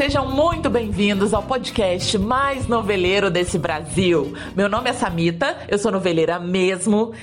Sejam 0.00 0.26
muito 0.30 0.70
bem-vindos 0.70 1.34
ao 1.34 1.42
podcast 1.42 2.16
mais 2.16 2.66
noveleiro 2.66 3.30
desse 3.30 3.58
Brasil. 3.58 4.32
Meu 4.56 4.66
nome 4.66 4.88
é 4.88 4.94
Samita, 4.94 5.58
eu 5.68 5.78
sou 5.78 5.92
noveleira 5.92 6.38
mesmo. 6.38 7.14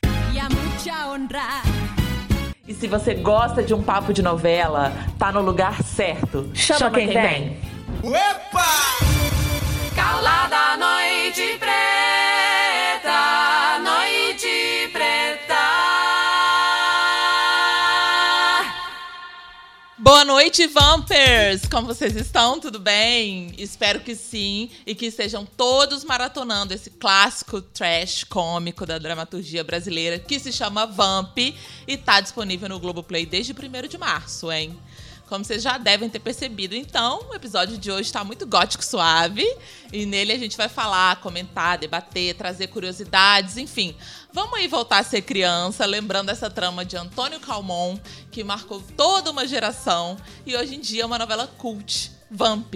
E 2.67 2.73
se 2.75 2.87
você 2.87 3.15
gosta 3.15 3.63
de 3.63 3.73
um 3.73 3.81
papo 3.81 4.13
de 4.13 4.21
novela, 4.21 4.93
tá 5.17 5.31
no 5.31 5.41
lugar 5.41 5.81
certo. 5.81 6.51
Chama, 6.53 6.79
Chama 6.79 6.91
quem, 6.91 7.07
quem 7.07 7.19
vem. 7.19 7.57
vem. 8.03 8.11
Opa! 8.11 9.07
Calada 9.95 10.77
noite 10.77 11.57
preta, 11.57 11.96
Boa 20.07 20.23
noite, 20.23 20.65
Vampers! 20.67 21.67
Como 21.69 21.87
vocês 21.87 22.15
estão? 22.15 22.61
Tudo 22.61 22.79
bem? 22.79 23.53
Espero 23.57 23.99
que 23.99 24.15
sim 24.15 24.69
e 24.85 24.95
que 24.95 25.07
estejam 25.07 25.45
todos 25.45 26.05
maratonando 26.05 26.73
esse 26.73 26.91
clássico 26.91 27.59
trash 27.59 28.23
cômico 28.23 28.85
da 28.85 28.97
dramaturgia 28.97 29.65
brasileira 29.65 30.17
que 30.17 30.39
se 30.39 30.53
chama 30.53 30.85
Vamp 30.85 31.37
e 31.37 31.53
está 31.85 32.21
disponível 32.21 32.69
no 32.69 32.79
Globoplay 32.79 33.25
desde 33.25 33.51
1 33.51 33.87
de 33.89 33.97
março, 33.97 34.49
hein? 34.49 34.79
Como 35.27 35.43
vocês 35.43 35.61
já 35.61 35.77
devem 35.77 36.09
ter 36.09 36.19
percebido, 36.19 36.73
então, 36.73 37.27
o 37.29 37.35
episódio 37.35 37.77
de 37.77 37.91
hoje 37.91 38.03
está 38.03 38.23
muito 38.23 38.47
gótico 38.47 38.83
suave. 38.83 39.45
E 39.91 40.05
nele 40.05 40.31
a 40.31 40.37
gente 40.37 40.55
vai 40.55 40.69
falar, 40.69 41.17
comentar, 41.17 41.77
debater, 41.77 42.33
trazer 42.35 42.67
curiosidades, 42.67 43.57
enfim. 43.57 43.93
Vamos 44.31 44.53
aí 44.57 44.67
voltar 44.67 44.99
a 44.99 45.03
ser 45.03 45.21
criança, 45.23 45.85
lembrando 45.85 46.29
essa 46.29 46.49
trama 46.49 46.85
de 46.85 46.95
Antônio 46.95 47.39
Calmon, 47.41 47.97
que 48.31 48.43
marcou 48.43 48.81
toda 48.95 49.29
uma 49.29 49.45
geração 49.45 50.17
e 50.45 50.55
hoje 50.55 50.75
em 50.75 50.79
dia 50.79 51.03
é 51.03 51.05
uma 51.05 51.19
novela 51.19 51.47
cult, 51.57 52.11
Vamp. 52.31 52.73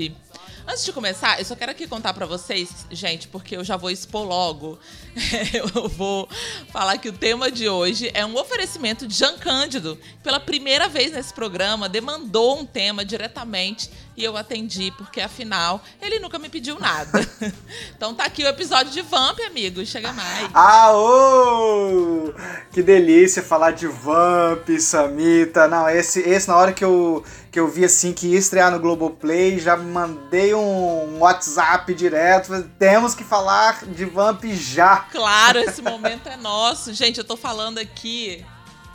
Antes 0.71 0.85
de 0.85 0.93
começar, 0.93 1.37
eu 1.37 1.43
só 1.43 1.53
quero 1.53 1.71
aqui 1.71 1.85
contar 1.85 2.13
para 2.13 2.25
vocês, 2.25 2.85
gente, 2.89 3.27
porque 3.27 3.57
eu 3.57 3.63
já 3.63 3.75
vou 3.75 3.91
expor 3.91 4.25
logo. 4.25 4.79
eu 5.53 5.89
vou 5.89 6.29
falar 6.69 6.97
que 6.97 7.09
o 7.09 7.11
tema 7.11 7.51
de 7.51 7.67
hoje 7.67 8.09
é 8.13 8.25
um 8.25 8.37
oferecimento 8.37 9.05
de 9.05 9.13
Jean 9.13 9.37
Cândido. 9.37 9.99
Pela 10.23 10.39
primeira 10.39 10.87
vez 10.87 11.11
nesse 11.11 11.33
programa, 11.33 11.89
demandou 11.89 12.57
um 12.57 12.65
tema 12.65 13.03
diretamente 13.03 13.89
e 14.15 14.23
eu 14.23 14.35
atendi, 14.35 14.91
porque 14.97 15.21
afinal, 15.21 15.81
ele 16.01 16.19
nunca 16.19 16.37
me 16.37 16.49
pediu 16.49 16.77
nada. 16.79 17.19
então 17.95 18.13
tá 18.13 18.25
aqui 18.25 18.43
o 18.43 18.47
episódio 18.47 18.91
de 18.91 19.01
Vamp, 19.01 19.39
amigo. 19.47 19.85
Chega 19.85 20.11
mais. 20.11 20.49
Ah, 20.53 20.91
ô! 20.93 22.33
Que 22.71 22.83
delícia 22.83 23.41
falar 23.41 23.71
de 23.71 23.87
Vamp, 23.87 24.69
Samita. 24.79 25.67
Não, 25.67 25.89
esse, 25.89 26.19
esse 26.21 26.47
na 26.47 26.57
hora 26.57 26.73
que 26.73 26.83
eu, 26.83 27.23
que 27.49 27.59
eu 27.59 27.67
vi 27.67 27.85
assim 27.85 28.11
que 28.11 28.27
ia 28.27 28.37
estrear 28.37 28.71
no 28.71 28.79
Globoplay, 28.79 29.59
já 29.59 29.77
mandei 29.77 30.53
um 30.53 31.19
WhatsApp 31.19 31.93
direto. 31.93 32.63
Temos 32.77 33.15
que 33.15 33.23
falar 33.23 33.85
de 33.85 34.05
Vamp 34.05 34.43
já. 34.45 34.97
Claro, 35.11 35.59
esse 35.59 35.81
momento 35.81 36.27
é 36.27 36.35
nosso. 36.35 36.93
Gente, 36.93 37.17
eu 37.17 37.23
tô 37.23 37.37
falando 37.37 37.77
aqui 37.77 38.45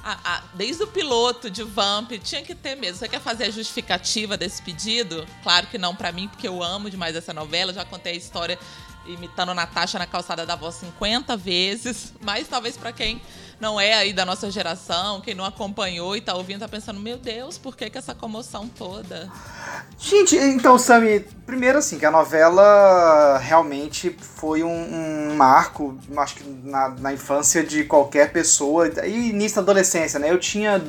a, 0.07 0.37
a, 0.37 0.43
desde 0.55 0.85
o 0.85 0.87
piloto 0.87 1.51
de 1.51 1.65
Vamp, 1.65 2.13
tinha 2.23 2.41
que 2.41 2.55
ter 2.55 2.77
mesmo. 2.77 2.99
Você 2.99 3.09
quer 3.09 3.21
fazer 3.21 3.47
a 3.47 3.51
justificativa 3.51 4.37
desse 4.37 4.63
pedido? 4.63 5.27
Claro 5.43 5.67
que 5.67 5.77
não 5.77 5.97
para 5.97 6.13
mim, 6.13 6.29
porque 6.29 6.47
eu 6.47 6.63
amo 6.63 6.89
demais 6.89 7.17
essa 7.17 7.35
novela. 7.35 7.73
Já 7.73 7.85
contei 7.85 8.13
a 8.13 8.17
história 8.17 8.57
imitando 9.05 9.53
Natasha 9.53 9.99
na 9.99 10.07
calçada 10.07 10.47
da 10.47 10.55
voz 10.55 10.77
50 10.77 11.37
vezes, 11.37 12.15
mas 12.23 12.47
talvez 12.47 12.77
para 12.77 12.93
quem 12.93 13.21
não 13.59 13.81
é 13.81 13.95
aí 13.95 14.13
da 14.13 14.25
nossa 14.25 14.51
geração, 14.51 15.21
quem 15.21 15.35
não 15.35 15.45
acompanhou 15.45 16.17
e 16.17 16.21
tá 16.21 16.35
ouvindo, 16.35 16.61
tá 16.61 16.69
pensando, 16.69 17.01
meu 17.01 17.17
Deus, 17.17 17.57
por 17.57 17.77
que, 17.77 17.89
que 17.89 17.97
essa 17.97 18.15
comoção 18.15 18.69
toda? 18.69 19.31
Gente, 19.99 20.37
então, 20.37 20.79
Sami, 20.79 21.21
primeiro 21.47 21.79
assim, 21.79 21.99
que 21.99 22.05
a 22.05 22.11
novela 22.11 23.39
realmente 23.39 24.15
foi 24.21 24.63
um, 24.63 25.31
um 25.31 25.35
marco, 25.35 25.97
acho 26.19 26.35
que 26.35 26.45
na, 26.65 26.91
na, 26.91 27.13
infância 27.15 27.65
de 27.65 27.85
qualquer 27.85 28.31
pessoa, 28.31 28.89
e 29.07 29.31
início 29.31 29.57
da 29.57 29.63
adolescência, 29.63 30.19
né? 30.21 30.31
Eu 30.31 30.39
tinha 30.39 30.83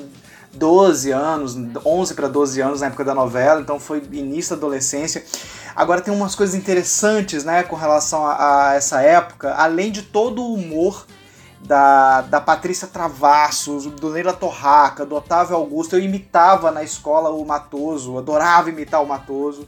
12 0.54 1.12
anos, 1.12 1.56
11 1.86 2.14
para 2.16 2.28
12 2.28 2.62
anos 2.62 2.82
na 2.82 2.88
época 2.88 3.06
da 3.06 3.16
novela, 3.16 3.62
então 3.62 3.80
foi 3.80 4.04
início 4.12 4.56
da 4.56 4.58
adolescência. 4.58 5.24
Agora 5.74 6.02
tem 6.02 6.14
umas 6.14 6.36
coisas 6.36 6.56
interessantes, 6.56 7.44
né, 7.44 7.64
com 7.64 7.76
relação 7.76 8.26
a, 8.26 8.72
a 8.72 8.74
essa 8.74 9.02
época, 9.02 9.54
além 9.54 9.92
de 9.92 10.02
todo 10.02 10.42
o 10.42 10.54
humor 10.54 11.06
da, 11.68 12.22
da 12.22 12.40
Patrícia 12.40 12.88
Travassos, 12.88 13.86
do 13.86 14.10
Neila 14.10 14.34
Torraca, 14.34 15.06
do 15.06 15.16
Otávio 15.16 15.56
Augusto. 15.56 15.96
Eu 15.96 16.02
imitava 16.02 16.72
na 16.72 16.82
escola 16.82 17.30
o 17.30 17.46
Matoso, 17.46 18.18
adorava 18.18 18.70
imitar 18.70 19.04
o 19.04 19.08
Matoso. 19.08 19.68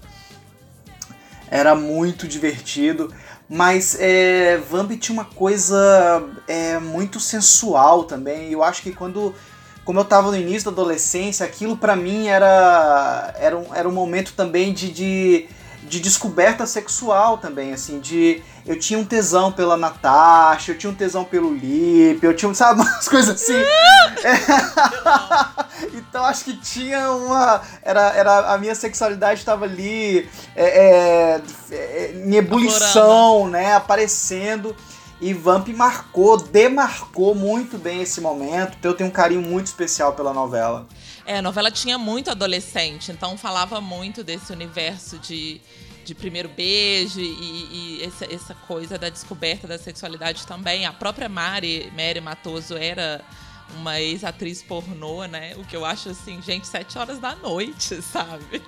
Era 1.52 1.76
muito 1.76 2.28
divertido. 2.28 3.14
Mas 3.50 3.98
é, 4.00 4.58
Vamp 4.70 4.92
tinha 4.92 5.14
uma 5.14 5.26
coisa 5.26 6.24
é, 6.48 6.80
muito 6.80 7.20
sensual 7.20 8.06
também. 8.06 8.52
Eu 8.52 8.64
acho 8.64 8.81
que 8.81 8.92
quando. 8.92 9.36
Como 9.84 10.00
eu 10.00 10.04
estava 10.04 10.30
no 10.30 10.38
início 10.38 10.70
da 10.70 10.81
adolescência, 10.81 11.44
aquilo 11.44 11.76
para 11.76 11.96
mim 11.96 12.28
era, 12.28 13.34
era, 13.40 13.58
um, 13.58 13.74
era 13.74 13.90
um 13.90 13.92
momento 13.92 14.34
também 14.34 14.72
de, 14.72 14.92
de 14.92 15.50
de 15.89 16.00
descoberta 16.00 16.66
sexual 16.67 17.39
também, 17.39 17.73
assim, 17.73 18.00
de 18.00 18.44
eu 18.66 18.77
tinha 18.77 19.00
um 19.00 19.03
tesão 19.03 19.51
pela 19.51 19.75
Natasha, 19.75 20.72
eu 20.72 20.77
tinha 20.77 20.91
um 20.91 20.95
tesão 20.95 21.25
pelo 21.25 21.51
Lip, 21.51 22.23
eu 22.23 22.35
tinha, 22.35 22.53
sabe, 22.53 22.79
umas 22.81 23.09
coisas 23.09 23.41
assim. 23.41 23.55
é. 23.55 24.38
então 25.97 26.23
acho 26.23 26.45
que 26.45 26.55
tinha 26.57 27.11
uma. 27.11 27.61
Era, 27.81 28.13
era, 28.13 28.53
a 28.53 28.57
minha 28.59 28.75
sexualidade 28.75 29.39
estava 29.39 29.66
ali 29.66 30.29
é, 30.55 30.63
é, 31.35 31.41
é, 31.72 32.11
em 32.13 32.35
ebulição, 32.35 33.47
né? 33.50 33.73
Aparecendo. 33.73 34.75
E 35.21 35.33
Vamp 35.33 35.67
marcou, 35.69 36.38
demarcou 36.38 37.35
muito 37.35 37.77
bem 37.77 38.01
esse 38.01 38.21
momento. 38.21 38.77
Então 38.79 38.91
eu 38.91 38.95
tenho 38.95 39.09
um 39.09 39.13
carinho 39.13 39.41
muito 39.41 39.66
especial 39.66 40.13
pela 40.13 40.31
novela. 40.31 40.88
É, 41.29 41.38
a 41.38 41.41
novela 41.44 41.69
tinha 41.69 41.95
muito 41.95 42.31
adolescente, 42.31 43.12
então 43.12 43.38
falava 43.38 43.79
muito 43.79 44.23
desse 44.23 44.51
universo 44.51 45.19
de, 45.19 45.62
de 46.03 46.16
primeiro 46.16 46.50
beijo 46.50 47.19
e, 47.19 48.00
e 48.00 48.03
essa, 48.03 48.25
essa, 48.34 48.56
coisa 48.56 48.97
da 48.97 49.09
descoberta 49.09 49.68
da 49.68 49.78
sexualidade 49.78 50.47
também. 50.47 50.88
A 50.88 50.91
própria 50.91 51.29
Mari, 51.29 51.94
Mary 51.95 52.19
Matoso 52.19 52.75
era 52.75 53.22
uma 53.75 54.01
ex-atriz 54.01 54.63
pornô, 54.63 55.25
né? 55.25 55.53
O 55.57 55.63
que 55.63 55.75
eu 55.75 55.85
acho 55.85 56.09
assim, 56.09 56.41
gente, 56.41 56.66
sete 56.66 56.97
horas 56.97 57.19
da 57.19 57.35
noite, 57.35 58.01
sabe? 58.01 58.63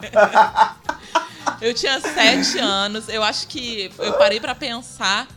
eu 1.59 1.73
tinha 1.73 1.99
sete 1.99 2.59
anos, 2.59 3.09
eu 3.09 3.23
acho 3.23 3.47
que 3.47 3.91
eu 3.97 4.13
parei 4.19 4.39
para 4.39 4.53
pensar 4.53 5.27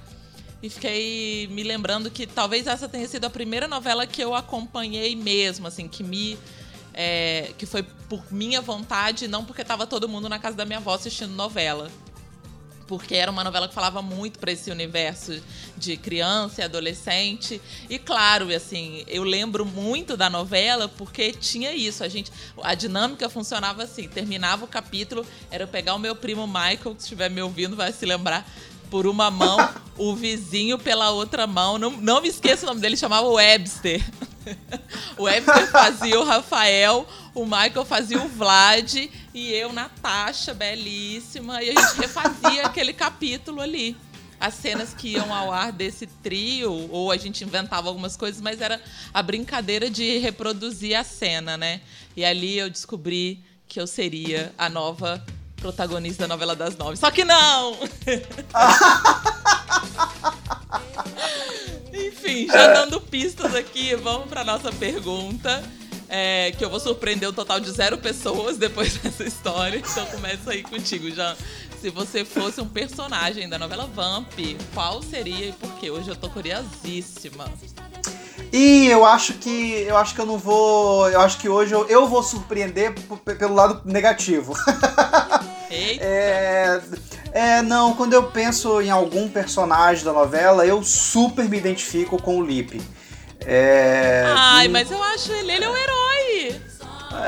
e 0.62 0.68
fiquei 0.68 1.48
me 1.50 1.62
lembrando 1.62 2.10
que 2.10 2.26
talvez 2.26 2.66
essa 2.66 2.86
tenha 2.86 3.08
sido 3.08 3.24
a 3.24 3.30
primeira 3.30 3.66
novela 3.66 4.06
que 4.06 4.22
eu 4.22 4.34
acompanhei 4.34 5.16
mesmo, 5.16 5.66
assim, 5.66 5.88
que 5.88 6.04
me 6.04 6.38
é, 6.94 7.53
que 7.59 7.66
foi 7.66 7.82
por 7.82 8.32
minha 8.32 8.60
vontade, 8.60 9.27
não 9.27 9.44
porque 9.44 9.65
tava 9.65 9.87
todo 9.87 10.09
mundo 10.09 10.28
na 10.28 10.38
casa 10.38 10.56
da 10.56 10.65
minha 10.65 10.78
avó 10.78 10.94
assistindo 10.94 11.34
novela. 11.34 11.91
Porque 12.87 13.15
era 13.15 13.31
uma 13.31 13.43
novela 13.43 13.66
que 13.66 13.75
falava 13.75 14.03
muito 14.03 14.38
para 14.38 14.53
esse 14.53 14.71
universo 14.71 15.43
de 15.77 15.97
criança 15.97 16.60
e 16.60 16.65
adolescente. 16.65 17.60
E 17.88 17.99
claro, 17.99 18.55
assim, 18.55 19.03
eu 19.09 19.25
lembro 19.25 19.65
muito 19.65 20.19
da 20.19 20.28
novela 20.28 20.87
porque 20.87 21.32
tinha 21.32 21.72
isso. 21.72 22.05
A 22.05 22.09
gente, 22.09 22.31
a 22.62 22.75
dinâmica 22.75 23.28
funcionava 23.31 23.82
assim: 23.84 24.06
terminava 24.06 24.66
o 24.66 24.69
capítulo, 24.69 25.26
era 25.50 25.65
eu 25.65 25.69
pegar 25.69 25.94
o 25.94 25.99
meu 25.99 26.15
primo 26.15 26.47
Michael, 26.47 26.94
que 26.94 27.03
estiver 27.03 27.31
me 27.31 27.41
ouvindo, 27.41 27.75
vai 27.75 27.91
se 27.91 28.05
lembrar 28.05 28.47
por 28.91 29.06
uma 29.06 29.31
mão, 29.31 29.56
o 29.97 30.15
vizinho 30.15 30.78
pela 30.78 31.11
outra 31.11 31.47
mão. 31.47 31.78
Não, 31.78 31.91
não 31.91 32.21
me 32.21 32.28
esqueça 32.28 32.65
o 32.65 32.69
nome 32.69 32.82
dele, 32.82 32.99
chamava 32.99 33.26
Webster. 33.26 34.05
o 35.16 35.25
Webster 35.25 35.71
fazia 35.71 36.19
o 36.19 36.25
Rafael, 36.25 37.06
o 37.34 37.44
Michael 37.44 37.84
fazia 37.84 38.21
o 38.22 38.28
Vlad 38.28 38.94
e 39.32 39.53
eu, 39.53 39.72
Natasha, 39.72 40.55
belíssima. 40.55 41.62
E 41.62 41.71
a 41.71 41.81
gente 41.81 42.00
refazia 42.00 42.67
aquele 42.67 42.93
capítulo 42.93 43.61
ali. 43.61 43.96
As 44.38 44.55
cenas 44.55 44.93
que 44.93 45.08
iam 45.11 45.32
ao 45.32 45.52
ar 45.52 45.73
desse 45.73 46.06
trio, 46.06 46.88
ou 46.91 47.11
a 47.11 47.17
gente 47.17 47.44
inventava 47.44 47.88
algumas 47.88 48.17
coisas, 48.17 48.41
mas 48.41 48.61
era 48.61 48.81
a 49.12 49.23
brincadeira 49.23 49.88
de 49.88 50.19
reproduzir 50.19 50.99
a 50.99 51.05
cena, 51.05 51.56
né? 51.56 51.81
E 52.17 52.25
ali 52.25 52.58
eu 52.58 52.69
descobri 52.69 53.43
que 53.67 53.81
eu 53.81 53.87
seria 53.87 54.52
a 54.58 54.69
nova 54.69 55.25
protagonista 55.56 56.25
da 56.25 56.29
novela 56.29 56.55
das 56.55 56.76
nove. 56.76 56.97
Só 56.97 57.11
que 57.11 57.25
não! 57.25 57.79
Enfim, 61.94 62.49
já 62.49 62.73
dando 62.73 63.00
pistas 63.00 63.55
aqui, 63.55 63.94
vamos 63.94 64.29
para 64.29 64.43
nossa 64.44 64.73
pergunta. 64.73 65.62
É, 66.08 66.52
que 66.52 66.64
eu 66.64 66.69
vou 66.69 66.79
surpreender 66.79 67.29
o 67.29 67.32
total 67.32 67.58
de 67.58 67.70
zero 67.70 67.96
pessoas 67.96 68.58
depois 68.58 68.96
dessa 68.99 69.25
história. 69.25 69.79
Então 69.79 70.05
começa 70.06 70.50
aí 70.50 70.62
contigo, 70.62 71.11
Jean. 71.11 71.35
Se 71.81 71.91
você 71.91 72.25
fosse 72.25 72.61
um 72.61 72.69
personagem 72.69 73.49
da 73.49 73.58
novela 73.58 73.87
Vamp, 73.87 74.32
qual 74.75 75.02
seria 75.02 75.49
e 75.49 75.52
por 75.52 75.73
quê? 75.75 75.91
Hoje 75.91 76.08
eu 76.08 76.17
tô 76.17 76.29
curiosíssima. 76.29 77.46
E 78.52 78.87
eu 78.87 79.05
acho 79.05 79.35
que 79.35 79.85
eu 79.87 79.97
acho 79.97 80.14
que 80.14 80.20
eu 80.20 80.26
não 80.26 80.38
vou. 80.38 81.08
Eu 81.11 81.20
acho 81.20 81.38
que 81.38 81.49
hoje 81.49 81.75
eu, 81.75 81.87
eu 81.88 82.06
vou 82.06 82.23
surpreender 82.23 82.94
pelo 83.38 83.55
lado 83.55 83.82
negativo. 83.85 84.55
É, 85.76 86.81
é, 87.34 87.62
não, 87.62 87.94
quando 87.94 88.12
eu 88.12 88.31
penso 88.31 88.81
em 88.81 88.90
algum 88.90 89.28
personagem 89.28 90.04
da 90.04 90.12
novela, 90.12 90.64
eu 90.64 90.84
super 90.84 91.48
me 91.48 91.58
identifico 91.58 92.16
com 92.22 92.38
o 92.38 92.46
Lipe. 92.46 92.81
É, 93.44 94.22
Ai, 94.36 94.69
mas 94.69 94.88
eu 94.88 95.02
acho 95.02 95.32
ele, 95.32 95.50
ele 95.50 95.64
é 95.64 95.69
um 95.69 95.76
herói. 95.76 96.60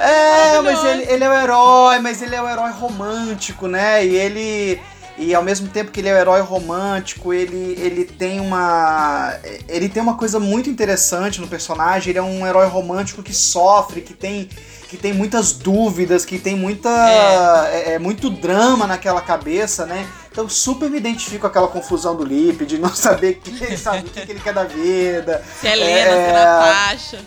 É, 0.00 0.60
mas 0.60 0.84
ele, 0.84 1.02
ele 1.10 1.24
é 1.24 1.28
o 1.28 1.32
um 1.32 1.42
herói, 1.42 1.98
mas 1.98 2.22
ele 2.22 2.36
é 2.36 2.40
o 2.40 2.44
um 2.44 2.48
herói 2.48 2.70
romântico, 2.70 3.66
né? 3.66 4.06
E 4.06 4.14
ele 4.14 4.80
e 5.18 5.34
ao 5.34 5.42
mesmo 5.42 5.68
tempo 5.68 5.90
que 5.90 6.00
ele 6.00 6.08
é 6.08 6.14
um 6.14 6.18
herói 6.18 6.40
romântico, 6.42 7.32
ele, 7.32 7.74
ele 7.80 8.04
tem 8.04 8.38
uma 8.38 9.32
ele 9.66 9.88
tem 9.88 10.02
uma 10.02 10.16
coisa 10.16 10.38
muito 10.38 10.68
interessante 10.68 11.40
no 11.40 11.48
personagem, 11.48 12.10
ele 12.10 12.18
é 12.18 12.22
um 12.22 12.46
herói 12.46 12.66
romântico 12.66 13.22
que 13.22 13.32
sofre, 13.32 14.02
que 14.02 14.12
tem 14.12 14.48
que 14.88 14.96
tem 14.96 15.12
muitas 15.12 15.52
dúvidas, 15.52 16.24
que 16.24 16.38
tem 16.38 16.54
muita 16.54 16.90
é. 16.90 17.92
É, 17.92 17.92
é 17.94 17.98
muito 17.98 18.28
drama 18.28 18.86
naquela 18.86 19.20
cabeça, 19.20 19.86
né? 19.86 20.06
Então 20.30 20.48
super 20.50 20.90
me 20.90 20.98
identifico 20.98 21.40
com 21.40 21.46
aquela 21.46 21.68
confusão 21.68 22.14
do 22.14 22.22
Lip, 22.22 22.66
de 22.66 22.76
não 22.76 22.92
saber 22.94 23.40
que 23.40 23.64
ele 23.64 23.76
sabe 23.78 24.00
o 24.00 24.04
que, 24.04 24.20
que 24.20 24.32
ele 24.32 24.40
quer 24.40 24.52
da 24.52 24.64
vida. 24.64 25.42
Se 25.60 25.66
é 25.66 25.74
Lena, 25.74 26.10
é, 26.10 26.24
se 26.24 26.28
é 26.28 26.32
Natasha. 26.32 27.18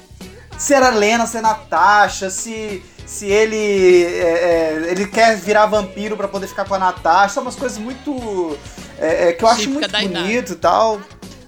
Se 0.59 0.73
era 0.73 0.89
Lena, 0.89 1.25
se 1.25 1.37
é 1.37 1.41
Natasha, 1.41 2.29
se 2.29 2.83
se 3.09 3.25
ele 3.25 4.03
é, 4.05 4.21
é, 4.21 4.91
ele 4.91 5.07
quer 5.07 5.35
virar 5.35 5.65
vampiro 5.65 6.15
para 6.15 6.27
poder 6.27 6.45
ficar 6.45 6.63
com 6.65 6.75
a 6.75 6.79
Natasha, 6.79 7.33
são 7.33 7.43
umas 7.43 7.55
coisas 7.55 7.79
muito 7.79 8.55
é, 8.99 9.29
é 9.29 9.33
que 9.33 9.43
eu 9.43 9.47
acho 9.47 9.67
muito 9.67 9.89
bonito 9.91 10.53
e 10.53 10.55
tal. 10.55 11.01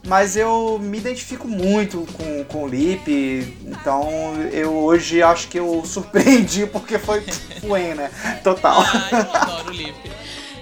Mas 0.07 0.35
eu 0.35 0.79
me 0.81 0.97
identifico 0.97 1.47
muito 1.47 2.07
com, 2.13 2.43
com 2.45 2.63
o 2.63 2.67
Lip, 2.67 3.55
então 3.63 4.33
eu 4.51 4.73
hoje 4.73 5.21
acho 5.21 5.47
que 5.47 5.59
eu 5.59 5.85
surpreendi 5.85 6.65
porque 6.73 6.97
foi 6.97 7.21
Fuen, 7.61 7.93
né? 7.93 8.09
Total. 8.43 8.81
Ah, 8.81 9.09
eu 9.11 9.35
adoro 9.35 9.69
o 9.69 9.71
Lip. 9.71 10.11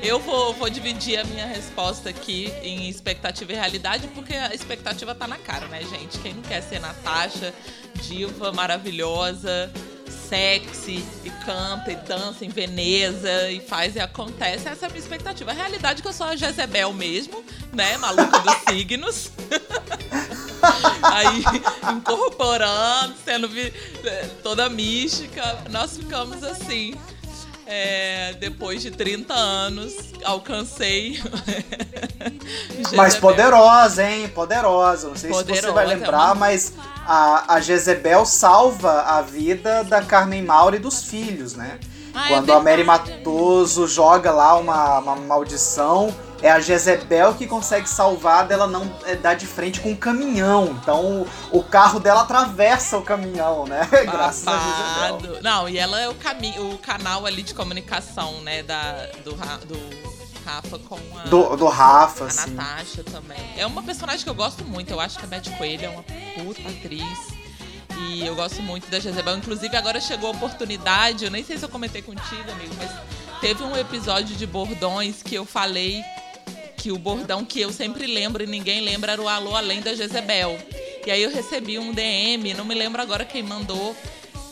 Eu 0.03 0.19
vou, 0.19 0.53
vou 0.53 0.69
dividir 0.69 1.17
a 1.17 1.23
minha 1.23 1.45
resposta 1.45 2.09
aqui 2.09 2.53
em 2.61 2.89
expectativa 2.89 3.53
e 3.53 3.55
realidade, 3.55 4.09
porque 4.09 4.33
a 4.33 4.53
expectativa 4.53 5.15
tá 5.15 5.25
na 5.25 5.37
cara, 5.37 5.67
né, 5.67 5.81
gente? 5.83 6.19
Quem 6.19 6.33
não 6.33 6.41
quer 6.41 6.61
ser 6.61 6.79
Natasha, 6.79 7.53
diva 8.01 8.51
maravilhosa, 8.51 9.71
sexy 10.29 11.03
e 11.25 11.29
canta 11.43 11.91
e 11.91 11.95
dança 11.95 12.45
em 12.45 12.49
Veneza 12.49 13.49
e 13.49 13.59
faz 13.59 13.95
e 13.95 13.99
acontece. 13.99 14.69
Essa 14.69 14.85
é 14.85 14.87
a 14.87 14.89
minha 14.89 15.01
expectativa. 15.01 15.49
A 15.49 15.53
realidade 15.53 15.99
é 15.99 16.01
que 16.03 16.07
eu 16.07 16.13
sou 16.13 16.27
a 16.27 16.35
Jezebel 16.35 16.93
mesmo, 16.93 17.43
né? 17.73 17.97
Maluca 17.97 18.39
dos 18.39 18.55
signos. 18.69 19.31
Aí, 21.01 21.43
incorporando, 21.95 23.15
sendo 23.25 23.49
toda 24.43 24.69
mística, 24.69 25.63
nós 25.69 25.97
ficamos 25.97 26.43
assim. 26.43 26.93
É, 27.71 28.33
depois 28.39 28.81
de 28.81 28.89
30 28.89 29.31
anos, 29.31 29.93
alcancei. 30.23 31.21
mas 32.97 33.15
poderosa, 33.15 34.09
hein? 34.09 34.27
Poderosa. 34.29 35.09
Não 35.09 35.15
sei 35.15 35.29
poderosa, 35.29 35.61
se 35.61 35.67
você 35.67 35.71
vai 35.71 35.85
é 35.85 35.87
lembrar, 35.89 36.17
é 36.17 36.25
uma... 36.31 36.35
mas 36.35 36.73
a, 37.05 37.53
a 37.53 37.61
Jezebel 37.61 38.25
salva 38.25 39.01
a 39.03 39.21
vida 39.21 39.83
da 39.83 40.01
Carmen 40.01 40.41
Maura 40.41 40.77
e 40.77 40.79
dos 40.79 41.03
filhos, 41.03 41.53
né? 41.53 41.79
Ah, 42.11 42.25
é 42.25 42.29
Quando 42.29 42.51
é 42.51 42.55
a 42.55 42.59
Mary 42.59 42.83
Matoso 42.83 43.87
joga 43.87 44.31
lá 44.31 44.57
uma, 44.57 44.97
uma 44.97 45.15
maldição, 45.15 46.11
é 46.41 46.49
a 46.49 46.59
Jezebel 46.59 47.33
que 47.33 47.45
consegue 47.45 47.87
salvar 47.87 48.47
dela 48.47 48.67
não 48.67 48.89
é, 49.05 49.15
dar 49.15 49.33
de 49.33 49.45
frente 49.45 49.79
com 49.79 49.91
um 49.91 49.95
caminhão. 49.95 50.77
Então 50.81 51.25
o 51.51 51.63
carro 51.63 51.99
dela 51.99 52.21
atravessa 52.21 52.97
o 52.97 53.01
caminhão, 53.01 53.65
né? 53.65 53.87
Graças 54.09 54.47
a 54.47 55.11
Jezebel. 55.11 55.41
Não, 55.41 55.67
e 55.67 55.77
ela 55.77 55.99
é 55.99 56.07
o, 56.07 56.15
caminho, 56.15 56.73
o 56.73 56.77
canal 56.77 57.25
ali 57.25 57.43
de 57.43 57.53
comunicação, 57.53 58.41
né? 58.41 58.63
Da, 58.63 59.07
do, 59.23 59.33
do 59.65 60.09
Rafa 60.45 60.79
com 60.79 60.99
a. 61.17 61.23
Do, 61.23 61.55
do 61.55 61.67
Rafa, 61.67 62.25
a 62.25 62.29
sim. 62.29 62.51
Natasha 62.51 63.03
também. 63.03 63.37
É 63.57 63.65
uma 63.65 63.83
personagem 63.83 64.23
que 64.23 64.29
eu 64.29 64.35
gosto 64.35 64.63
muito. 64.65 64.91
Eu 64.91 64.99
acho 64.99 65.17
que 65.19 65.25
a 65.25 65.27
Beth 65.27 65.57
Coelho 65.57 65.85
é 65.85 65.89
uma 65.89 66.03
puta 66.03 66.67
atriz. 66.69 67.39
E 68.01 68.25
eu 68.25 68.33
gosto 68.33 68.61
muito 68.61 68.89
da 68.89 68.99
Jezebel. 68.99 69.37
Inclusive, 69.37 69.75
agora 69.75 69.99
chegou 69.99 70.29
a 70.29 70.31
oportunidade. 70.31 71.25
Eu 71.25 71.31
nem 71.31 71.43
sei 71.43 71.57
se 71.57 71.65
eu 71.65 71.69
comentei 71.69 72.01
contigo, 72.01 72.49
amigo, 72.49 72.73
mas 72.77 72.89
teve 73.41 73.61
um 73.61 73.75
episódio 73.75 74.35
de 74.35 74.47
bordões 74.47 75.21
que 75.21 75.35
eu 75.35 75.45
falei 75.45 76.01
que 76.79 76.93
o 76.93 76.97
bordão 76.97 77.43
que 77.43 77.59
eu 77.59 77.73
sempre 77.73 78.07
lembro 78.07 78.41
e 78.41 78.47
ninguém 78.47 78.79
lembra 78.79 79.11
era 79.11 79.21
o 79.21 79.27
Alô 79.27 79.53
Além 79.53 79.81
da 79.81 79.93
Jezebel. 79.93 80.57
E 81.05 81.11
aí 81.11 81.21
eu 81.21 81.29
recebi 81.29 81.77
um 81.77 81.93
DM, 81.93 82.53
não 82.53 82.63
me 82.63 82.73
lembro 82.73 83.01
agora 83.01 83.25
quem 83.25 83.43
mandou, 83.43 83.93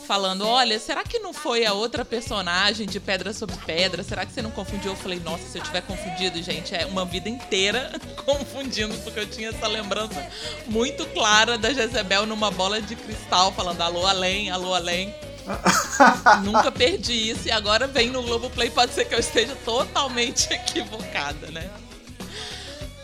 falando: 0.06 0.46
Olha, 0.46 0.78
será 0.78 1.06
que 1.06 1.20
não 1.20 1.32
foi 1.34 1.66
a 1.66 1.72
outra 1.72 2.04
personagem 2.04 2.86
de 2.86 3.00
Pedra 3.00 3.32
sobre 3.32 3.56
Pedra? 3.66 4.04
Será 4.04 4.26
que 4.26 4.34
você 4.34 4.42
não 4.42 4.52
confundiu? 4.52 4.92
Eu 4.92 4.98
falei: 4.98 5.22
Nossa, 5.22 5.48
se 5.48 5.58
eu 5.58 5.64
tiver 5.64 5.82
confundido, 5.82 6.44
gente, 6.44 6.76
é 6.76 6.86
uma 6.86 7.06
vida 7.06 7.30
inteira 7.30 7.94
confundindo, 8.26 8.94
porque 9.00 9.22
eu 9.22 9.30
tinha 9.30 9.50
essa 9.50 9.68
lembrança 9.68 10.28
muito 10.66 11.06
clara 11.08 11.58
da 11.58 11.72
Jezebel 11.72 12.26
numa 12.26 12.52
bola 12.52 12.82
de 12.82 12.98
cristal, 12.98 13.54
falando: 13.54 13.80
Alô, 13.80 14.06
além, 14.06 14.50
alô, 14.50 14.74
além. 14.74 15.16
Nunca 16.44 16.70
perdi 16.70 17.30
isso 17.30 17.48
e 17.48 17.52
agora 17.52 17.88
vem 17.88 18.10
no 18.10 18.22
Globoplay. 18.22 18.70
Pode 18.70 18.94
ser 18.94 19.06
que 19.06 19.16
eu 19.16 19.20
esteja 19.20 19.56
totalmente 19.64 20.52
equivocada, 20.54 21.50
né? 21.52 21.70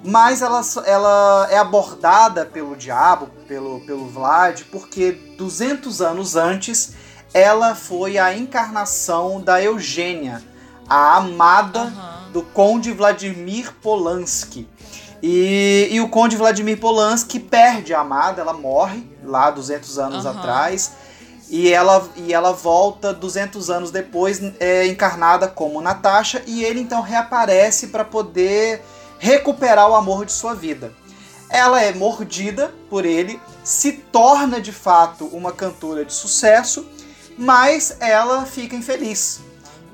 mas 0.05 0.43
ela, 0.43 0.61
ela 0.85 1.49
é 1.51 1.57
abordada 1.57 2.45
pelo 2.45 2.77
diabo, 2.77 3.29
pelo, 3.49 3.81
pelo 3.81 4.07
Vlad, 4.07 4.63
porque 4.71 5.13
200 5.39 6.03
anos 6.03 6.37
antes 6.37 6.93
ela 7.33 7.75
foi 7.75 8.19
a 8.19 8.37
encarnação 8.37 9.41
da 9.41 9.63
Eugênia, 9.63 10.43
a 10.87 11.17
amada 11.17 11.85
uhum. 11.85 12.33
do 12.33 12.43
Conde 12.43 12.93
Vladimir 12.93 13.73
Polanski. 13.83 14.69
E, 15.23 15.89
e, 15.91 16.01
o 16.03 16.09
Conde 16.11 16.37
Vladimir 16.37 16.79
Polanski 16.79 17.41
perde 17.41 17.95
a 17.95 18.01
amada, 18.01 18.43
ela 18.43 18.53
morre 18.53 19.09
lá 19.25 19.51
200 19.51 19.99
anos 19.99 20.25
uhum. 20.27 20.31
atrás. 20.33 20.93
E 21.49 21.73
ela, 21.73 22.07
e 22.17 22.33
ela 22.33 22.53
volta 22.53 23.13
200 23.13 23.71
anos 23.71 23.91
depois, 23.91 24.41
é, 24.61 24.87
encarnada 24.87 25.49
como 25.49 25.81
Natasha, 25.81 26.43
e 26.47 26.63
ele 26.63 26.81
então 26.81 27.01
reaparece 27.01 27.89
para 27.89 28.05
poder 28.05 28.83
recuperar 29.19 29.89
o 29.91 29.95
amor 29.95 30.25
de 30.25 30.33
sua 30.33 30.55
vida. 30.55 30.93
Ela 31.49 31.83
é 31.83 31.93
mordida 31.93 32.75
por 32.91 33.05
ele, 33.05 33.41
se 33.63 33.93
torna 33.93 34.61
de 34.61 34.73
fato 34.73 35.27
uma 35.27 35.53
cantora 35.53 36.05
de 36.05 36.13
sucesso, 36.13 36.87
mas 37.37 37.97
ela 38.01 38.45
fica 38.45 38.77
infeliz. 38.77 39.41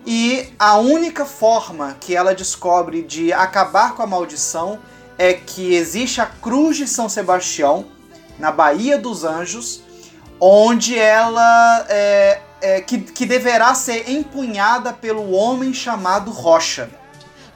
E 0.06 0.48
a 0.58 0.76
única 0.78 1.24
forma 1.24 1.96
que 2.00 2.16
ela 2.16 2.34
descobre 2.34 3.02
de 3.02 3.32
acabar 3.32 3.94
com 3.94 4.02
a 4.02 4.06
maldição 4.06 4.78
é 5.18 5.34
que 5.34 5.74
existe 5.74 6.20
a 6.20 6.26
Cruz 6.26 6.78
de 6.78 6.88
São 6.88 7.08
Sebastião, 7.08 7.86
na 8.38 8.50
Baía 8.50 8.96
dos 8.96 9.22
Anjos, 9.22 9.82
onde 10.40 10.98
ela 10.98 11.86
é, 11.90 12.40
é, 12.62 12.80
que, 12.80 12.98
que 12.98 13.26
deverá 13.26 13.74
ser 13.74 14.10
empunhada 14.10 14.94
pelo 14.94 15.32
homem 15.32 15.74
chamado 15.74 16.30
Rocha. 16.30 16.88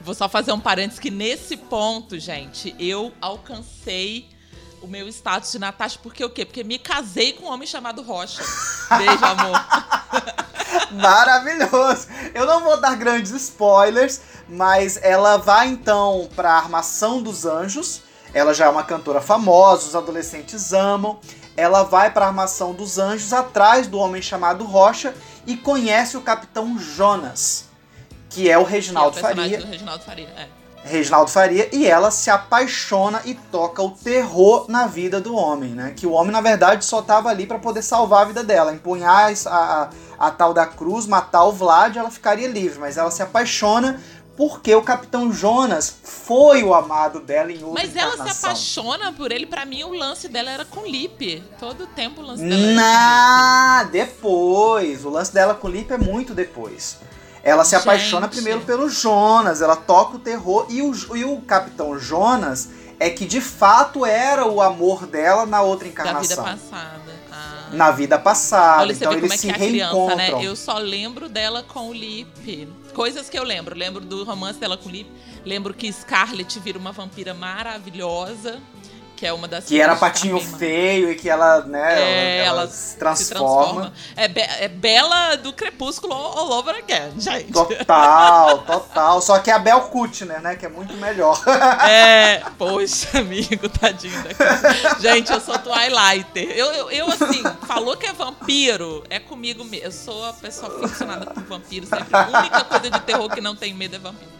Vou 0.05 0.13
só 0.13 0.29
fazer 0.29 0.51
um 0.51 0.59
parênteses 0.59 0.99
que 0.99 1.09
nesse 1.09 1.57
ponto, 1.57 2.19
gente, 2.19 2.75
eu 2.77 3.11
alcancei 3.19 4.29
o 4.79 4.85
meu 4.85 5.07
status 5.07 5.51
de 5.51 5.57
Natasha, 5.57 5.97
porque 6.01 6.23
o 6.23 6.29
quê? 6.29 6.45
Porque 6.45 6.63
me 6.63 6.77
casei 6.77 7.33
com 7.33 7.45
um 7.45 7.51
homem 7.51 7.67
chamado 7.67 8.03
Rocha. 8.03 8.43
Beijo, 8.99 9.25
amor. 9.25 9.65
Maravilhoso! 10.93 12.07
Eu 12.35 12.45
não 12.45 12.63
vou 12.63 12.79
dar 12.79 12.95
grandes 12.95 13.31
spoilers, 13.31 14.21
mas 14.47 14.99
ela 15.01 15.37
vai 15.37 15.69
então 15.69 16.29
para 16.35 16.51
a 16.51 16.57
Armação 16.57 17.19
dos 17.23 17.43
Anjos. 17.43 18.03
Ela 18.31 18.53
já 18.53 18.65
é 18.65 18.69
uma 18.69 18.83
cantora 18.83 19.21
famosa, 19.21 19.87
os 19.87 19.95
adolescentes 19.95 20.71
amam. 20.71 21.19
Ela 21.57 21.81
vai 21.81 22.11
para 22.11 22.25
a 22.25 22.27
Armação 22.27 22.75
dos 22.75 22.99
Anjos 22.99 23.33
atrás 23.33 23.87
do 23.87 23.97
homem 23.97 24.21
chamado 24.21 24.65
Rocha 24.65 25.15
e 25.47 25.57
conhece 25.57 26.15
o 26.15 26.21
Capitão 26.21 26.77
Jonas, 26.77 27.64
que 28.35 28.51
é 28.51 28.57
o 28.57 28.63
Reginaldo 28.63 29.17
é 29.17 29.19
o 29.19 29.21
Faria. 29.21 29.57
Do 29.57 29.65
Reginaldo 29.65 30.03
Faria, 30.03 30.27
é. 30.37 30.47
Reginaldo 30.83 31.31
Faria, 31.31 31.69
e 31.73 31.87
ela 31.87 32.11
se 32.11 32.29
apaixona 32.29 33.21
e 33.23 33.33
toca 33.33 33.81
o 33.81 33.91
terror 33.91 34.65
na 34.69 34.85
vida 34.85 35.21
do 35.21 35.33
homem, 35.33 35.71
né? 35.71 35.93
Que 35.95 36.05
o 36.05 36.11
homem, 36.11 36.33
na 36.33 36.41
verdade, 36.41 36.85
só 36.85 37.01
tava 37.01 37.29
ali 37.29 37.47
para 37.47 37.57
poder 37.57 37.81
salvar 37.81 38.23
a 38.23 38.25
vida 38.25 38.43
dela, 38.43 38.73
empunhar 38.73 39.31
a, 39.31 39.49
a, 39.49 39.89
a, 40.27 40.31
tal 40.31 40.53
da 40.53 40.67
cruz, 40.67 41.07
matar 41.07 41.45
o 41.45 41.53
Vlad, 41.53 41.95
ela 41.95 42.11
ficaria 42.11 42.47
livre, 42.47 42.77
mas 42.77 42.97
ela 42.97 43.09
se 43.09 43.23
apaixona 43.23 43.99
porque 44.35 44.75
o 44.75 44.81
Capitão 44.81 45.31
Jonas 45.31 45.95
foi 46.03 46.61
o 46.61 46.73
amado 46.73 47.21
dela 47.21 47.51
em 47.53 47.63
outra 47.63 47.81
Mas 47.81 47.95
ela 47.95 48.17
se 48.17 48.45
apaixona 48.45 49.13
por 49.13 49.31
ele, 49.31 49.45
para 49.45 49.65
mim 49.65 49.83
o 49.83 49.93
lance 49.93 50.27
dela 50.27 50.51
era 50.51 50.65
com 50.65 50.85
Lipe. 50.85 51.41
Todo 51.57 51.85
o 51.85 51.87
tempo 51.87 52.21
o 52.21 52.25
lance 52.25 52.43
dela 52.43 52.73
Na... 52.73 53.83
depois. 53.85 55.05
O 55.05 55.09
lance 55.09 55.33
dela 55.33 55.55
com 55.55 55.69
Lipe 55.69 55.93
é 55.93 55.97
muito 55.97 56.33
depois. 56.33 56.97
Ela 57.45 57.63
se 57.63 57.75
Gente. 57.75 57.81
apaixona 57.83 58.27
primeiro 58.27 58.61
pelo 58.61 58.89
Jonas, 58.89 59.61
ela 59.61 59.75
toca 59.75 60.17
o 60.17 60.19
terror 60.19 60.65
e 60.67 60.81
o, 60.81 61.15
e 61.15 61.23
o 61.23 61.39
Capitão 61.41 61.97
Jonas 61.99 62.69
é 62.99 63.07
que 63.07 63.23
de 63.23 63.39
fato 63.39 64.03
era 64.03 64.47
o 64.47 64.59
amor 64.59 65.05
dela 65.05 65.45
na 65.45 65.61
outra 65.61 65.87
encarnação. 65.87 66.43
Da 66.43 66.51
vida 66.51 66.57
passada. 66.57 67.15
Ah. 67.31 67.69
Na 67.71 67.91
vida 67.91 68.17
passada. 68.17 68.81
Olha, 68.81 68.93
então 68.93 69.13
eles 69.13 69.31
é 69.31 69.37
se 69.37 69.49
é 69.49 69.53
reencontram. 69.53 70.17
Criança, 70.17 70.37
né? 70.37 70.45
Eu 70.45 70.55
só 70.55 70.79
lembro 70.79 71.29
dela 71.29 71.61
com 71.61 71.89
o 71.89 71.93
Lip. 71.93 72.67
Coisas 72.95 73.29
que 73.29 73.37
eu 73.37 73.43
lembro. 73.43 73.77
Lembro 73.77 74.03
do 74.03 74.23
romance 74.23 74.57
dela 74.57 74.75
com 74.75 74.89
o 74.89 74.91
Lip. 74.91 75.11
Lembro 75.45 75.71
que 75.71 75.91
Scarlett 75.93 76.59
vira 76.59 76.79
uma 76.79 76.91
vampira 76.91 77.35
maravilhosa 77.35 78.59
que 79.15 79.25
é 79.25 79.33
uma 79.33 79.47
das 79.47 79.65
que 79.65 79.79
era 79.79 79.95
patinho 79.95 80.39
feio 80.39 81.11
e 81.11 81.15
que 81.15 81.29
ela 81.29 81.61
né 81.61 82.01
é, 82.01 82.37
ela, 82.45 82.61
ela, 82.61 82.67
se, 82.67 82.97
transforma. 82.97 83.15
se, 83.15 83.29
transforma. 83.29 83.93
É, 84.15 84.27
be 84.27 84.41
é 84.41 84.67
Bela 84.67 85.35
do 85.37 85.53
Crepúsculo 85.53 86.13
all 86.13 86.51
over 86.51 86.75
again 86.75 87.19
gente. 87.19 87.51
Total 87.51 88.59
total. 88.59 89.21
Só 89.21 89.39
que 89.39 89.49
é 89.49 89.53
a 89.53 89.59
Bel 89.59 89.81
Kutner 89.83 90.41
né 90.41 90.55
que 90.55 90.65
é 90.65 90.69
muito 90.69 90.93
melhor. 90.95 91.41
É 91.87 92.41
poxa 92.57 93.19
amigo 93.19 93.69
tadinho 93.69 94.23
gente 94.99 95.31
eu 95.31 95.39
sou 95.39 95.57
Twilighter. 95.59 96.49
Eu, 96.51 96.71
eu, 96.73 96.91
eu, 96.91 97.11
assim 97.11 97.43
falou 97.67 97.95
que 97.95 98.05
é 98.05 98.13
vampiro 98.13 99.03
é 99.09 99.19
comigo 99.19 99.63
mesmo 99.63 99.85
eu 99.85 99.91
sou 99.91 100.25
a 100.25 100.33
pessoa 100.33 100.79
ficcionada 100.79 101.25
por 101.27 101.43
vampiro 101.43 101.85
sempre. 101.85 102.15
A 102.15 102.39
única 102.39 102.63
coisa 102.63 102.89
de 102.89 102.99
terror 103.01 103.29
que 103.29 103.41
não 103.41 103.55
tem 103.55 103.73
medo 103.73 103.95
é 103.95 103.99
vampiro 103.99 104.34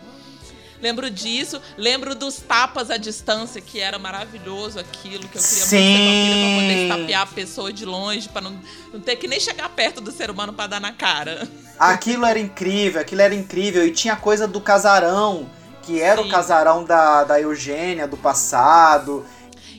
Lembro 0.81 1.09
disso, 1.09 1.61
lembro 1.77 2.13
dos 2.15 2.37
tapas 2.37 2.91
à 2.91 2.97
distância, 2.97 3.61
que 3.61 3.79
era 3.79 3.97
maravilhoso 3.97 4.79
aquilo, 4.79 5.27
que 5.27 5.37
eu 5.37 5.41
queria 5.41 5.65
Sim. 5.65 5.97
muito 5.97 6.39
pra 6.39 6.61
poder 6.61 6.83
estapear 6.83 7.21
a 7.21 7.27
pessoa 7.27 7.73
de 7.73 7.85
longe, 7.85 8.29
para 8.29 8.41
não, 8.41 8.59
não 8.93 8.99
ter 8.99 9.15
que 9.15 9.27
nem 9.27 9.39
chegar 9.39 9.69
perto 9.69 10.01
do 10.01 10.11
ser 10.11 10.29
humano 10.29 10.53
para 10.53 10.67
dar 10.67 10.81
na 10.81 10.91
cara. 10.91 11.47
Aquilo 11.79 12.25
era 12.25 12.39
incrível, 12.39 13.01
aquilo 13.01 13.21
era 13.21 13.33
incrível. 13.33 13.85
E 13.85 13.91
tinha 13.91 14.15
coisa 14.15 14.47
do 14.47 14.61
casarão, 14.61 15.49
que 15.81 16.01
era 16.01 16.21
Sim. 16.21 16.27
o 16.27 16.31
casarão 16.31 16.83
da, 16.83 17.23
da 17.23 17.39
Eugênia 17.39 18.07
do 18.07 18.17
passado. 18.17 19.25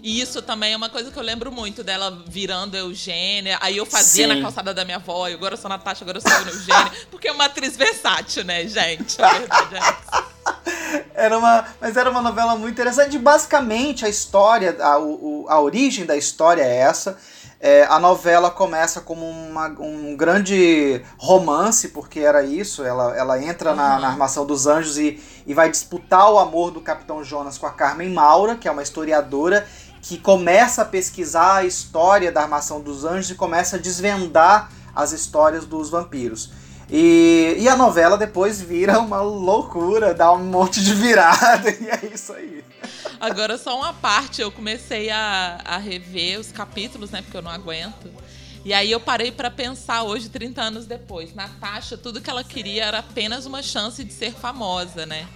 E 0.03 0.21
isso 0.21 0.41
também 0.41 0.73
é 0.73 0.77
uma 0.77 0.89
coisa 0.89 1.11
que 1.11 1.19
eu 1.19 1.23
lembro 1.23 1.51
muito 1.51 1.83
dela 1.83 2.23
virando 2.29 2.77
Eugênia. 2.77 3.59
Aí 3.61 3.77
eu 3.77 3.85
fazia 3.85 4.29
Sim. 4.29 4.35
na 4.35 4.41
calçada 4.41 4.73
da 4.73 4.85
minha 4.85 4.99
avó, 4.99 5.27
agora 5.27 5.55
eu 5.55 5.59
sou 5.59 5.69
Natasha, 5.69 6.05
agora 6.05 6.19
eu 6.19 6.23
sou 6.23 6.31
Eugênia. 6.31 6.93
porque 7.11 7.29
é 7.29 7.33
uma 7.33 7.47
atriz 7.47 7.77
versátil, 7.77 8.45
né, 8.45 8.69
gente? 8.69 9.21
A 9.21 9.33
verdade 9.33 9.75
é 9.75 9.79
essa. 9.79 10.36
Era 11.15 11.39
uma, 11.39 11.65
mas 11.81 11.97
era 11.97 12.11
uma 12.11 12.21
novela 12.21 12.57
muito 12.57 12.75
interessante. 12.75 13.19
Basicamente, 13.19 14.05
a 14.05 14.09
história, 14.09 14.77
a, 14.81 14.99
o, 14.99 15.47
a 15.49 15.59
origem 15.61 16.05
da 16.05 16.15
história 16.15 16.63
é 16.63 16.77
essa. 16.77 17.17
É, 17.59 17.85
a 17.85 17.99
novela 17.99 18.51
começa 18.51 19.01
como 19.01 19.27
uma, 19.27 19.69
um 19.81 20.15
grande 20.15 21.01
romance, 21.17 21.89
porque 21.89 22.21
era 22.21 22.43
isso. 22.43 22.85
Ela, 22.85 23.17
ela 23.17 23.43
entra 23.43 23.71
uhum. 23.71 23.77
na, 23.77 23.99
na, 23.99 24.09
Armação 24.09 24.45
dos 24.45 24.67
Anjos 24.67 24.99
e, 24.99 25.21
e 25.47 25.55
vai 25.55 25.71
disputar 25.71 26.31
o 26.31 26.39
amor 26.39 26.71
do 26.71 26.83
Capitão 26.83 27.25
Jonas 27.25 27.57
com 27.57 27.67
a 27.67 27.71
Carmen 27.71 28.13
Maura, 28.13 28.55
que 28.57 28.69
é 28.69 28.71
uma 28.71 28.83
historiadora 28.83 29.67
que 30.03 30.19
começa 30.19 30.83
a 30.83 30.85
pesquisar 30.85 31.57
a 31.57 31.65
história 31.65 32.31
da 32.31 32.43
Armação 32.43 32.81
dos 32.81 33.05
Anjos 33.05 33.31
e 33.31 33.35
começa 33.35 33.77
a 33.77 33.79
desvendar 33.79 34.71
as 34.95 35.13
histórias 35.13 35.65
dos 35.65 35.91
vampiros. 35.91 36.53
E, 36.91 37.57
e 37.59 37.69
a 37.69 37.77
novela 37.77 38.17
depois 38.17 38.61
vira 38.61 38.99
uma 39.01 39.21
loucura, 39.21 40.15
dá 40.15 40.33
um 40.33 40.45
monte 40.45 40.83
de 40.83 40.95
virada, 40.95 41.69
e 41.81 41.89
é 41.89 42.11
isso 42.15 42.33
aí. 42.33 42.65
Agora, 43.19 43.59
só 43.59 43.77
uma 43.77 43.93
parte, 43.93 44.41
eu 44.41 44.53
comecei 44.53 45.11
a, 45.11 45.59
a 45.65 45.79
rever 45.79 46.39
os 46.39 46.53
capítulos, 46.53 47.11
né? 47.11 47.23
Porque 47.23 47.37
eu 47.37 47.43
não 47.43 47.51
aguento. 47.51 48.09
E 48.65 48.73
aí 48.73 48.91
eu 48.91 49.01
parei 49.01 49.33
para 49.33 49.51
pensar 49.51 50.03
hoje, 50.03 50.29
30 50.29 50.61
anos 50.61 50.87
depois. 50.87 51.35
Natasha, 51.35 51.97
tudo 51.97 52.21
que 52.21 52.29
ela 52.29 52.45
queria 52.45 52.85
era 52.85 52.99
apenas 52.99 53.47
uma 53.47 53.63
chance 53.63 54.03
de 54.03 54.13
ser 54.13 54.33
famosa, 54.33 55.07
né? 55.07 55.27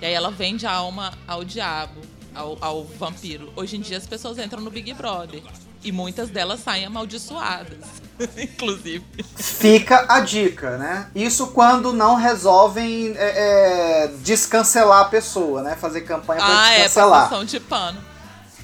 E 0.00 0.06
aí 0.06 0.12
ela 0.12 0.30
vende 0.30 0.66
a 0.66 0.72
alma 0.72 1.12
ao 1.26 1.44
diabo, 1.44 2.00
ao, 2.34 2.56
ao 2.60 2.84
vampiro. 2.84 3.52
Hoje 3.56 3.76
em 3.76 3.80
dia 3.80 3.96
as 3.96 4.06
pessoas 4.06 4.38
entram 4.38 4.60
no 4.60 4.70
Big 4.70 4.92
Brother. 4.94 5.42
E 5.82 5.92
muitas 5.92 6.30
delas 6.30 6.60
saem 6.60 6.84
amaldiçoadas, 6.86 7.78
inclusive. 8.36 9.04
Fica 9.36 10.06
a 10.08 10.20
dica, 10.20 10.76
né? 10.76 11.08
Isso 11.14 11.48
quando 11.48 11.92
não 11.92 12.16
resolvem 12.16 13.14
é, 13.16 14.04
é, 14.04 14.08
descancelar 14.22 15.02
a 15.02 15.04
pessoa, 15.04 15.62
né? 15.62 15.76
Fazer 15.76 16.00
campanha 16.02 16.40
pra 16.40 16.48
ah, 16.48 16.70
descancelar. 16.70 17.28
Ah, 17.32 17.40
é, 17.40 17.44
de 17.44 17.60
pano. 17.60 18.04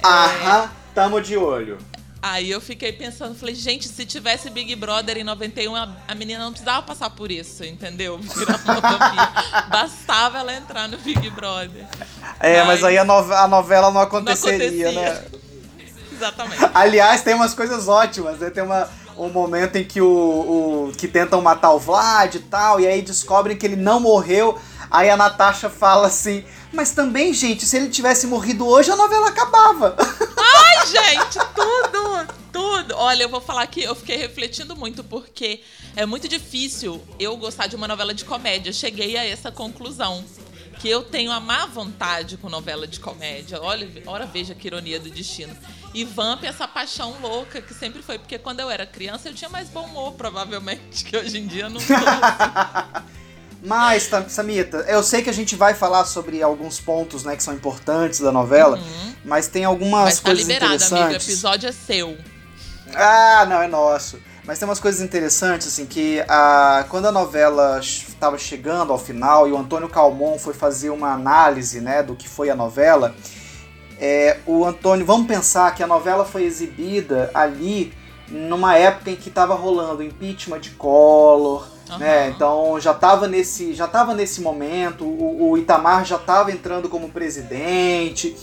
Aham, 0.03 0.63
é... 0.65 0.69
tamo 0.93 1.21
de 1.21 1.37
olho. 1.37 1.77
Aí 2.25 2.49
eu 2.49 2.61
fiquei 2.61 2.93
pensando, 2.93 3.35
falei, 3.35 3.53
gente, 3.53 3.85
se 3.85 4.05
tivesse 4.05 4.49
Big 4.49 4.73
Brother 4.77 5.17
em 5.17 5.25
91, 5.25 5.75
a, 5.75 5.89
a 6.07 6.15
menina 6.15 6.41
não 6.41 6.51
precisava 6.51 6.81
passar 6.81 7.09
por 7.09 7.29
isso, 7.29 7.65
entendeu? 7.65 8.17
Bastava 9.67 10.37
ela 10.37 10.53
entrar 10.53 10.87
no 10.87 10.97
Big 10.99 11.29
Brother. 11.31 11.85
É, 12.39 12.59
mas, 12.59 12.79
mas 12.79 12.83
aí 12.85 12.97
a, 12.97 13.03
no, 13.03 13.13
a 13.13 13.45
novela 13.45 13.91
não 13.91 13.99
aconteceria, 13.99 14.93
não 14.93 15.03
acontecia. 15.03 15.29
né? 15.31 15.42
Exatamente. 16.13 16.63
Aliás, 16.73 17.21
tem 17.21 17.33
umas 17.33 17.53
coisas 17.53 17.87
ótimas, 17.87 18.39
né? 18.39 18.49
Tem 18.49 18.63
uma, 18.63 18.89
um 19.17 19.29
momento 19.29 19.75
em 19.75 19.83
que 19.83 20.01
o, 20.01 20.89
o 20.89 20.91
que 20.97 21.07
tentam 21.07 21.41
matar 21.41 21.71
o 21.71 21.79
Vlad 21.79 22.35
e 22.35 22.39
tal, 22.39 22.79
e 22.79 22.87
aí 22.87 23.01
descobrem 23.01 23.57
que 23.57 23.65
ele 23.65 23.75
não 23.75 23.99
morreu. 23.99 24.59
Aí 24.89 25.09
a 25.09 25.17
Natasha 25.17 25.69
fala 25.69 26.07
assim: 26.07 26.43
Mas 26.71 26.91
também, 26.91 27.33
gente, 27.33 27.65
se 27.65 27.77
ele 27.77 27.89
tivesse 27.89 28.27
morrido 28.27 28.67
hoje, 28.67 28.91
a 28.91 28.95
novela 28.95 29.29
acabava. 29.29 29.95
Ai, 30.37 30.87
gente, 30.87 31.39
tudo, 31.55 32.27
tudo. 32.51 32.95
Olha, 32.95 33.23
eu 33.23 33.29
vou 33.29 33.41
falar 33.41 33.65
que 33.67 33.81
eu 33.81 33.95
fiquei 33.95 34.17
refletindo 34.17 34.75
muito, 34.75 35.03
porque 35.03 35.61
é 35.95 36.05
muito 36.05 36.27
difícil 36.27 37.01
eu 37.19 37.35
gostar 37.37 37.67
de 37.67 37.75
uma 37.75 37.87
novela 37.87 38.13
de 38.13 38.25
comédia. 38.25 38.71
Cheguei 38.71 39.17
a 39.17 39.25
essa 39.25 39.51
conclusão 39.51 40.23
que 40.79 40.89
eu 40.89 41.03
tenho 41.03 41.31
a 41.31 41.39
má 41.39 41.65
vontade 41.65 42.37
com 42.37 42.49
novela 42.49 42.85
de 42.85 42.99
comédia. 42.99 43.61
Olha, 43.61 43.89
ora 44.05 44.25
veja 44.25 44.53
que 44.53 44.67
ironia 44.67 44.99
do 44.99 45.09
destino. 45.09 45.55
E 45.93 46.03
Vamp, 46.03 46.43
essa 46.43 46.67
paixão 46.67 47.15
louca 47.21 47.61
que 47.61 47.73
sempre 47.73 48.01
foi, 48.01 48.17
porque 48.17 48.39
quando 48.39 48.59
eu 48.59 48.69
era 48.69 48.85
criança 48.85 49.29
eu 49.29 49.33
tinha 49.33 49.49
mais 49.49 49.69
bom 49.69 49.85
humor, 49.85 50.13
provavelmente, 50.13 51.05
que 51.05 51.15
hoje 51.15 51.37
em 51.37 51.45
dia 51.45 51.69
não 51.69 51.79
tô. 51.79 51.93
Assim. 51.93 53.13
Mas, 53.65 54.09
Samita, 54.27 54.79
eu 54.89 55.01
sei 55.01 55.21
que 55.21 55.29
a 55.29 55.33
gente 55.33 55.55
vai 55.55 55.73
falar 55.73 56.03
sobre 56.03 56.43
alguns 56.43 56.81
pontos, 56.81 57.23
né, 57.23 57.35
que 57.35 57.43
são 57.43 57.53
importantes 57.53 58.19
da 58.19 58.29
novela, 58.29 58.77
uhum. 58.77 59.13
mas 59.23 59.47
tem 59.47 59.63
algumas 59.63 60.03
mas 60.03 60.19
tá 60.19 60.23
coisas 60.23 60.45
liberado, 60.45 60.73
interessantes. 60.73 61.01
Amigo, 61.01 61.13
o 61.13 61.23
episódio 61.23 61.69
é 61.69 61.71
seu. 61.71 62.17
Ah, 62.93 63.45
não, 63.47 63.61
é 63.61 63.67
nosso. 63.67 64.19
Mas 64.43 64.59
tem 64.59 64.67
umas 64.67 64.81
coisas 64.81 64.99
interessantes, 64.99 65.67
assim, 65.67 65.85
que 65.85 66.19
a, 66.27 66.85
quando 66.89 67.05
a 67.05 67.11
novela 67.11 67.79
estava 67.79 68.37
chegando 68.37 68.91
ao 68.91 68.99
final 68.99 69.47
e 69.47 69.53
o 69.53 69.57
Antônio 69.57 69.87
Calmon 69.87 70.37
foi 70.37 70.53
fazer 70.53 70.89
uma 70.89 71.13
análise, 71.13 71.79
né, 71.79 72.03
do 72.03 72.15
que 72.15 72.27
foi 72.27 72.49
a 72.49 72.55
novela, 72.55 73.15
é, 74.05 74.39
o 74.45 74.65
Antônio, 74.65 75.05
vamos 75.05 75.27
pensar 75.27 75.73
que 75.73 75.81
a 75.81 75.87
novela 75.87 76.25
foi 76.25 76.43
exibida 76.43 77.31
ali 77.33 77.93
numa 78.27 78.77
época 78.77 79.11
em 79.11 79.15
que 79.15 79.29
estava 79.29 79.53
rolando 79.55 80.03
impeachment 80.03 80.59
de 80.59 80.71
Collor, 80.71 81.71
Uhum. 81.89 81.97
Né? 81.97 82.29
Então 82.29 82.79
já 82.79 82.91
estava 82.91 83.27
nesse, 83.27 83.73
já 83.73 83.87
tava 83.87 84.13
nesse 84.13 84.41
momento, 84.41 85.03
o, 85.03 85.51
o 85.51 85.57
Itamar 85.57 86.05
já 86.05 86.15
estava 86.15 86.51
entrando 86.51 86.89
como 86.89 87.09
presidente. 87.09 88.35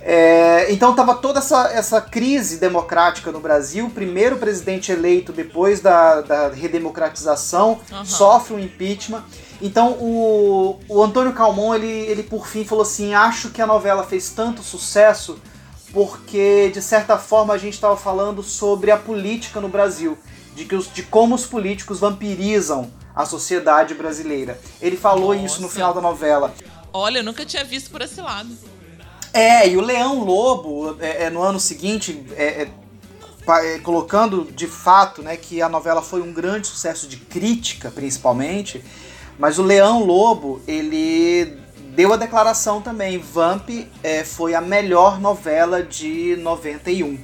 É, 0.00 0.72
então 0.72 0.90
estava 0.90 1.14
toda 1.14 1.38
essa, 1.38 1.70
essa 1.72 2.00
crise 2.00 2.58
democrática 2.58 3.30
no 3.30 3.40
Brasil. 3.40 3.86
O 3.86 3.90
primeiro 3.90 4.36
presidente 4.36 4.90
eleito 4.92 5.32
depois 5.32 5.80
da, 5.80 6.20
da 6.20 6.48
redemocratização 6.48 7.80
uhum. 7.90 8.04
sofre 8.04 8.54
um 8.54 8.58
impeachment. 8.58 9.22
Então 9.60 9.92
o, 9.92 10.78
o 10.88 11.02
Antônio 11.02 11.32
Calmon, 11.32 11.74
ele, 11.74 11.86
ele 11.86 12.22
por 12.22 12.46
fim 12.46 12.64
falou 12.64 12.82
assim: 12.82 13.14
acho 13.14 13.50
que 13.50 13.60
a 13.60 13.66
novela 13.66 14.04
fez 14.04 14.30
tanto 14.30 14.62
sucesso 14.62 15.38
porque 15.92 16.70
de 16.72 16.82
certa 16.82 17.16
forma 17.18 17.54
a 17.54 17.58
gente 17.58 17.74
estava 17.74 17.96
falando 17.96 18.42
sobre 18.42 18.90
a 18.90 18.96
política 18.96 19.60
no 19.60 19.68
Brasil, 19.68 20.18
de, 20.54 20.64
que 20.64 20.74
os, 20.74 20.92
de 20.92 21.02
como 21.02 21.34
os 21.34 21.46
políticos 21.46 21.98
vampirizam 21.98 22.90
a 23.14 23.24
sociedade 23.24 23.94
brasileira. 23.94 24.60
Ele 24.80 24.96
falou 24.96 25.34
Nossa. 25.34 25.46
isso 25.46 25.62
no 25.62 25.68
final 25.68 25.92
da 25.92 26.00
novela. 26.00 26.54
Olha, 26.92 27.18
eu 27.18 27.24
nunca 27.24 27.44
tinha 27.44 27.64
visto 27.64 27.90
por 27.90 28.00
esse 28.00 28.20
lado. 28.20 28.50
É, 29.32 29.68
e 29.68 29.76
o 29.76 29.80
Leão 29.80 30.24
Lobo, 30.24 30.96
é, 31.00 31.24
é 31.24 31.30
no 31.30 31.42
ano 31.42 31.60
seguinte, 31.60 32.24
é, 32.36 32.62
é, 32.62 32.70
é, 33.46 33.78
colocando 33.80 34.48
de 34.52 34.66
fato 34.66 35.22
né, 35.22 35.36
que 35.36 35.60
a 35.60 35.68
novela 35.68 36.00
foi 36.02 36.22
um 36.22 36.32
grande 36.32 36.66
sucesso 36.66 37.06
de 37.06 37.16
crítica, 37.16 37.90
principalmente, 37.90 38.82
mas 39.38 39.58
o 39.58 39.62
Leão 39.62 40.04
Lobo, 40.04 40.60
ele 40.66 41.56
deu 41.94 42.12
a 42.12 42.16
declaração 42.16 42.82
também, 42.82 43.18
Vamp 43.18 43.68
é, 44.02 44.24
foi 44.24 44.54
a 44.54 44.60
melhor 44.60 45.20
novela 45.20 45.82
de 45.82 46.36
91. 46.36 47.18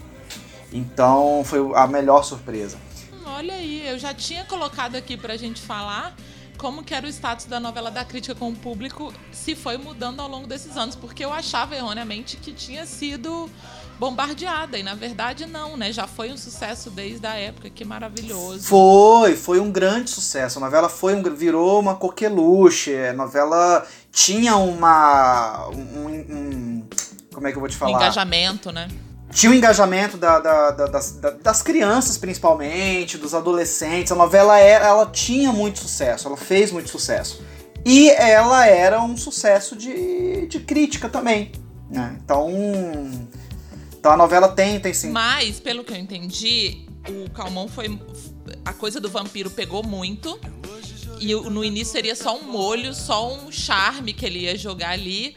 Então 0.72 1.42
foi 1.44 1.60
a 1.74 1.86
melhor 1.86 2.22
surpresa. 2.24 2.78
Olha 3.24 3.54
aí, 3.54 3.86
eu 3.86 3.98
já 3.98 4.14
tinha 4.14 4.44
colocado 4.44 4.96
aqui 4.96 5.16
pra 5.16 5.36
gente 5.36 5.60
falar 5.60 6.14
como 6.56 6.84
que 6.84 6.94
era 6.94 7.06
o 7.06 7.08
status 7.08 7.46
da 7.46 7.58
novela 7.58 7.90
da 7.90 8.04
crítica 8.04 8.34
com 8.34 8.48
o 8.48 8.56
público 8.56 9.12
se 9.32 9.54
foi 9.54 9.76
mudando 9.76 10.20
ao 10.20 10.28
longo 10.28 10.46
desses 10.46 10.76
anos, 10.76 10.94
porque 10.94 11.24
eu 11.24 11.32
achava 11.32 11.74
erroneamente 11.74 12.36
que 12.36 12.52
tinha 12.52 12.86
sido 12.86 13.50
bombardeada 13.98 14.78
e 14.78 14.82
na 14.82 14.94
verdade 14.94 15.46
não, 15.46 15.76
né? 15.76 15.92
Já 15.92 16.06
foi 16.06 16.32
um 16.32 16.36
sucesso 16.36 16.90
desde 16.90 17.26
a 17.26 17.34
época, 17.34 17.70
que 17.70 17.84
maravilhoso. 17.84 18.66
Foi, 18.66 19.36
foi 19.36 19.60
um 19.60 19.70
grande 19.70 20.10
sucesso. 20.10 20.58
A 20.58 20.60
novela 20.60 20.88
foi 20.88 21.14
um, 21.14 21.22
virou 21.34 21.80
uma 21.80 21.94
coqueluche. 21.94 22.94
A 22.94 23.12
novela 23.12 23.86
tinha 24.12 24.56
uma 24.56 25.68
um, 25.68 26.06
um, 26.06 26.88
como 27.32 27.46
é 27.46 27.50
que 27.50 27.56
eu 27.56 27.60
vou 27.60 27.68
te 27.68 27.76
falar? 27.76 27.92
Um 27.92 27.96
engajamento, 27.96 28.70
né? 28.70 28.88
tinha 29.34 29.50
o 29.50 29.54
engajamento 29.54 30.16
da, 30.16 30.38
da, 30.38 30.70
da, 30.70 30.86
das, 30.86 31.18
das, 31.42 31.60
crianças, 31.60 32.16
principalmente, 32.16 33.18
dos 33.18 33.34
adolescentes. 33.34 34.12
A 34.12 34.14
novela 34.14 34.58
era, 34.58 34.86
ela 34.86 35.06
tinha 35.06 35.52
muito 35.52 35.80
sucesso, 35.80 36.28
ela 36.28 36.36
fez 36.36 36.70
muito 36.70 36.88
sucesso. 36.88 37.42
E 37.84 38.10
ela 38.10 38.66
era 38.66 39.02
um 39.02 39.16
sucesso 39.16 39.76
de, 39.76 40.46
de 40.46 40.60
crítica 40.60 41.08
também. 41.08 41.50
Né? 41.90 42.16
Então, 42.24 42.48
então 44.04 44.12
a 44.12 44.18
novela 44.18 44.48
tem, 44.48 44.78
tem 44.78 44.92
sim. 44.92 45.10
Mas, 45.10 45.58
pelo 45.58 45.82
que 45.82 45.90
eu 45.90 45.96
entendi, 45.96 46.84
o 47.08 47.30
Calmon 47.30 47.66
foi. 47.66 47.98
A 48.62 48.74
coisa 48.74 49.00
do 49.00 49.08
vampiro 49.08 49.48
pegou 49.48 49.82
muito. 49.82 50.38
E 51.18 51.34
no 51.34 51.64
início 51.64 51.92
seria 51.92 52.14
só 52.14 52.36
um 52.36 52.42
molho, 52.42 52.92
só 52.92 53.34
um 53.34 53.50
charme 53.50 54.12
que 54.12 54.26
ele 54.26 54.40
ia 54.40 54.58
jogar 54.58 54.90
ali 54.90 55.34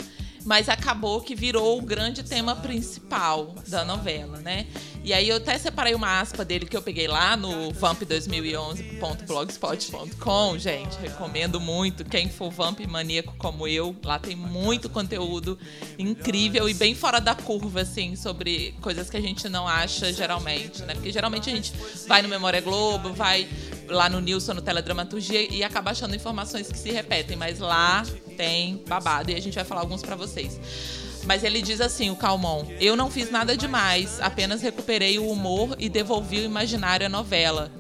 mas 0.48 0.68
acabou 0.70 1.20
que 1.20 1.36
virou 1.36 1.78
o 1.78 1.82
grande 1.82 2.24
tema 2.24 2.56
principal 2.56 3.54
da 3.68 3.84
novela, 3.84 4.38
né? 4.38 4.66
E 5.04 5.14
aí 5.14 5.28
eu 5.28 5.36
até 5.36 5.58
separei 5.58 5.94
uma 5.94 6.22
aspa 6.22 6.46
dele 6.46 6.66
que 6.66 6.76
eu 6.76 6.82
peguei 6.82 7.06
lá 7.06 7.36
no 7.36 7.70
vamp2011.blogspot.com, 7.74 10.58
gente, 10.58 10.98
recomendo 11.00 11.60
muito 11.60 12.06
quem 12.06 12.30
for 12.30 12.50
vamp 12.50 12.80
maníaco 12.88 13.36
como 13.38 13.68
eu, 13.68 13.94
lá 14.04 14.18
tem 14.20 14.38
muito 14.38 14.90
conteúdo 14.90 15.60
incrível 16.00 16.70
e 16.70 16.74
bem 16.74 16.96
fora 16.96 17.20
da 17.20 17.36
curva 17.36 17.82
assim 17.82 18.16
sobre 18.16 18.74
coisas 18.80 19.10
que 19.10 19.18
a 19.18 19.22
gente 19.22 19.50
não 19.50 19.68
acha 19.68 20.14
geralmente, 20.14 20.82
né? 20.84 20.94
Porque 20.94 21.12
geralmente 21.12 21.50
a 21.50 21.54
gente 21.54 21.74
vai 22.08 22.22
no 22.22 22.30
Memória 22.30 22.62
Globo, 22.62 23.12
vai 23.12 23.50
lá 23.88 24.10
no 24.10 24.20
Nilson, 24.20 24.54
no 24.54 24.62
Teledramaturgia 24.62 25.54
e 25.54 25.64
acaba 25.64 25.92
achando 25.92 26.16
informações 26.16 26.72
que 26.72 26.78
se 26.78 26.92
repetem, 26.92 27.38
mas 27.38 27.60
lá 27.60 28.04
tem 28.36 28.84
babado 28.88 29.32
e 29.32 29.36
a 29.36 29.42
gente 29.42 29.56
vai 29.56 29.64
falar 29.64 29.82
alguns 29.82 30.02
para 30.02 30.16
vocês. 30.16 30.60
Mas 31.26 31.44
ele 31.44 31.62
diz 31.62 31.82
assim, 31.82 32.10
o 32.10 32.16
Calmon: 32.16 32.66
Eu 32.80 32.96
não 32.96 33.12
fiz 33.12 33.30
nada 33.30 33.58
demais, 33.58 34.20
apenas 34.22 34.62
recuperei 34.62 35.20
o 35.20 35.30
humor 35.30 35.76
e 35.78 35.90
devolvi 35.90 36.40
o 36.40 36.46
imaginário 36.46 37.06
à 37.06 37.10
novela. 37.10 37.72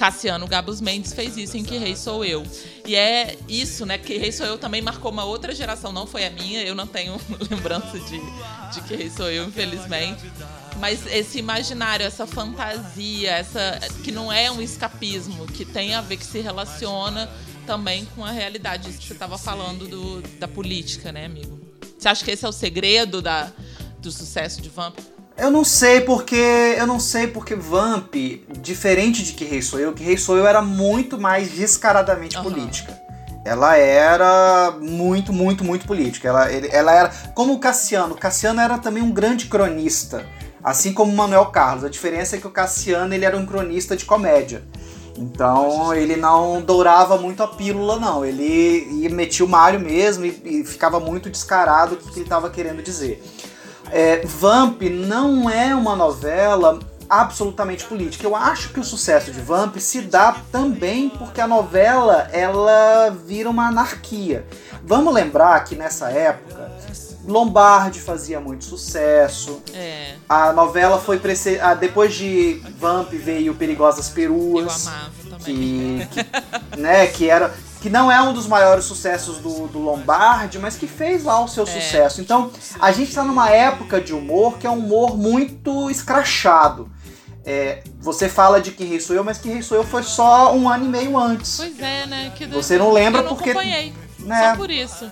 Cassiano 0.00 0.46
Gabos 0.46 0.80
Mendes 0.80 1.12
fez 1.12 1.36
isso 1.36 1.58
em 1.58 1.62
Que 1.62 1.76
Rei 1.76 1.94
Sou 1.94 2.24
Eu. 2.24 2.42
E 2.86 2.96
é 2.96 3.36
isso, 3.46 3.84
né? 3.84 3.98
Que 3.98 4.16
Rei 4.16 4.32
Sou 4.32 4.46
Eu 4.46 4.56
também 4.56 4.80
marcou 4.80 5.10
uma 5.10 5.24
outra 5.24 5.54
geração, 5.54 5.92
não 5.92 6.06
foi 6.06 6.24
a 6.24 6.30
minha. 6.30 6.62
Eu 6.62 6.74
não 6.74 6.86
tenho 6.86 7.20
lembrança 7.50 7.98
de, 7.98 8.18
de 8.72 8.80
Que 8.88 8.96
Rei 8.96 9.10
Sou 9.10 9.30
Eu, 9.30 9.44
infelizmente. 9.44 10.22
Mas 10.78 11.06
esse 11.06 11.38
imaginário, 11.38 12.06
essa 12.06 12.26
fantasia, 12.26 13.32
essa 13.32 13.78
que 14.02 14.10
não 14.10 14.32
é 14.32 14.50
um 14.50 14.62
escapismo, 14.62 15.46
que 15.46 15.66
tem 15.66 15.92
a 15.92 16.00
ver, 16.00 16.16
que 16.16 16.24
se 16.24 16.40
relaciona 16.40 17.28
também 17.66 18.06
com 18.16 18.24
a 18.24 18.30
realidade, 18.30 18.88
isso 18.88 19.00
que 19.00 19.06
você 19.06 19.12
estava 19.12 19.36
falando 19.36 19.86
do, 19.86 20.22
da 20.38 20.48
política, 20.48 21.12
né, 21.12 21.26
amigo? 21.26 21.60
Você 21.98 22.08
acha 22.08 22.24
que 22.24 22.30
esse 22.30 22.46
é 22.46 22.48
o 22.48 22.52
segredo 22.52 23.20
da, 23.20 23.52
do 23.98 24.10
sucesso 24.10 24.62
de 24.62 24.70
Vamp? 24.70 24.98
Eu 25.36 25.50
não 25.50 25.64
sei 25.64 26.00
porque. 26.00 26.36
Eu 26.78 26.86
não 26.86 27.00
sei 27.00 27.26
porque 27.26 27.54
Vamp, 27.54 28.14
diferente 28.60 29.22
de 29.22 29.32
Que 29.32 29.44
Rei 29.44 29.62
Sou 29.62 29.78
Eu, 29.78 29.92
Que 29.92 30.04
Rei 30.04 30.16
Sou 30.16 30.36
Eu 30.36 30.46
era 30.46 30.60
muito 30.60 31.18
mais 31.18 31.50
descaradamente 31.50 32.36
uhum. 32.36 32.42
política. 32.42 33.00
Ela 33.44 33.76
era 33.76 34.72
muito, 34.80 35.32
muito, 35.32 35.64
muito 35.64 35.86
política. 35.86 36.28
Ela, 36.28 36.52
ele, 36.52 36.68
ela 36.70 36.92
era. 36.92 37.08
Como 37.34 37.54
o 37.54 37.58
Cassiano. 37.58 38.14
O 38.14 38.18
Cassiano 38.18 38.60
era 38.60 38.78
também 38.78 39.02
um 39.02 39.10
grande 39.10 39.46
cronista. 39.46 40.26
Assim 40.62 40.92
como 40.92 41.10
o 41.10 41.16
Manuel 41.16 41.46
Carlos. 41.46 41.84
A 41.84 41.88
diferença 41.88 42.36
é 42.36 42.38
que 42.38 42.46
o 42.46 42.50
Cassiano 42.50 43.14
ele 43.14 43.24
era 43.24 43.36
um 43.36 43.46
cronista 43.46 43.96
de 43.96 44.04
comédia. 44.04 44.62
Então 45.16 45.94
ele 45.94 46.16
não 46.16 46.62
dourava 46.62 47.18
muito 47.18 47.42
a 47.42 47.48
pílula, 47.48 47.98
não. 47.98 48.24
Ele 48.24 48.86
ia, 49.02 49.10
metia 49.10 49.44
o 49.44 49.48
Mario 49.48 49.80
mesmo 49.80 50.24
e, 50.24 50.42
e 50.44 50.64
ficava 50.64 51.00
muito 51.00 51.30
descarado 51.30 51.94
o 51.94 51.96
que, 51.96 52.10
que 52.10 52.16
ele 52.18 52.24
estava 52.24 52.50
querendo 52.50 52.82
dizer. 52.82 53.22
É, 53.92 54.24
Vamp 54.24 54.82
não 54.82 55.48
é 55.48 55.74
uma 55.74 55.96
novela 55.96 56.78
absolutamente 57.08 57.84
política. 57.84 58.24
Eu 58.24 58.36
acho 58.36 58.68
que 58.68 58.78
o 58.78 58.84
sucesso 58.84 59.32
de 59.32 59.40
Vamp 59.40 59.76
se 59.78 60.00
dá 60.02 60.36
também 60.52 61.08
porque 61.08 61.40
a 61.40 61.48
novela 61.48 62.28
ela 62.32 63.10
vira 63.26 63.50
uma 63.50 63.66
anarquia. 63.66 64.46
Vamos 64.84 65.12
lembrar 65.12 65.64
que 65.64 65.74
nessa 65.74 66.10
época 66.10 66.70
Lombardi 67.26 68.00
fazia 68.00 68.40
muito 68.40 68.64
sucesso. 68.64 69.60
É. 69.74 70.14
A 70.28 70.52
novela 70.52 70.98
foi 70.98 71.20
ah, 71.60 71.74
depois 71.74 72.14
de 72.14 72.62
Vamp 72.78 73.10
veio 73.12 73.54
Perigosas 73.54 74.08
Peruas. 74.08 74.86
Eu 74.86 74.92
amava. 74.92 75.19
Que, 75.44 76.06
que, 76.10 76.76
né, 76.76 77.06
que 77.06 77.28
era 77.28 77.54
que 77.80 77.88
não 77.88 78.12
é 78.12 78.20
um 78.20 78.32
dos 78.32 78.46
maiores 78.46 78.84
sucessos 78.84 79.38
do, 79.38 79.66
do 79.68 79.78
Lombardi, 79.78 80.58
mas 80.58 80.76
que 80.76 80.86
fez 80.86 81.24
lá 81.24 81.42
o 81.42 81.48
seu 81.48 81.64
é. 81.64 81.66
sucesso. 81.66 82.20
Então, 82.20 82.52
a 82.78 82.92
gente 82.92 83.08
está 83.08 83.24
numa 83.24 83.48
época 83.48 84.00
de 84.00 84.12
humor 84.12 84.58
que 84.58 84.66
é 84.66 84.70
um 84.70 84.78
humor 84.78 85.16
muito 85.16 85.90
escrachado. 85.90 86.90
É, 87.42 87.82
você 87.98 88.28
fala 88.28 88.60
de 88.60 88.70
Que 88.70 88.84
Rei 88.84 89.00
Sou 89.00 89.16
Eu, 89.16 89.24
mas 89.24 89.38
Que 89.38 89.48
Rei 89.48 89.62
Sou 89.62 89.78
Eu 89.78 89.84
foi 89.84 90.02
só 90.02 90.54
um 90.54 90.68
ano 90.68 90.84
e 90.84 90.88
meio 90.88 91.18
antes. 91.18 91.56
Pois 91.56 91.80
é, 91.80 92.06
né? 92.06 92.32
Que 92.36 92.46
você 92.46 92.76
não 92.76 92.92
lembra 92.92 93.22
eu 93.22 93.24
não 93.24 93.34
porque. 93.34 93.50
Acompanhei. 93.50 93.94
Né? 94.18 94.50
Só 94.50 94.56
por 94.56 94.70
isso. 94.70 95.10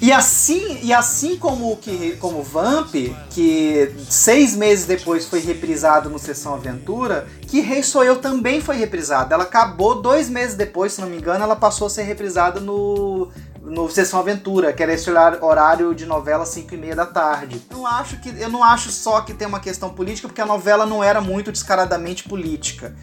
E 0.00 0.12
assim, 0.12 0.80
e 0.82 0.92
assim 0.92 1.36
como 1.36 1.74
que 1.78 2.16
como 2.16 2.42
Vamp, 2.42 2.94
que 3.30 3.94
seis 4.08 4.54
meses 4.54 4.84
depois 4.84 5.26
foi 5.26 5.40
reprisado 5.40 6.10
no 6.10 6.18
Sessão 6.18 6.54
Aventura, 6.54 7.26
que 7.42 7.60
Rei 7.60 7.82
Sou 7.82 8.04
Eu 8.04 8.16
também 8.20 8.60
foi 8.60 8.76
reprisada. 8.76 9.34
Ela 9.34 9.44
acabou 9.44 10.02
dois 10.02 10.28
meses 10.28 10.54
depois, 10.54 10.92
se 10.92 11.00
não 11.00 11.08
me 11.08 11.16
engano, 11.16 11.42
ela 11.42 11.56
passou 11.56 11.86
a 11.86 11.90
ser 11.90 12.02
reprisada 12.02 12.60
no, 12.60 13.28
no 13.62 13.88
Sessão 13.88 14.20
Aventura, 14.20 14.72
que 14.72 14.82
era 14.82 14.92
esse 14.92 15.10
horário 15.10 15.94
de 15.94 16.04
novela 16.04 16.44
5 16.44 16.74
e 16.74 16.76
meia 16.76 16.94
da 16.94 17.06
tarde. 17.06 17.62
Eu 17.70 17.86
acho 17.86 18.20
que 18.20 18.28
eu 18.38 18.50
não 18.50 18.62
acho 18.62 18.90
só 18.90 19.22
que 19.22 19.32
tem 19.32 19.48
uma 19.48 19.60
questão 19.60 19.88
política, 19.88 20.28
porque 20.28 20.42
a 20.42 20.46
novela 20.46 20.84
não 20.84 21.02
era 21.02 21.22
muito 21.22 21.50
descaradamente 21.50 22.24
política 22.24 22.94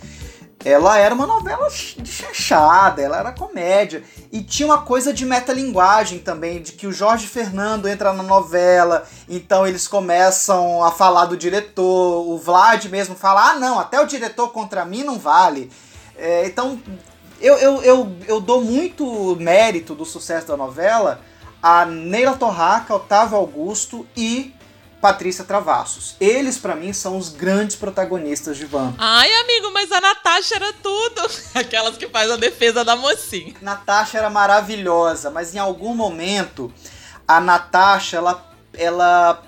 ela 0.63 0.98
era 0.98 1.13
uma 1.13 1.28
novela 1.28 1.70
chanchada, 1.70 3.02
ela 3.02 3.20
era 3.20 3.32
comédia. 3.32 4.04
E 4.32 4.42
tinha 4.42 4.68
uma 4.68 4.82
coisa 4.82 5.13
de 5.13 5.26
metalinguagem 5.26 6.20
também, 6.20 6.62
de 6.62 6.72
que 6.72 6.88
o 6.88 6.92
Jorge 6.92 7.28
Fernando 7.28 7.88
entra 7.88 8.13
na 8.13 8.24
novela, 8.24 9.06
então 9.28 9.68
eles 9.68 9.88
começam 9.88 10.84
a 10.84 10.92
falar 10.92 11.26
do 11.26 11.38
diretor, 11.38 12.28
o 12.28 12.38
Vlad 12.38 12.86
mesmo 12.86 13.16
fala, 13.16 13.52
ah 13.52 13.56
não, 13.56 13.80
até 13.80 14.00
o 14.00 14.06
diretor 14.06 14.50
contra 14.50 14.86
mim 14.86 15.04
não 15.04 15.20
vale. 15.20 15.72
É, 16.18 16.46
então, 16.46 16.82
eu, 17.42 17.58
eu, 17.58 17.82
eu, 17.82 18.16
eu 18.28 18.39
dou 18.39 18.63
muito 18.63 19.36
mérito 19.36 19.94
do 19.94 20.06
sucesso 20.06 20.48
da 20.48 20.58
novela 20.58 21.22
a 21.63 21.86
Neila 21.86 22.36
Torraca, 22.36 22.94
Otávio 22.94 23.38
Augusto 23.38 24.06
e 24.18 24.54
Patrícia 25.04 25.44
Travassos. 25.44 26.16
Eles, 26.18 26.58
para 26.58 26.78
mim, 26.78 26.94
são 26.94 27.18
os 27.18 27.28
grandes 27.28 27.76
protagonistas 27.76 28.56
de 28.56 28.66
Vamp. 28.66 28.96
Ai, 28.98 29.30
amigo, 29.42 29.70
mas 29.74 29.92
a 29.92 30.00
Natasha 30.00 30.56
era 30.56 30.72
tudo. 30.82 31.30
Aquelas 31.54 31.98
que 31.98 32.08
faz 32.08 32.32
a 32.32 32.38
defesa 32.38 32.86
da 32.86 32.96
mocinha. 32.96 33.54
Natasha 33.62 34.18
era 34.18 34.30
maravilhosa, 34.30 35.30
mas 35.30 35.54
em 35.54 35.60
algum 35.60 35.94
momento 35.94 36.74
a 37.28 37.42
Natasha 37.42 38.16
ela, 38.16 38.50
ela 38.74 39.44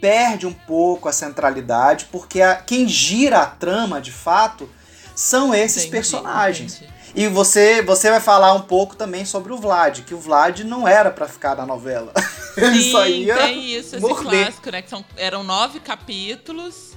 perde 0.00 0.46
um 0.46 0.52
pouco 0.54 1.10
a 1.10 1.12
centralidade, 1.12 2.06
porque 2.10 2.40
a, 2.40 2.54
quem 2.54 2.88
gira 2.88 3.40
a 3.40 3.46
trama, 3.46 4.00
de 4.00 4.12
fato, 4.12 4.66
são 5.14 5.54
esses 5.54 5.82
entendi, 5.82 5.92
personagens. 5.92 6.76
Entendi. 6.76 6.95
E 7.16 7.28
você, 7.28 7.80
você 7.80 8.10
vai 8.10 8.20
falar 8.20 8.52
um 8.52 8.60
pouco 8.60 8.94
também 8.94 9.24
sobre 9.24 9.50
o 9.50 9.56
Vlad, 9.56 10.00
que 10.02 10.12
o 10.12 10.20
Vlad 10.20 10.60
não 10.60 10.86
era 10.86 11.10
para 11.10 11.26
ficar 11.26 11.56
na 11.56 11.64
novela. 11.64 12.12
Ele 12.54 12.82
Sim, 12.82 12.92
só 12.92 13.06
ia 13.06 13.34
tem 13.36 13.72
isso, 13.72 13.96
esse 13.96 14.00
morder. 14.00 14.44
clássico, 14.44 14.70
né? 14.70 14.82
Que 14.82 14.90
são, 14.90 15.02
eram 15.16 15.42
nove 15.42 15.80
capítulos. 15.80 16.92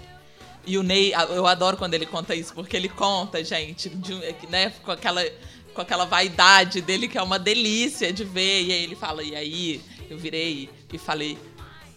E 0.66 0.78
o 0.78 0.84
Ney, 0.84 1.14
eu 1.30 1.48
adoro 1.48 1.78
quando 1.78 1.94
ele 1.94 2.06
conta 2.06 2.36
isso, 2.36 2.54
porque 2.54 2.76
ele 2.76 2.90
conta, 2.90 3.44
gente, 3.44 3.90
de, 3.90 4.14
né, 4.50 4.72
com 4.84 4.92
aquela, 4.92 5.26
com 5.74 5.82
aquela 5.82 6.06
vaidade 6.06 6.82
dele 6.82 7.08
que 7.08 7.18
é 7.18 7.22
uma 7.24 7.40
delícia 7.40 8.12
de 8.12 8.26
ver. 8.26 8.64
E 8.64 8.72
aí 8.74 8.84
ele 8.84 8.96
fala, 8.96 9.24
e 9.24 9.36
aí 9.36 9.82
eu 10.10 10.18
virei 10.18 10.70
e 10.92 10.98
falei, 10.98 11.38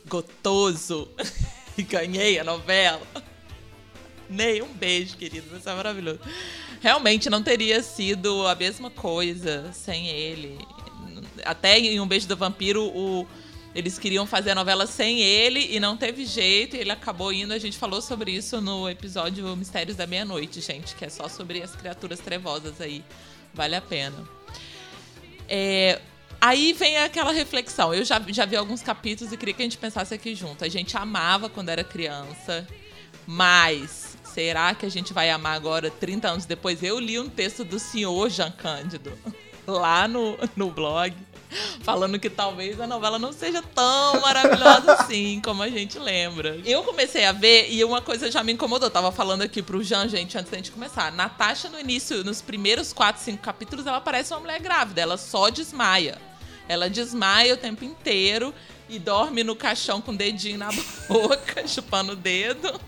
gotoso, 0.07 1.09
e 1.77 1.83
ganhei 1.83 2.39
a 2.39 2.45
novela. 2.45 3.03
Ney, 4.31 4.63
um 4.63 4.73
beijo, 4.73 5.17
querido, 5.17 5.47
você 5.51 5.69
é 5.69 5.75
maravilhoso 5.75 6.21
realmente 6.83 7.31
não 7.31 7.43
teria 7.43 7.81
sido 7.81 8.47
a 8.47 8.55
mesma 8.57 8.91
coisa 8.91 9.73
sem 9.73 10.09
ele. 10.09 10.59
Até 11.45 11.79
em 11.79 12.01
Um 12.01 12.07
Beijo 12.07 12.27
do 12.27 12.37
Vampiro, 12.37 12.85
o, 12.85 13.27
eles 13.73 13.99
queriam 13.99 14.27
fazer 14.27 14.51
a 14.51 14.55
novela 14.55 14.87
sem 14.87 15.21
ele 15.21 15.69
e 15.71 15.79
não 15.79 15.97
teve 15.97 16.27
jeito, 16.27 16.75
e 16.75 16.81
ele 16.81 16.91
acabou 16.91 17.33
indo. 17.33 17.53
A 17.53 17.59
gente 17.59 17.79
falou 17.79 18.03
sobre 18.03 18.33
isso 18.33 18.61
no 18.61 18.91
episódio 18.91 19.57
Mistérios 19.57 19.97
da 19.97 20.07
Meia-Noite, 20.07 20.61
gente, 20.61 20.97
que 20.97 21.05
é 21.05 21.09
só 21.09 21.29
sobre 21.29 21.63
as 21.63 21.75
criaturas 21.77 22.19
trevosas 22.19 22.81
aí. 22.81 23.05
Vale 23.55 23.77
a 23.77 23.81
pena. 23.81 24.17
É, 25.49 26.01
aí 26.41 26.73
vem 26.73 26.97
aquela 26.97 27.33
reflexão. 27.33 27.95
Eu 27.95 28.05
já, 28.05 28.21
já 28.29 28.45
vi 28.45 28.57
alguns 28.57 28.83
capítulos 28.83 29.33
e 29.33 29.37
queria 29.37 29.55
que 29.55 29.63
a 29.63 29.67
gente 29.67 29.79
pensasse 29.79 30.13
aqui 30.13 30.35
junto. 30.35 30.65
A 30.65 30.69
gente 30.69 30.97
amava 30.97 31.49
quando 31.49 31.69
era 31.69 31.85
criança, 31.85 32.67
mas 33.25 34.12
Será 34.33 34.75
que 34.75 34.87
a 34.87 34.89
gente 34.89 35.13
vai 35.13 35.29
amar 35.29 35.55
agora, 35.55 35.91
30 35.91 36.29
anos 36.29 36.47
depois? 36.47 36.83
Eu 36.83 36.99
li 36.99 37.21
um 37.21 37.29
texto 37.29 37.65
do 37.65 37.79
senhor 37.79 38.31
Jean 38.31 38.51
Cândido 38.51 39.13
lá 39.67 40.09
no, 40.09 40.39
no 40.57 40.71
blog, 40.71 41.15
falando 41.83 42.19
que 42.19 42.31
talvez 42.31 42.81
a 42.81 42.87
novela 42.87 43.19
não 43.19 43.31
seja 43.31 43.63
tão 43.75 44.23
maravilhosa 44.23 44.95
assim 45.05 45.39
como 45.45 45.63
a 45.63 45.69
gente 45.69 45.99
lembra. 45.99 46.59
Eu 46.65 46.83
comecei 46.83 47.27
a 47.27 47.33
ver 47.33 47.71
e 47.71 47.85
uma 47.85 48.01
coisa 48.01 48.31
já 48.31 48.43
me 48.43 48.53
incomodou. 48.53 48.87
Eu 48.87 48.91
tava 48.93 49.13
falando 49.13 49.43
aqui 49.43 49.61
pro 49.61 49.85
Jean, 49.85 50.09
gente, 50.09 50.39
antes 50.39 50.51
da 50.51 50.57
gente 50.57 50.73
começar. 50.73 51.13
Natasha, 51.13 51.69
no 51.69 51.79
início, 51.79 52.25
nos 52.25 52.41
primeiros 52.41 52.91
4, 52.91 53.23
5 53.23 53.43
capítulos, 53.43 53.87
ela 53.87 54.01
parece 54.01 54.33
uma 54.33 54.41
mulher 54.41 54.61
grávida. 54.61 55.03
Ela 55.03 55.19
só 55.19 55.51
desmaia. 55.51 56.17
Ela 56.67 56.89
desmaia 56.89 57.53
o 57.53 57.57
tempo 57.59 57.85
inteiro 57.85 58.55
e 58.89 58.99
dorme 58.99 59.45
no 59.45 59.55
caixão 59.55 60.01
com 60.01 60.13
o 60.13 60.17
dedinho 60.17 60.57
na 60.57 60.71
boca, 61.07 61.69
chupando 61.69 62.13
o 62.13 62.17
dedo. 62.17 62.81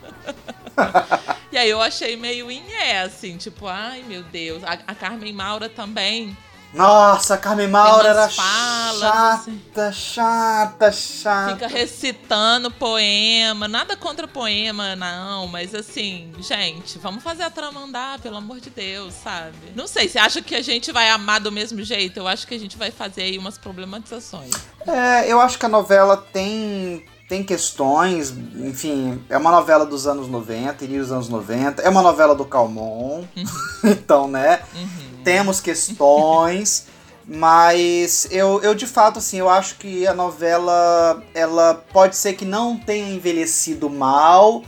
e 1.55 1.57
aí 1.57 1.71
eu 1.71 1.81
achei 1.81 2.17
meio 2.17 2.51
inhé, 2.51 3.03
assim, 3.03 3.37
tipo, 3.37 3.69
ai 3.69 4.03
meu 4.09 4.25
Deus. 4.25 4.65
A, 4.65 4.73
a 4.89 4.93
Carmen 4.93 5.33
Maura 5.33 5.69
também. 5.69 6.37
Nossa, 6.73 7.35
a 7.35 7.39
Carmen 7.39 7.69
Maura 7.69 8.09
era 8.09 8.29
falas, 8.29 8.99
chata, 8.99 9.87
assim. 9.87 9.93
chata, 9.93 10.91
chata. 10.91 11.53
Fica 11.53 11.69
recitando 11.69 12.73
poema. 12.73 13.69
Nada 13.69 13.97
contra 13.97 14.27
poema, 14.27 14.97
não. 14.97 15.47
Mas 15.47 15.73
assim, 15.73 16.33
gente, 16.41 16.99
vamos 16.99 17.23
fazer 17.23 17.45
a 17.45 17.51
trama 17.51 17.83
andar, 17.83 18.19
pelo 18.19 18.37
amor 18.37 18.59
de 18.59 18.71
Deus, 18.71 19.15
sabe? 19.15 19.55
Não 19.77 19.87
sei, 19.87 20.09
você 20.09 20.19
acha 20.19 20.43
que 20.43 20.57
a 20.57 20.63
gente 20.63 20.91
vai 20.91 21.09
amar 21.11 21.39
do 21.39 21.53
mesmo 21.53 21.85
jeito? 21.85 22.19
Eu 22.19 22.27
acho 22.27 22.49
que 22.49 22.57
a 22.57 22.59
gente 22.59 22.77
vai 22.77 22.91
fazer 22.91 23.23
aí 23.23 23.39
umas 23.39 23.57
problematizações. 23.57 24.51
É, 24.85 25.31
eu 25.31 25.41
acho 25.41 25.57
que 25.57 25.67
a 25.67 25.69
novela 25.69 26.17
tem 26.17 27.07
tem 27.29 27.43
questões, 27.43 28.35
enfim, 28.57 29.23
é 29.29 29.39
uma 29.39 29.51
novela 29.51 29.87
dos 29.87 30.07
anos 30.07 30.29
90, 30.29 30.85
início 30.85 31.03
dos 31.03 31.13
anos 31.13 31.29
90, 31.29 31.83
é 31.83 31.89
uma 31.89 32.03
novela 32.03 32.35
do 32.35 32.45
Calmon, 32.45 33.25
uhum. 33.37 33.45
então, 33.85 34.29
né, 34.29 34.61
uhum. 34.75 35.23
temos 35.25 35.61
questões, 35.61 36.87
mas 37.27 38.29
eu, 38.31 38.61
eu 38.63 38.75
de 38.75 38.87
fato, 38.87 39.19
assim, 39.19 39.39
eu 39.39 39.49
acho 39.49 39.77
que 39.77 40.07
a 40.07 40.13
novela, 40.13 41.23
ela 41.35 41.83
pode 41.93 42.17
ser 42.17 42.35
que 42.35 42.45
não 42.45 42.77
tenha 42.77 43.15
envelhecido 43.15 43.89
mal, 43.89 44.63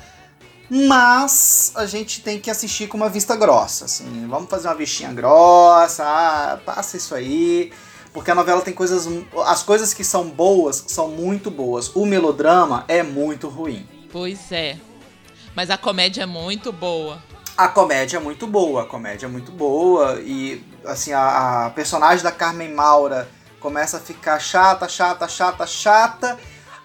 mas 0.70 1.72
a 1.74 1.84
gente 1.84 2.22
tem 2.22 2.40
que 2.40 2.50
assistir 2.50 2.88
com 2.88 2.96
uma 2.96 3.10
vista 3.10 3.36
grossa, 3.36 3.84
assim, 3.84 4.26
vamos 4.28 4.48
fazer 4.48 4.68
uma 4.68 4.74
vistinha 4.74 5.12
grossa, 5.12 6.04
ah, 6.04 6.58
passa 6.64 6.96
isso 6.96 7.14
aí, 7.14 7.70
porque 8.16 8.30
a 8.30 8.34
novela 8.34 8.62
tem 8.62 8.72
coisas. 8.72 9.06
As 9.44 9.62
coisas 9.62 9.92
que 9.92 10.02
são 10.02 10.30
boas 10.30 10.84
são 10.86 11.08
muito 11.08 11.50
boas. 11.50 11.94
O 11.94 12.06
melodrama 12.06 12.82
é 12.88 13.02
muito 13.02 13.46
ruim. 13.46 13.86
Pois 14.10 14.50
é. 14.50 14.78
Mas 15.54 15.68
a 15.68 15.76
comédia 15.76 16.22
é 16.22 16.26
muito 16.26 16.72
boa. 16.72 17.22
A 17.58 17.68
comédia 17.68 18.16
é 18.16 18.20
muito 18.20 18.46
boa, 18.46 18.84
a 18.84 18.86
comédia 18.86 19.26
é 19.26 19.28
muito 19.28 19.52
boa. 19.52 20.18
E, 20.22 20.64
assim, 20.86 21.12
a, 21.12 21.66
a 21.66 21.70
personagem 21.70 22.24
da 22.24 22.32
Carmen 22.32 22.72
Maura 22.72 23.28
começa 23.60 23.98
a 23.98 24.00
ficar 24.00 24.38
chata, 24.38 24.88
chata, 24.88 25.28
chata, 25.28 25.66
chata 25.66 26.38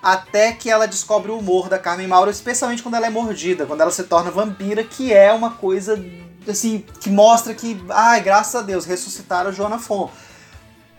até 0.04 0.52
que 0.52 0.70
ela 0.70 0.86
descobre 0.86 1.32
o 1.32 1.38
humor 1.38 1.70
da 1.70 1.80
Carmen 1.80 2.10
Maura, 2.10 2.30
especialmente 2.30 2.84
quando 2.84 2.96
ela 2.96 3.08
é 3.08 3.10
mordida, 3.10 3.66
quando 3.66 3.80
ela 3.80 3.92
se 3.92 4.04
torna 4.04 4.32
vampira, 4.32 4.84
que 4.84 5.14
é 5.14 5.32
uma 5.32 5.52
coisa 5.52 5.98
assim 6.46 6.84
que 7.00 7.10
mostra 7.10 7.54
que, 7.54 7.82
ai, 7.90 8.20
graças 8.20 8.54
a 8.54 8.62
Deus, 8.62 8.84
ressuscitaram 8.84 9.54
Joana 9.54 9.80
Fon. 9.80 10.12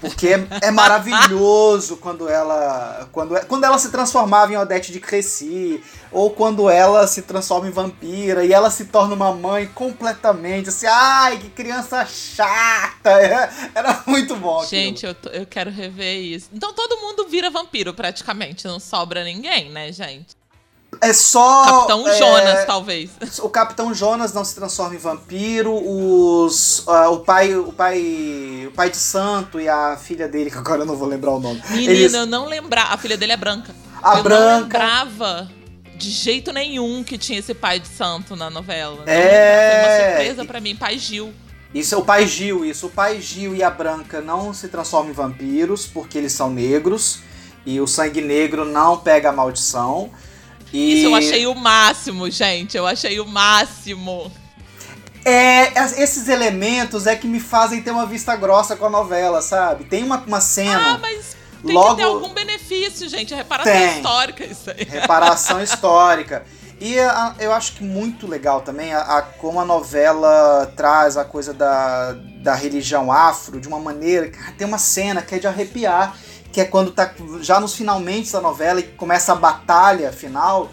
Porque 0.03 0.29
é, 0.31 0.47
é 0.63 0.71
maravilhoso 0.73 1.97
quando 1.97 2.29
ela 2.29 3.09
quando, 3.13 3.47
quando 3.47 3.65
ela 3.65 3.79
se 3.79 3.91
transformava 3.91 4.53
em 4.53 4.57
Odete 4.57 4.91
de 4.91 4.99
Cresci, 4.99 5.81
ou 6.11 6.31
quando 6.31 6.69
ela 6.69 7.07
se 7.07 7.23
transforma 7.23 7.69
em 7.69 7.71
vampira 7.71 8.45
e 8.45 8.53
ela 8.53 8.69
se 8.69 8.87
torna 8.87 9.15
uma 9.15 9.33
mãe 9.33 9.67
completamente 9.69 10.71
assim, 10.71 10.87
ai, 10.87 11.39
que 11.39 11.49
criança 11.51 12.05
chata. 12.05 13.11
Era, 13.11 13.71
era 13.75 14.03
muito 14.07 14.35
bom. 14.35 14.65
Gente, 14.65 15.07
eu, 15.07 15.15
eu 15.33 15.47
quero 15.47 15.71
rever 15.71 16.17
isso. 16.17 16.51
Então 16.53 16.73
todo 16.73 17.01
mundo 17.01 17.29
vira 17.29 17.49
vampiro 17.49 17.95
praticamente, 17.95 18.67
não 18.67 18.81
sobra 18.81 19.23
ninguém, 19.23 19.71
né, 19.71 19.93
gente? 19.93 20.42
É 21.03 21.13
só. 21.13 21.65
Capitão 21.65 22.07
é, 22.07 22.17
Jonas, 22.17 22.65
talvez. 22.65 23.11
O 23.41 23.49
Capitão 23.49 23.93
Jonas 23.93 24.33
não 24.33 24.45
se 24.45 24.55
transforma 24.55 24.95
em 24.95 24.99
vampiro. 24.99 25.75
Os, 25.75 26.87
uh, 26.87 27.11
o 27.11 27.19
pai, 27.19 27.57
o 27.57 27.73
pai, 27.73 28.67
o 28.69 28.71
pai 28.71 28.89
de 28.89 28.99
Santo 28.99 29.61
e 29.61 29.69
a 29.69 29.97
filha 29.97 30.29
dele, 30.29 30.49
que 30.49 30.57
agora 30.57 30.83
eu 30.83 30.87
não 30.87 30.97
vou 30.97 31.09
lembrar 31.09 31.33
o 31.33 31.41
nome. 31.41 31.61
Menina, 31.71 31.93
Eles... 31.93 32.15
eu 32.15 32.25
não 32.25 32.47
lembrar. 32.47 32.93
A 32.93 32.97
filha 32.97 33.17
dele 33.17 33.33
é 33.33 33.37
branca. 33.37 33.75
A 34.01 34.19
eu 34.19 34.23
branca. 34.23 34.49
não 34.49 34.61
lembrava 34.61 35.51
de 35.97 36.09
jeito 36.09 36.53
nenhum 36.53 37.03
que 37.03 37.19
tinha 37.19 37.41
esse 37.41 37.53
pai 37.53 37.81
de 37.81 37.89
santo 37.89 38.37
na 38.37 38.49
novela. 38.49 39.03
É. 39.05 39.71
Foi 39.71 39.81
uma 39.81 40.09
surpresa 40.09 40.45
para 40.45 40.61
mim, 40.61 40.77
pai 40.77 40.99
Gil. 40.99 41.35
Isso 41.75 41.97
é 41.97 41.99
o 41.99 42.05
pai 42.05 42.29
Gil, 42.29 42.65
isso. 42.65 42.87
O 42.87 42.91
pai 42.91 43.21
Gil 43.21 43.57
e 43.57 43.63
a 43.65 43.71
Branca 43.71 44.21
não 44.21 44.55
se 44.55 44.69
transformam 44.69 45.11
em 45.11 45.15
vampiros 45.15 45.85
porque 45.85 46.17
eles 46.17 46.33
são 46.33 46.49
negros 46.49 47.19
e 47.67 47.81
o 47.81 47.89
sangue 47.89 48.21
negro 48.21 48.65
não 48.65 48.99
pega 48.99 49.31
a 49.31 49.33
maldição. 49.33 50.11
E... 50.73 50.95
Isso 50.95 51.07
eu 51.07 51.15
achei 51.15 51.47
o 51.47 51.55
máximo, 51.55 52.31
gente. 52.31 52.77
Eu 52.77 52.87
achei 52.87 53.21
o 53.21 53.27
máximo. 53.27 54.33
É, 55.25 55.73
esses 56.03 56.29
elementos 56.29 57.07
é 57.07 57.15
que 57.15 57.29
me 57.29 57.39
fazem 57.39 57.81
ter 57.81 57.93
uma 57.93 58.07
vista 58.07 58.35
grossa 58.35 58.75
com 58.75 58.87
a 58.87 58.91
novela, 58.91 59.41
sabe? 59.41 59.85
Tem 59.85 60.03
uma, 60.03 60.19
uma 60.27 60.41
cena. 60.41 60.95
Ah, 60.95 60.99
mas 60.99 61.37
tem 61.65 61.75
logo... 61.75 61.91
que 61.91 61.97
ter 61.97 62.03
algum 62.03 62.31
benefício, 62.31 63.09
gente. 63.09 63.33
É 63.33 63.37
reparação 63.37 63.73
tem. 63.73 63.97
histórica 63.97 64.45
isso 64.45 64.71
aí. 64.71 64.85
Reparação 64.85 65.63
histórica. 65.63 66.45
E 66.81 66.99
a, 66.99 67.37
eu 67.39 67.53
acho 67.53 67.75
que 67.75 67.85
muito 67.85 68.27
legal 68.27 68.63
também 68.63 68.93
a, 68.93 69.01
a, 69.03 69.23
como 69.23 69.61
a 69.61 69.65
novela 69.65 70.73
traz 70.77 71.17
a 71.17 71.25
coisa 71.25 71.55
da, 71.55 72.17
da 72.43 72.55
religião 72.57 73.13
afro 73.13 73.61
de 73.61 73.69
uma 73.69 73.79
maneira. 73.79 74.33
Tem 74.59 74.67
uma 74.67 74.79
cena 74.79 75.23
que 75.23 75.37
é 75.37 75.39
de 75.39 75.47
arrepiar 75.47 76.17
que 76.53 76.61
é 76.61 76.65
quando 76.65 76.91
tá 76.91 77.11
já 77.41 77.59
nos 77.59 77.75
finalmente 77.75 78.31
da 78.31 78.41
novela 78.41 78.81
e 78.81 78.83
começa 78.83 79.33
a 79.33 79.35
batalha 79.35 80.13
final, 80.13 80.71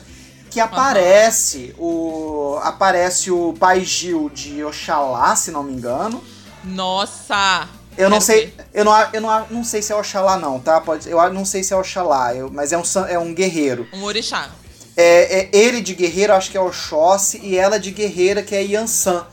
que 0.51 0.59
aparece 0.59 1.73
uhum. 1.77 2.55
o 2.55 2.59
aparece 2.61 3.31
o 3.31 3.53
pai 3.57 3.85
Gil 3.85 4.29
de 4.29 4.63
Oxalá, 4.63 5.35
se 5.35 5.51
não 5.51 5.63
me 5.63 5.73
engano. 5.73 6.23
Nossa! 6.63 7.67
Eu 7.97 8.09
não 8.09 8.21
sei, 8.21 8.53
eu 8.73 8.85
não, 8.85 8.93
eu 9.11 9.21
não, 9.21 9.47
não 9.49 9.63
sei 9.63 9.81
se 9.81 9.91
é 9.91 9.95
Oxalá 9.95 10.37
não, 10.37 10.59
tá? 10.59 10.79
Pode, 10.79 11.09
eu 11.09 11.33
não 11.33 11.43
sei 11.43 11.63
se 11.63 11.73
é 11.73 11.77
Oxalá, 11.77 12.33
eu, 12.33 12.49
mas 12.49 12.71
é 12.71 12.77
um, 12.77 12.83
é 13.07 13.19
um 13.19 13.33
guerreiro. 13.33 13.87
Um 13.93 14.03
orixá. 14.03 14.49
É, 14.95 15.39
é, 15.39 15.49
ele 15.53 15.81
de 15.81 15.93
guerreiro, 15.93 16.33
acho 16.33 16.51
que 16.51 16.57
é 16.57 16.61
Oxóssi, 16.61 17.39
e 17.43 17.57
ela 17.57 17.79
de 17.79 17.91
guerreira, 17.91 18.43
que 18.43 18.55
é 18.55 18.61
Yansan. 18.61 19.25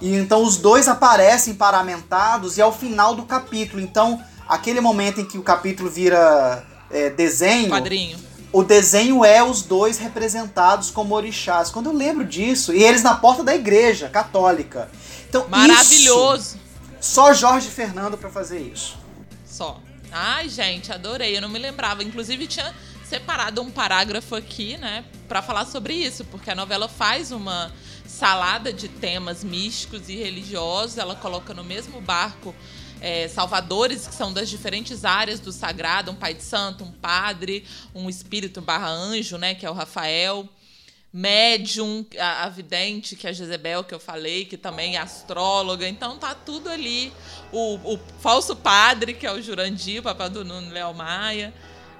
E 0.00 0.14
então 0.16 0.42
os 0.42 0.56
dois 0.56 0.88
aparecem 0.88 1.54
paramentados 1.54 2.58
e 2.58 2.60
é 2.60 2.66
o 2.66 2.72
final 2.72 3.14
do 3.14 3.24
capítulo. 3.24 3.80
Então 3.80 4.22
aquele 4.48 4.80
momento 4.80 5.20
em 5.20 5.24
que 5.24 5.38
o 5.38 5.42
capítulo 5.42 5.90
vira 5.90 6.64
é, 6.90 7.10
desenho. 7.10 7.68
Quadrinho. 7.68 8.18
o 8.52 8.62
desenho 8.62 9.24
é 9.24 9.42
os 9.42 9.62
dois 9.62 9.98
representados 9.98 10.90
como 10.90 11.14
orixás. 11.14 11.70
Quando 11.70 11.86
eu 11.86 11.92
lembro 11.92 12.24
disso, 12.24 12.72
e 12.72 12.82
eles 12.82 13.02
na 13.02 13.14
porta 13.14 13.42
da 13.42 13.54
igreja 13.54 14.08
católica. 14.08 14.90
Então, 15.28 15.46
Maravilhoso. 15.48 16.56
Isso, 16.56 16.58
só 17.00 17.34
Jorge 17.34 17.68
Fernando 17.68 18.16
para 18.16 18.30
fazer 18.30 18.60
isso. 18.60 18.96
Só. 19.44 19.80
Ai, 20.10 20.48
gente, 20.48 20.92
adorei. 20.92 21.36
Eu 21.36 21.42
não 21.42 21.48
me 21.48 21.58
lembrava. 21.58 22.04
Inclusive, 22.04 22.46
tinha 22.46 22.72
separado 23.04 23.60
um 23.60 23.70
parágrafo 23.70 24.34
aqui, 24.34 24.76
né, 24.78 25.04
para 25.28 25.42
falar 25.42 25.66
sobre 25.66 25.92
isso, 25.92 26.24
porque 26.24 26.50
a 26.50 26.54
novela 26.54 26.88
faz 26.88 27.30
uma 27.30 27.70
salada 28.06 28.72
de 28.72 28.88
temas 28.88 29.44
místicos 29.44 30.08
e 30.08 30.16
religiosos. 30.16 30.98
Ela 30.98 31.14
coloca 31.14 31.52
no 31.52 31.64
mesmo 31.64 32.00
barco 32.00 32.54
é, 33.04 33.28
salvadores 33.28 34.06
que 34.06 34.14
são 34.14 34.32
das 34.32 34.48
diferentes 34.48 35.04
áreas 35.04 35.38
do 35.38 35.52
sagrado, 35.52 36.10
um 36.10 36.14
pai 36.14 36.32
de 36.32 36.42
santo, 36.42 36.84
um 36.84 36.90
padre, 36.90 37.62
um 37.94 38.08
espírito 38.08 38.62
barra 38.62 38.88
anjo, 38.88 39.36
né, 39.36 39.54
que 39.54 39.66
é 39.66 39.70
o 39.70 39.74
Rafael, 39.74 40.48
médium, 41.12 42.06
a, 42.18 42.44
a 42.44 42.48
vidente, 42.48 43.14
que 43.14 43.26
é 43.26 43.30
a 43.30 43.32
Jezebel, 43.34 43.84
que 43.84 43.94
eu 43.94 44.00
falei, 44.00 44.46
que 44.46 44.56
também 44.56 44.96
é 44.96 45.00
astróloga, 45.00 45.86
então 45.86 46.16
tá 46.16 46.34
tudo 46.34 46.70
ali. 46.70 47.12
O, 47.52 47.74
o 47.92 48.00
falso 48.20 48.56
padre, 48.56 49.12
que 49.12 49.26
é 49.26 49.32
o 49.32 49.42
Jurandir, 49.42 50.00
o 50.00 50.02
papai 50.02 50.30
do 50.30 50.42
Nuno 50.42 50.72
Léo 50.72 50.94
Maia. 50.94 51.52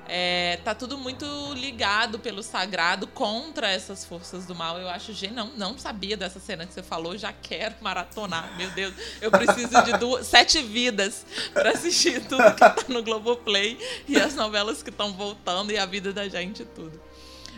É, 0.07 0.59
tá 0.63 0.75
tudo 0.75 0.99
muito 0.99 1.25
ligado 1.55 2.19
pelo 2.19 2.43
sagrado 2.43 3.07
contra 3.07 3.71
essas 3.71 4.05
forças 4.05 4.45
do 4.47 4.55
mal. 4.55 4.79
Eu 4.79 4.89
acho 4.89 5.13
genial. 5.13 5.47
Não, 5.57 5.71
não 5.73 5.79
sabia 5.79 6.17
dessa 6.17 6.39
cena 6.39 6.67
que 6.67 6.75
você 6.75 6.83
falou, 6.83 7.17
já 7.17 7.33
quero 7.33 7.75
maratonar. 7.81 8.55
Meu 8.57 8.71
Deus, 8.71 8.95
eu 9.21 9.31
preciso 9.31 9.83
de 9.83 9.97
duas, 9.99 10.27
sete 10.27 10.61
vidas 10.63 11.25
para 11.53 11.71
assistir 11.71 12.23
tudo 12.27 12.45
que 12.53 12.61
tá 12.61 12.77
no 12.89 13.03
Globoplay 13.03 13.79
e 14.07 14.17
as 14.21 14.35
novelas 14.35 14.83
que 14.83 14.91
estão 14.91 15.13
voltando 15.13 15.73
e 15.73 15.79
a 15.79 15.87
vida 15.87 16.13
da 16.13 16.29
gente 16.29 16.65
tudo. 16.65 17.01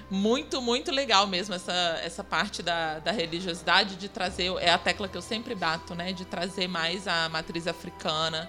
Muito, 0.09 0.63
muito 0.63 0.93
legal 0.93 1.27
mesmo 1.27 1.53
essa, 1.53 2.01
essa 2.05 2.23
parte 2.23 2.63
da, 2.63 3.01
da 3.01 3.11
religiosidade, 3.11 3.97
de 3.97 4.09
trazer. 4.09 4.53
É 4.61 4.71
a 4.71 4.79
tecla 4.79 5.09
que 5.09 5.17
eu 5.17 5.23
sempre 5.23 5.53
bato, 5.53 5.97
né? 5.97 6.13
De 6.13 6.25
trazer 6.25 6.69
mais 6.69 7.09
a 7.09 7.29
matriz 7.29 7.67
africana 7.67 8.49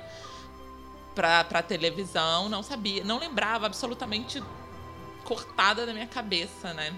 pra, 1.18 1.44
pra 1.44 1.64
televisão, 1.64 2.48
não 2.48 2.62
sabia, 2.62 3.04
não 3.04 3.18
lembrava 3.18 3.66
absolutamente 3.66 4.44
cortada 5.24 5.84
da 5.84 5.92
minha 5.92 6.06
cabeça, 6.06 6.76
né? 6.76 6.94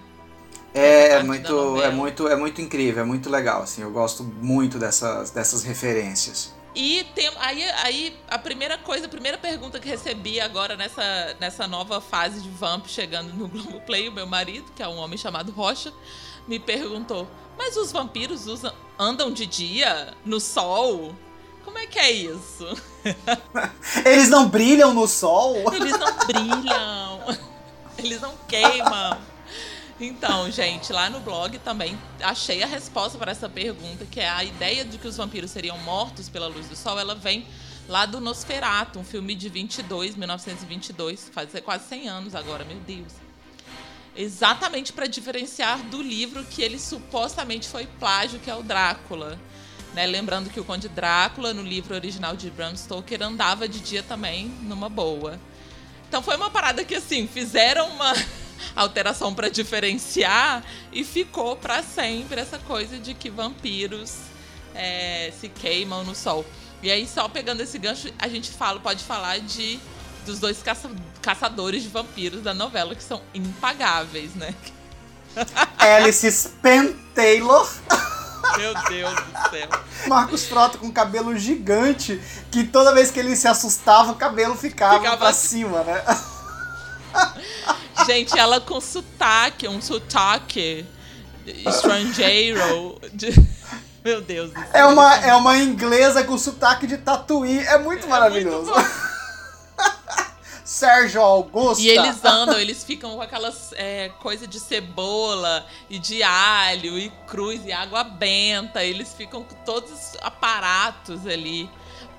É, 0.74 1.12
é 1.12 1.22
muito, 1.22 1.82
é 1.82 1.90
muito, 1.90 2.28
é 2.28 2.36
muito 2.36 2.60
incrível, 2.60 3.02
é 3.02 3.06
muito 3.06 3.30
legal, 3.30 3.62
assim, 3.62 3.80
eu 3.80 3.90
gosto 3.90 4.22
muito 4.22 4.78
dessas, 4.78 5.30
dessas 5.30 5.64
referências. 5.64 6.54
E 6.74 7.02
tem, 7.14 7.30
aí, 7.38 7.64
aí 7.82 8.16
a 8.28 8.38
primeira 8.38 8.76
coisa, 8.76 9.06
a 9.06 9.08
primeira 9.08 9.38
pergunta 9.38 9.80
que 9.80 9.88
recebi 9.88 10.38
agora 10.38 10.76
nessa, 10.76 11.34
nessa 11.40 11.66
nova 11.66 11.98
fase 11.98 12.42
de 12.42 12.50
Vamp 12.50 12.86
chegando 12.88 13.32
no 13.32 13.48
Globoplay, 13.48 14.10
o 14.10 14.12
meu 14.12 14.26
marido, 14.26 14.70
que 14.76 14.82
é 14.82 14.86
um 14.86 14.98
homem 14.98 15.16
chamado 15.16 15.50
Rocha, 15.50 15.92
me 16.46 16.60
perguntou: 16.60 17.26
Mas 17.56 17.74
os 17.76 17.90
vampiros 17.90 18.46
usam, 18.46 18.72
andam 18.98 19.32
de 19.32 19.46
dia 19.46 20.14
no 20.26 20.38
sol? 20.38 21.16
Como 21.70 21.78
é 21.78 21.86
que 21.86 22.00
é 22.00 22.10
isso? 22.10 22.66
Eles 24.04 24.28
não 24.28 24.48
brilham 24.48 24.92
no 24.92 25.06
sol? 25.06 25.54
Eles 25.72 25.96
não 25.96 26.16
brilham. 26.26 27.38
Eles 27.96 28.20
não 28.20 28.36
queimam. 28.48 29.16
Então, 30.00 30.50
gente, 30.50 30.92
lá 30.92 31.08
no 31.08 31.20
blog 31.20 31.56
também 31.60 31.96
achei 32.20 32.60
a 32.64 32.66
resposta 32.66 33.16
para 33.16 33.30
essa 33.30 33.48
pergunta, 33.48 34.04
que 34.04 34.18
é 34.18 34.28
a 34.28 34.42
ideia 34.42 34.84
de 34.84 34.98
que 34.98 35.06
os 35.06 35.16
vampiros 35.16 35.52
seriam 35.52 35.78
mortos 35.78 36.28
pela 36.28 36.48
luz 36.48 36.66
do 36.66 36.74
sol, 36.74 36.98
ela 36.98 37.14
vem 37.14 37.46
lá 37.86 38.04
do 38.04 38.20
Nosferatu, 38.20 38.98
um 38.98 39.04
filme 39.04 39.36
de 39.36 39.48
22, 39.48 40.16
1922, 40.16 41.30
faz 41.32 41.50
quase 41.64 41.86
100 41.88 42.08
anos 42.08 42.34
agora, 42.34 42.64
meu 42.64 42.78
Deus. 42.78 43.12
Exatamente 44.16 44.92
para 44.92 45.06
diferenciar 45.06 45.78
do 45.84 46.02
livro 46.02 46.44
que 46.46 46.62
ele 46.62 46.80
supostamente 46.80 47.68
foi 47.68 47.86
plágio, 47.86 48.40
que 48.40 48.50
é 48.50 48.56
o 48.56 48.62
Drácula. 48.64 49.38
Né? 49.94 50.06
Lembrando 50.06 50.50
que 50.50 50.60
o 50.60 50.64
Conde 50.64 50.88
Drácula, 50.88 51.52
no 51.52 51.62
livro 51.62 51.94
original 51.94 52.36
de 52.36 52.50
Bram 52.50 52.76
Stoker, 52.76 53.22
andava 53.22 53.68
de 53.68 53.80
dia 53.80 54.02
também, 54.02 54.46
numa 54.62 54.88
boa. 54.88 55.38
Então 56.08 56.22
foi 56.22 56.36
uma 56.36 56.50
parada 56.50 56.84
que, 56.84 56.94
assim, 56.94 57.26
fizeram 57.26 57.88
uma 57.88 58.12
alteração 58.74 59.34
para 59.34 59.48
diferenciar 59.48 60.64
e 60.92 61.04
ficou 61.04 61.56
para 61.56 61.82
sempre 61.82 62.40
essa 62.40 62.58
coisa 62.58 62.98
de 62.98 63.14
que 63.14 63.30
vampiros 63.30 64.16
é, 64.74 65.32
se 65.40 65.48
queimam 65.48 66.04
no 66.04 66.14
sol. 66.14 66.44
E 66.82 66.90
aí, 66.90 67.06
só 67.06 67.28
pegando 67.28 67.60
esse 67.60 67.78
gancho, 67.78 68.12
a 68.18 68.28
gente 68.28 68.50
fala, 68.50 68.80
pode 68.80 69.04
falar 69.04 69.38
de 69.40 69.78
dos 70.24 70.38
dois 70.38 70.62
caça, 70.62 70.90
caçadores 71.22 71.82
de 71.82 71.88
vampiros 71.88 72.42
da 72.42 72.54
novela, 72.54 72.94
que 72.94 73.02
são 73.02 73.20
impagáveis, 73.34 74.34
né? 74.34 74.54
Alice 75.78 76.26
Spen 76.30 76.94
Taylor. 77.14 77.68
Meu 78.56 78.74
Deus 78.88 79.14
do 79.14 79.50
céu. 79.50 79.68
Marcos 80.06 80.46
Frota 80.46 80.78
com 80.78 80.90
cabelo 80.90 81.36
gigante, 81.36 82.20
que 82.50 82.64
toda 82.64 82.94
vez 82.94 83.10
que 83.10 83.18
ele 83.18 83.36
se 83.36 83.48
assustava, 83.48 84.12
o 84.12 84.16
cabelo 84.16 84.54
ficava, 84.54 84.98
ficava 84.98 85.16
pra 85.16 85.28
assim. 85.28 85.48
cima, 85.60 85.82
né? 85.82 86.02
Gente, 88.06 88.38
ela 88.38 88.60
com 88.60 88.80
sotaque, 88.80 89.68
um 89.68 89.80
sotaque 89.80 90.86
estrangeiro. 91.46 93.00
De... 93.12 93.30
Meu 94.04 94.20
Deus 94.22 94.50
do 94.50 94.58
céu. 94.58 94.68
É 94.72 94.84
uma, 94.86 95.14
é 95.16 95.34
uma 95.34 95.58
inglesa 95.58 96.24
com 96.24 96.38
sotaque 96.38 96.86
de 96.86 96.98
tatuí. 96.98 97.58
É 97.58 97.78
muito 97.78 98.06
é 98.06 98.08
maravilhoso. 98.08 98.72
Muito 98.72 99.09
Sérgio 100.70 101.20
Augusto. 101.20 101.82
E 101.82 101.88
eles 101.88 102.24
andam, 102.24 102.56
eles 102.56 102.84
ficam 102.84 103.16
com 103.16 103.20
aquelas 103.20 103.72
é, 103.72 104.08
coisa 104.20 104.46
de 104.46 104.60
cebola 104.60 105.66
e 105.88 105.98
de 105.98 106.22
alho 106.22 106.96
e 106.96 107.10
cruz 107.26 107.66
e 107.66 107.72
água 107.72 108.04
benta. 108.04 108.84
Eles 108.84 109.12
ficam 109.12 109.42
com 109.42 109.54
todos 109.64 109.90
os 109.90 110.16
aparatos 110.22 111.26
ali 111.26 111.68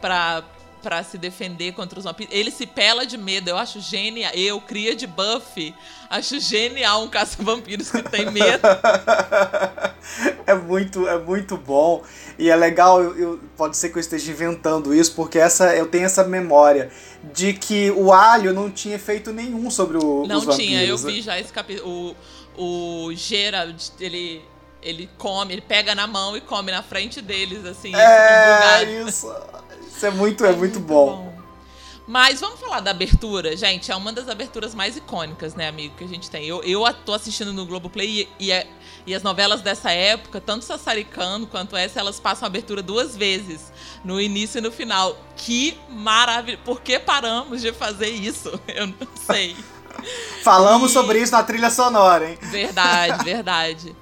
pra, 0.01 0.43
pra 0.82 1.04
se 1.04 1.17
defender 1.17 1.74
contra 1.74 1.98
os 2.00 2.06
vampiros. 2.06 2.34
Ele 2.34 2.52
se 2.52 2.65
pela 2.65 3.06
de 3.06 3.17
medo. 3.17 3.50
Eu 3.50 3.58
acho 3.58 3.80
genial. 3.80 4.32
Eu, 4.34 4.60
cria 4.60 4.96
de 4.96 5.08
Buffy, 5.08 5.74
acho 6.10 6.39
genial 6.39 7.04
um 7.04 7.08
caça-vampiros 7.08 7.91
que 7.91 8.02
tem 8.04 8.30
medo. 8.30 8.67
é 10.46 10.56
muito, 10.56 11.08
é 11.08 11.17
muito 11.17 11.58
bom. 11.58 12.04
E 12.38 12.50
é 12.50 12.56
legal, 12.56 13.02
eu, 13.02 13.17
eu, 13.17 13.39
pode 13.56 13.78
ser 13.78 13.89
que 13.89 13.98
eu 13.98 14.02
esteja 14.02 14.32
inventando 14.32 14.94
isso, 14.94 15.13
porque 15.13 15.38
essa 15.38 15.76
eu 15.76 15.88
tenho 15.88 16.06
essa 16.06 16.24
memória 16.24 16.91
de 17.34 17.54
que 17.54 17.91
o 17.91 18.12
alho 18.12 18.54
não 18.54 18.70
tinha 18.72 18.96
efeito 18.96 19.32
nenhum 19.32 19.70
sobre 19.70 19.98
o, 19.98 20.26
não 20.26 20.38
os 20.38 20.46
vampiros. 20.46 20.48
Não 20.48 20.56
tinha, 20.56 20.84
eu 20.84 20.98
vi 20.98 21.22
já 21.22 21.39
esse 21.39 21.54
capítulo. 21.54 22.15
O, 22.58 23.08
o 23.08 23.13
Gerald, 23.13 23.91
ele, 24.00 24.44
ele 24.82 25.10
come, 25.17 25.54
ele 25.54 25.62
pega 25.62 25.94
na 25.94 26.08
mão 26.08 26.36
e 26.36 26.41
come 26.41 26.72
na 26.72 26.82
frente 26.82 27.22
deles, 27.22 27.65
assim. 27.65 27.96
É, 27.96 28.84
isso. 29.06 29.32
Isso 29.95 30.06
é 30.06 30.12
muito, 30.12 30.45
é, 30.45 30.49
é 30.49 30.56
muito, 30.56 30.80
muito 30.80 30.80
bom. 30.80 31.17
bom. 31.17 31.32
Mas 32.08 32.41
vamos 32.41 32.60
falar 32.60 32.80
da 32.80 32.91
abertura, 32.91 33.56
gente. 33.56 33.91
É 33.91 33.95
uma 33.95 34.12
das 34.12 34.27
aberturas 34.27 34.75
mais 34.75 34.97
icônicas, 34.97 35.56
né, 35.56 35.67
amigo, 35.67 35.95
que 35.95 36.04
a 36.04 36.08
gente 36.08 36.30
tem. 36.30 36.45
Eu, 36.45 36.62
eu 36.63 36.82
tô 37.06 37.13
assistindo 37.13 37.54
no 37.54 37.65
Globoplay 37.65 38.27
e, 38.39 38.47
e, 38.47 38.51
é, 38.51 38.67
e 39.06 39.15
as 39.15 39.23
novelas 39.23 39.62
dessa 39.62 39.91
época, 39.91 40.41
tanto 40.41 40.65
Sassaricano 40.65 41.47
quanto 41.47 41.77
essa, 41.77 41.99
elas 41.99 42.19
passam 42.19 42.45
a 42.45 42.47
abertura 42.47 42.82
duas 42.82 43.15
vezes. 43.15 43.71
No 44.04 44.19
início 44.19 44.58
e 44.58 44.62
no 44.62 44.71
final. 44.71 45.15
Que 45.38 45.80
maravilha. 45.89 46.60
Por 46.65 46.82
que 46.82 46.99
paramos 46.99 47.62
de 47.62 47.71
fazer 47.71 48.10
isso? 48.10 48.60
Eu 48.67 48.88
não 48.88 49.08
sei. 49.15 49.56
Falamos 50.43 50.91
e... 50.91 50.93
sobre 50.93 51.21
isso 51.21 51.32
na 51.32 51.43
trilha 51.43 51.69
sonora, 51.69 52.30
hein? 52.30 52.38
Verdade, 52.41 53.23
verdade. 53.23 53.95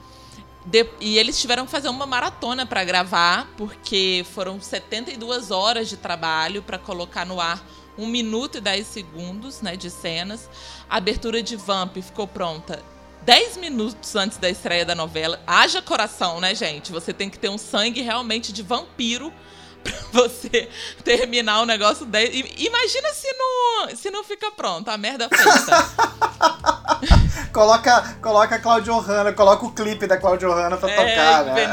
De, 0.69 0.88
e 0.99 1.17
eles 1.17 1.41
tiveram 1.41 1.65
que 1.65 1.71
fazer 1.71 1.89
uma 1.89 2.05
maratona 2.05 2.63
para 2.63 2.84
gravar, 2.84 3.49
porque 3.58 4.23
foram 4.36 4.62
72 4.62 5.49
horas 5.49 5.89
de 5.89 5.97
trabalho 5.97 6.62
para 6.62 6.77
colocar 6.77 7.25
no 7.25 7.41
ar 7.41 7.60
1 7.97 8.05
minuto 8.05 8.60
e 8.60 8.62
10 8.62 8.86
segundos 8.86 9.62
né, 9.62 9.75
de 9.75 9.89
cenas. 9.89 10.47
A 10.88 10.97
abertura 10.97 11.41
de 11.41 11.55
Vamp 11.55 11.97
ficou 11.97 12.27
pronta 12.27 12.84
10 13.23 13.58
minutos 13.58 14.15
antes 14.15 14.38
da 14.38 14.47
estreia 14.47 14.86
da 14.86 14.93
novela. 14.93 15.41
Haja 15.47 15.82
coração, 15.82 16.39
né, 16.39 16.53
gente? 16.53 16.91
Você 16.91 17.12
tem 17.12 17.32
que 17.32 17.39
ter 17.39 17.49
um 17.49 17.58
sangue 17.58 18.01
realmente 18.01 18.53
de 18.53 18.62
vampiro 18.62 19.34
pra 19.84 19.93
você 20.12 20.69
terminar 21.03 21.62
o 21.62 21.65
negócio 21.65 22.05
10. 22.05 22.60
Imagina 22.60 23.12
se 23.12 23.34
não, 23.34 23.95
se 23.95 24.12
não 24.12 24.23
fica 24.23 24.51
pronto, 24.51 24.88
a 24.88 24.97
merda 24.99 25.27
feita. 25.29 27.15
coloca, 27.51 28.17
coloca 28.21 28.55
a 28.55 28.59
Claudio 28.59 28.97
Hanna, 28.99 29.33
coloca 29.33 29.65
o 29.65 29.71
clipe 29.71 30.07
da 30.07 30.17
Claudio 30.17 30.51
Hanna 30.51 30.77
pra 30.77 30.89
é, 30.89 30.95
tocar, 30.95 31.45
né? 31.45 31.63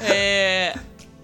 é, 0.02 0.74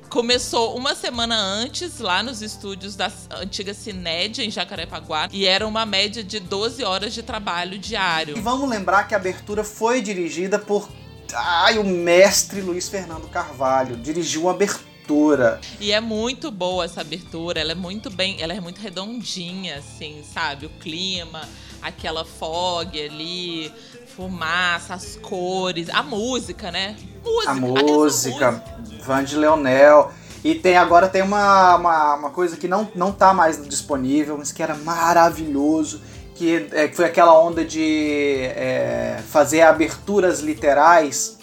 Começou 0.09 0.76
uma 0.76 0.94
semana 0.94 1.37
antes, 1.37 1.98
lá 1.98 2.22
nos 2.22 2.40
estúdios 2.40 2.96
da 2.96 3.12
antiga 3.38 3.74
Cinédia, 3.74 4.42
em 4.42 4.50
Jacarepaguá, 4.50 5.29
e 5.31 5.46
era 5.46 5.66
uma 5.66 5.85
média 5.85 6.24
de 6.24 6.40
12 6.40 6.83
horas 6.85 7.12
de 7.12 7.22
trabalho 7.22 7.79
diário. 7.79 8.35
E 8.37 8.40
vamos 8.40 8.68
lembrar 8.68 9.07
que 9.07 9.14
a 9.14 9.18
abertura 9.18 9.62
foi 9.62 10.00
dirigida 10.00 10.59
por 10.59 10.88
ai, 11.35 11.76
o 11.76 11.85
mestre 11.85 12.61
Luiz 12.62 12.88
Fernando 12.88 13.29
Carvalho. 13.29 13.96
Dirigiu 13.96 14.48
abertura 14.48 14.96
abertura. 15.07 15.61
E 15.81 15.92
é 15.92 16.00
muito 16.00 16.50
boa 16.50 16.85
essa 16.85 17.00
abertura, 17.00 17.61
ela 17.61 17.72
é 17.72 17.76
muito 17.76 18.11
bem, 18.11 18.42
ela 18.42 18.52
é 18.52 18.61
muito 18.61 18.81
redondinha, 18.81 19.76
assim, 19.76 20.22
sabe? 20.35 20.66
O 20.66 20.70
clima, 20.70 21.48
aquela 21.83 22.25
fog 22.25 23.01
ali, 23.01 23.73
fumaça, 24.17 24.95
as 24.95 25.17
cores, 25.17 25.89
a 25.91 26.03
música, 26.03 26.71
né? 26.71 26.97
Música, 27.25 27.51
a 27.51 27.55
música, 27.55 28.65
Van 29.05 29.25
de 29.25 29.37
Leonel. 29.37 30.12
E 30.45 30.55
tem 30.55 30.77
agora 30.77 31.09
tem 31.09 31.23
uma, 31.23 31.77
uma, 31.77 32.15
uma, 32.15 32.31
coisa 32.31 32.57
que 32.57 32.69
não, 32.69 32.89
não 32.95 33.11
tá 33.11 33.35
mais 33.35 33.67
disponível, 33.67 34.39
mas 34.39 34.53
que 34.53 34.62
era 34.62 34.77
maravilhoso, 34.77 36.01
que 36.35 36.69
é, 36.73 36.89
foi 36.89 37.07
aquela 37.07 37.37
onda 37.39 37.65
de 37.65 38.43
é, 38.43 39.21
fazer 39.29 39.62
aberturas 39.62 40.41
literais 40.41 41.37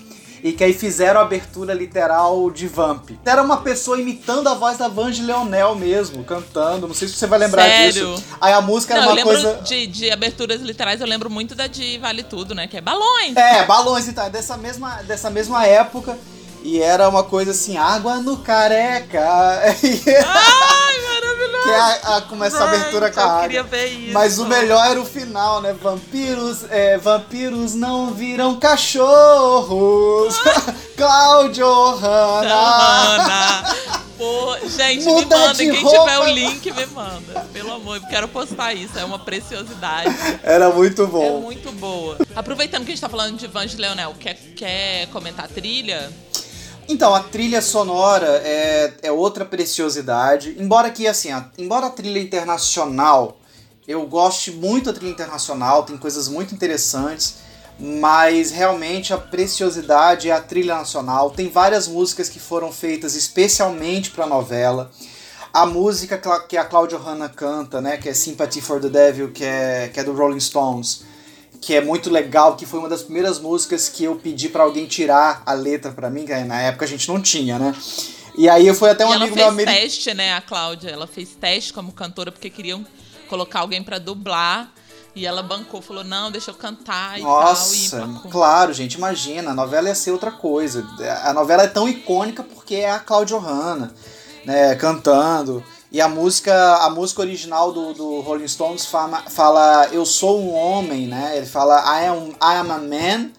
e 0.43 0.51
que 0.51 0.61
aí 0.61 0.73
fizeram 0.73 1.21
a 1.21 1.23
abertura 1.23 1.73
literal 1.73 2.51
de 2.51 2.67
Vamp. 2.67 3.11
Era 3.25 3.41
uma 3.41 3.57
pessoa 3.57 3.97
imitando 3.97 4.49
a 4.49 4.53
voz 4.53 4.77
da 4.77 4.89
Vange 4.89 5.21
Leonel 5.21 5.73
mesmo, 5.73 6.21
cantando. 6.25 6.85
Não 6.85 6.93
sei 6.93 7.07
se 7.07 7.13
você 7.13 7.25
vai 7.25 7.39
lembrar 7.39 7.63
Sério? 7.63 8.15
disso. 8.15 8.23
Aí 8.41 8.51
a 8.51 8.59
música 8.59 8.93
era 8.93 9.03
Não, 9.03 9.13
uma 9.13 9.19
eu 9.21 9.25
lembro 9.25 9.41
coisa. 9.41 9.61
De, 9.63 9.87
de 9.87 10.11
aberturas 10.11 10.61
literais, 10.61 10.99
eu 10.99 11.07
lembro 11.07 11.29
muito 11.29 11.55
da 11.55 11.67
de 11.67 11.97
Vale 11.97 12.23
Tudo, 12.23 12.53
né? 12.53 12.67
Que 12.67 12.75
é 12.75 12.81
balões. 12.81 13.37
É, 13.37 13.63
balões 13.65 14.07
então, 14.09 14.25
é 14.25 14.29
dessa 14.29 14.57
mesma, 14.57 15.01
dessa 15.03 15.29
mesma 15.29 15.65
época. 15.65 16.17
E 16.61 16.81
era 16.81 17.07
uma 17.07 17.23
coisa 17.23 17.51
assim, 17.51 17.77
água 17.77 18.17
no 18.17 18.37
careca. 18.37 19.21
Ai, 19.23 19.73
maravilhoso! 21.03 21.12
Que 21.61 21.69
é 21.69 21.75
a, 21.79 22.17
a, 22.17 22.21
começa 22.21 22.57
a 22.63 22.67
abertura 22.67 23.11
com 23.11 23.19
a 23.19 23.23
eu 23.23 23.29
água. 23.29 23.41
queria 23.43 23.63
ver 23.63 23.85
isso. 23.87 24.13
Mas 24.13 24.39
o 24.39 24.45
melhor 24.45 24.85
era 24.89 24.99
o 25.01 25.05
final, 25.05 25.61
né? 25.61 25.73
Vampiros, 25.81 26.65
é, 26.69 26.97
vampiros 26.97 27.73
não 27.75 28.13
viram 28.13 28.55
cachorros. 28.59 30.35
Cláudio 30.97 31.65
Hanna. 31.95 33.63
Pô, 34.17 34.57
gente, 34.69 35.03
Muda 35.05 35.35
me 35.37 35.41
manda. 35.41 35.55
Quem 35.55 35.81
roupa. 35.83 35.99
tiver 35.99 36.19
o 36.19 36.25
link, 36.33 36.71
me 36.71 36.85
manda. 36.87 37.47
Pelo 37.51 37.73
amor, 37.73 37.97
eu 37.97 38.07
quero 38.07 38.27
postar 38.27 38.73
isso. 38.73 38.97
É 38.97 39.03
uma 39.03 39.19
preciosidade. 39.19 40.15
Era 40.43 40.69
muito 40.69 41.03
É 41.03 41.07
bom. 41.07 41.41
muito 41.41 41.71
boa. 41.73 42.17
Aproveitando 42.35 42.85
que 42.85 42.91
a 42.91 42.95
gente 42.95 43.01
tá 43.01 43.09
falando 43.09 43.37
de 43.37 43.47
Vange 43.47 43.75
Leonel, 43.75 44.13
quer, 44.19 44.35
quer 44.55 45.07
comentar 45.07 45.45
a 45.45 45.47
trilha? 45.47 46.11
Então, 46.87 47.15
a 47.15 47.21
trilha 47.21 47.61
sonora 47.61 48.41
é, 48.43 48.93
é 49.03 49.11
outra 49.11 49.45
preciosidade. 49.45 50.55
Embora 50.59 50.89
que, 50.89 51.07
assim, 51.07 51.31
a, 51.31 51.49
embora 51.57 51.87
a 51.87 51.89
trilha 51.89 52.19
internacional, 52.19 53.37
eu 53.87 54.05
goste 54.05 54.51
muito 54.51 54.85
da 54.85 54.93
trilha 54.93 55.11
internacional, 55.11 55.83
tem 55.83 55.97
coisas 55.97 56.27
muito 56.27 56.53
interessantes, 56.53 57.35
mas 57.79 58.51
realmente 58.51 59.13
a 59.13 59.17
preciosidade 59.17 60.29
é 60.29 60.33
a 60.33 60.41
trilha 60.41 60.75
nacional. 60.75 61.31
Tem 61.31 61.49
várias 61.49 61.87
músicas 61.87 62.29
que 62.29 62.39
foram 62.39 62.71
feitas 62.71 63.15
especialmente 63.15 64.11
para 64.11 64.25
a 64.25 64.27
novela. 64.27 64.91
A 65.53 65.65
música 65.65 66.19
que 66.47 66.57
a 66.57 66.65
Claudia 66.65 66.97
Hanna 66.97 67.29
canta, 67.29 67.79
né, 67.79 67.97
que 67.97 68.09
é 68.09 68.13
Sympathy 68.13 68.61
for 68.61 68.81
the 68.81 68.89
Devil, 68.89 69.31
que 69.31 69.43
é, 69.43 69.89
que 69.93 69.99
é 69.99 70.03
do 70.03 70.13
Rolling 70.13 70.39
Stones, 70.39 71.03
que 71.65 71.73
é 71.73 71.79
muito 71.81 72.09
legal, 72.09 72.57
que 72.57 72.65
foi 72.65 72.79
uma 72.79 72.89
das 72.89 73.03
primeiras 73.03 73.39
músicas 73.39 73.87
que 73.87 74.03
eu 74.03 74.17
pedi 74.17 74.49
para 74.49 74.63
alguém 74.63 74.85
tirar 74.85 75.41
a 75.45 75.53
letra 75.53 75.93
para 75.93 76.09
mim, 76.09 76.25
que 76.25 76.35
na 76.43 76.61
época 76.61 76.83
a 76.83 76.87
gente 76.87 77.07
não 77.07 77.21
tinha, 77.21 77.57
né? 77.57 77.73
E 78.37 78.49
aí 78.49 78.73
foi 78.73 78.89
até 78.89 79.05
um 79.05 79.11
e 79.11 79.13
amigo 79.13 79.27
ela 79.27 79.35
meu 79.35 79.45
fez 79.45 79.67
americano. 79.67 79.77
teste, 79.77 80.13
né, 80.13 80.33
a 80.33 80.41
Cláudia? 80.41 80.89
Ela 80.89 81.07
fez 81.07 81.29
teste 81.39 81.71
como 81.71 81.93
cantora 81.93 82.33
porque 82.33 82.49
queriam 82.49 82.85
colocar 83.29 83.61
alguém 83.61 83.81
pra 83.81 83.97
dublar. 83.97 84.73
E 85.15 85.27
ela 85.27 85.43
bancou, 85.43 85.79
falou, 85.79 86.03
não, 86.03 86.31
deixa 86.31 86.49
eu 86.49 86.55
cantar 86.55 87.19
e 87.19 87.21
Nossa, 87.21 87.97
tal. 87.97 88.07
Bancou. 88.07 88.31
claro, 88.31 88.73
gente, 88.73 88.95
imagina, 88.95 89.51
a 89.51 89.53
novela 89.53 89.87
ia 89.87 89.93
ser 89.95 90.11
outra 90.11 90.31
coisa. 90.31 90.83
A 91.23 91.31
novela 91.33 91.63
é 91.63 91.67
tão 91.67 91.87
icônica 91.87 92.43
porque 92.43 92.75
é 92.75 92.89
a 92.89 92.99
Claudio 92.99 93.37
Hanna, 93.37 93.93
né, 94.43 94.75
cantando. 94.75 95.63
E 95.93 96.01
a 96.01 96.07
música, 96.07 96.77
a 96.77 96.89
música 96.89 97.21
original 97.21 97.71
do, 97.71 97.93
do 97.93 98.19
Rolling 98.21 98.47
Stones 98.47 98.83
fala, 98.83 99.25
fala 99.29 99.87
Eu 99.91 100.07
sou 100.07 100.41
um 100.41 100.51
homem, 100.51 101.05
né? 101.05 101.37
Ele 101.37 101.45
fala 101.45 101.75
I 101.85 102.07
am, 102.07 102.29
I 102.41 102.57
am 102.57 102.71
a 102.71 102.79
man 102.79 103.29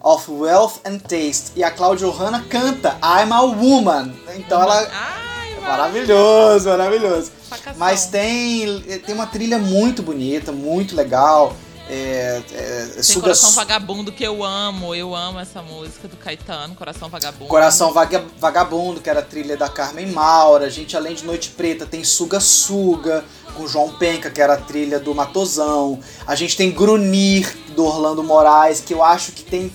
of 0.00 0.30
wealth 0.30 0.74
and 0.84 0.98
taste. 0.98 1.50
E 1.56 1.64
a 1.64 1.72
Claudio 1.72 2.08
Hanna 2.12 2.44
canta 2.48 2.96
I'm 3.02 3.32
a 3.32 3.42
woman. 3.42 4.14
Então 4.36 4.62
ela. 4.62 4.88
Ai, 4.92 5.60
Maravilhoso, 5.60 6.68
maravilhoso. 6.68 7.32
sacação. 7.48 7.74
Mas 7.78 8.06
tem, 8.06 8.80
tem 9.04 9.12
uma 9.12 9.26
trilha 9.26 9.58
muito 9.58 10.00
bonita, 10.00 10.52
muito 10.52 10.94
legal. 10.94 11.56
É, 11.88 12.42
é, 12.52 13.02
Tem 13.06 13.20
Coração 13.20 13.52
Vagabundo 13.52 14.10
que 14.10 14.24
eu 14.24 14.42
amo. 14.42 14.94
Eu 14.94 15.14
amo 15.14 15.38
essa 15.38 15.60
música 15.60 16.08
do 16.08 16.16
Caetano, 16.16 16.74
Coração 16.74 17.08
Vagabundo. 17.08 17.46
Coração 17.46 17.92
Vaga- 17.92 18.24
Vagabundo, 18.38 19.00
que 19.00 19.10
era 19.10 19.20
a 19.20 19.22
trilha 19.22 19.56
da 19.56 19.68
Carmen 19.68 20.06
Maura. 20.06 20.66
A 20.66 20.70
gente, 20.70 20.96
além 20.96 21.14
de 21.14 21.24
Noite 21.24 21.50
Preta, 21.50 21.84
tem 21.84 22.02
Suga 22.02 22.40
Suga, 22.40 23.22
com 23.54 23.68
João 23.68 23.90
Penca, 23.90 24.30
que 24.30 24.40
era 24.40 24.54
a 24.54 24.56
trilha 24.56 24.98
do 24.98 25.14
Matosão. 25.14 26.00
A 26.26 26.34
gente 26.34 26.56
tem 26.56 26.70
Grunir, 26.70 27.54
do 27.74 27.84
Orlando 27.84 28.22
Moraes, 28.22 28.80
que 28.80 28.94
eu 28.94 29.02
acho 29.02 29.32
que 29.32 29.42
tem. 29.42 29.70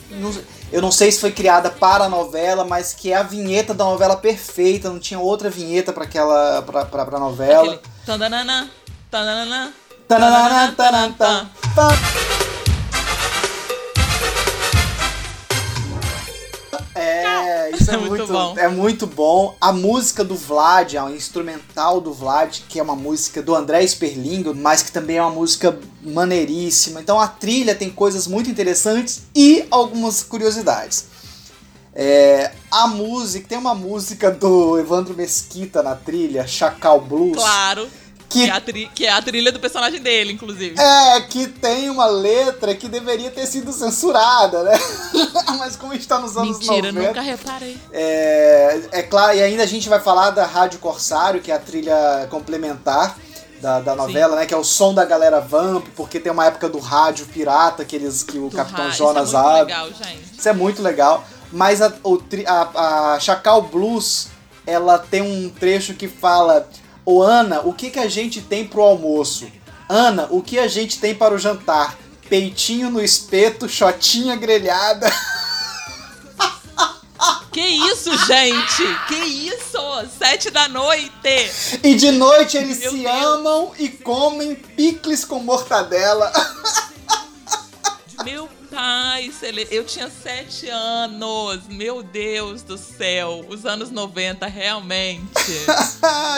Eu 0.71 0.81
não 0.81 0.91
sei 0.91 1.11
se 1.11 1.19
foi 1.19 1.31
criada 1.31 1.69
para 1.69 2.05
a 2.05 2.09
novela, 2.09 2.63
mas 2.63 2.93
que 2.93 3.11
é 3.11 3.15
a 3.17 3.23
vinheta 3.23 3.73
da 3.73 3.83
novela 3.85 4.15
perfeita. 4.15 4.89
Não 4.89 4.99
tinha 4.99 5.19
outra 5.19 5.49
vinheta 5.49 5.91
para 5.93 6.05
aquela 6.05 6.61
pra, 6.63 6.85
pra 6.85 7.19
novela. 7.19 7.63
Aquele 7.73 7.79
tandanana, 8.05 8.69
tandanana, 9.11 9.73
É, 16.95 17.69
isso 17.75 17.91
é, 17.91 17.93
É 17.93 17.97
muito 17.97 18.09
muito, 18.09 18.33
bom. 18.33 18.55
é 18.57 18.67
muito 18.67 19.05
bom. 19.05 19.55
A 19.61 19.71
música 19.71 20.23
do 20.23 20.35
Vlad, 20.35 20.95
a 20.95 21.11
instrumental 21.11 22.01
do 22.01 22.11
Vlad, 22.11 22.61
que 22.67 22.79
é 22.79 22.81
uma 22.81 22.95
música 22.95 23.43
do 23.43 23.53
André 23.53 23.85
Sperlingo, 23.85 24.55
mas 24.55 24.81
que 24.81 24.91
também 24.91 25.17
é 25.17 25.21
uma 25.21 25.29
música 25.29 25.79
maneiríssima. 26.01 27.01
Então 27.01 27.21
a 27.21 27.27
trilha 27.27 27.75
tem 27.75 27.91
coisas 27.91 28.25
muito 28.25 28.49
interessantes 28.49 29.21
e 29.35 29.67
algumas 29.69 30.23
curiosidades. 30.23 31.05
É, 31.93 32.51
a 32.71 32.87
música, 32.87 33.47
tem 33.47 33.59
uma 33.59 33.75
música 33.75 34.31
do 34.31 34.79
Evandro 34.79 35.13
Mesquita 35.13 35.83
na 35.83 35.93
trilha, 35.93 36.47
Chacal 36.47 36.99
Blues. 36.99 37.37
claro. 37.37 37.87
Que 38.29 38.43
Que 38.43 38.49
é, 38.49 38.51
a 38.51 38.61
tri- 38.61 38.91
que 38.93 39.05
é 39.05 39.11
a 39.11 39.21
trilha 39.21 39.51
do 39.51 39.59
personagem 39.59 39.99
dele, 39.99 40.31
inclusive. 40.33 40.75
É, 40.79 41.21
que 41.21 41.47
tem 41.47 41.89
uma 41.89 42.05
letra 42.05 42.75
que 42.75 42.87
deveria 42.87 43.31
ter 43.31 43.47
sido 43.47 43.73
censurada, 43.73 44.63
né? 44.63 44.79
Mas 45.57 45.75
como 45.75 45.91
a 45.93 45.95
gente 45.95 46.07
tá 46.07 46.19
nos 46.19 46.37
anos 46.37 46.59
Mentira, 46.59 46.91
90. 46.91 47.07
nunca 47.07 47.21
reparei. 47.21 47.75
É, 47.91 48.81
é 48.91 49.01
claro, 49.03 49.35
e 49.35 49.41
ainda 49.41 49.63
a 49.63 49.67
gente 49.67 49.89
vai 49.89 49.99
falar 49.99 50.29
da 50.29 50.45
Rádio 50.45 50.77
Corsário, 50.79 51.41
que 51.41 51.51
é 51.51 51.55
a 51.55 51.59
trilha 51.59 52.27
complementar 52.29 53.17
da, 53.61 53.79
da 53.81 53.95
novela, 53.95 54.35
né? 54.35 54.45
Que 54.45 54.53
é 54.53 54.57
o 54.57 54.63
som 54.63 54.93
da 54.93 55.03
galera 55.05 55.41
Vamp, 55.41 55.87
porque 55.95 56.19
tem 56.19 56.31
uma 56.31 56.45
época 56.45 56.69
do 56.69 56.77
rádio 56.79 57.25
pirata 57.25 57.83
que, 57.83 57.95
eles, 57.95 58.21
que 58.23 58.37
o 58.37 58.47
Do 58.49 58.55
Capitão 58.55 58.91
Jonas 58.91 59.29
Isso 59.29 59.37
é 59.37 59.41
muito 59.41 59.49
abre. 59.57 59.73
legal, 59.73 59.87
gente. 59.89 60.37
Isso 60.37 60.49
é 60.49 60.53
muito 60.53 60.81
legal. 60.81 61.23
Mas 61.51 61.81
a, 61.81 61.91
a, 62.45 63.13
a 63.15 63.19
Chacal 63.19 63.63
Blues, 63.63 64.27
ela 64.67 64.99
tem 64.99 65.21
um 65.23 65.49
trecho 65.49 65.93
que 65.95 66.07
fala: 66.07 66.69
Ô 67.11 67.23
Ana, 67.23 67.61
o 67.61 67.73
que, 67.73 67.89
que 67.89 67.97
a 67.97 68.07
gente 68.07 68.39
tem 68.39 68.67
pro 68.67 68.83
almoço? 68.83 69.51
Ana, 69.89 70.27
o 70.29 70.43
que 70.43 70.59
a 70.59 70.67
gente 70.67 70.99
tem 70.99 71.15
para 71.15 71.33
o 71.33 71.39
jantar? 71.39 71.97
Peitinho 72.29 72.91
no 72.91 73.01
espeto, 73.01 73.67
chotinha 73.67 74.35
grelhada. 74.35 75.11
Que 77.51 77.61
isso, 77.61 78.15
gente? 78.25 78.83
Que 79.07 79.15
isso? 79.15 80.07
Sete 80.17 80.51
da 80.51 80.69
noite. 80.69 81.51
E 81.83 81.95
de 81.95 82.11
noite 82.11 82.55
eles 82.55 82.79
Meu 82.79 82.91
se 82.91 82.97
Deus. 82.99 83.25
amam 83.25 83.71
e 83.77 83.89
comem 83.89 84.55
picles 84.55 85.25
com 85.25 85.39
mortadela. 85.39 86.31
Meu 88.23 88.47
pai, 88.69 89.31
eu 89.71 89.83
tinha 89.83 90.09
sete 90.09 90.69
anos. 90.69 91.67
Meu 91.67 92.03
Deus 92.03 92.61
do 92.61 92.77
céu. 92.77 93.45
Os 93.49 93.65
anos 93.65 93.91
90, 93.91 94.45
realmente. 94.47 95.21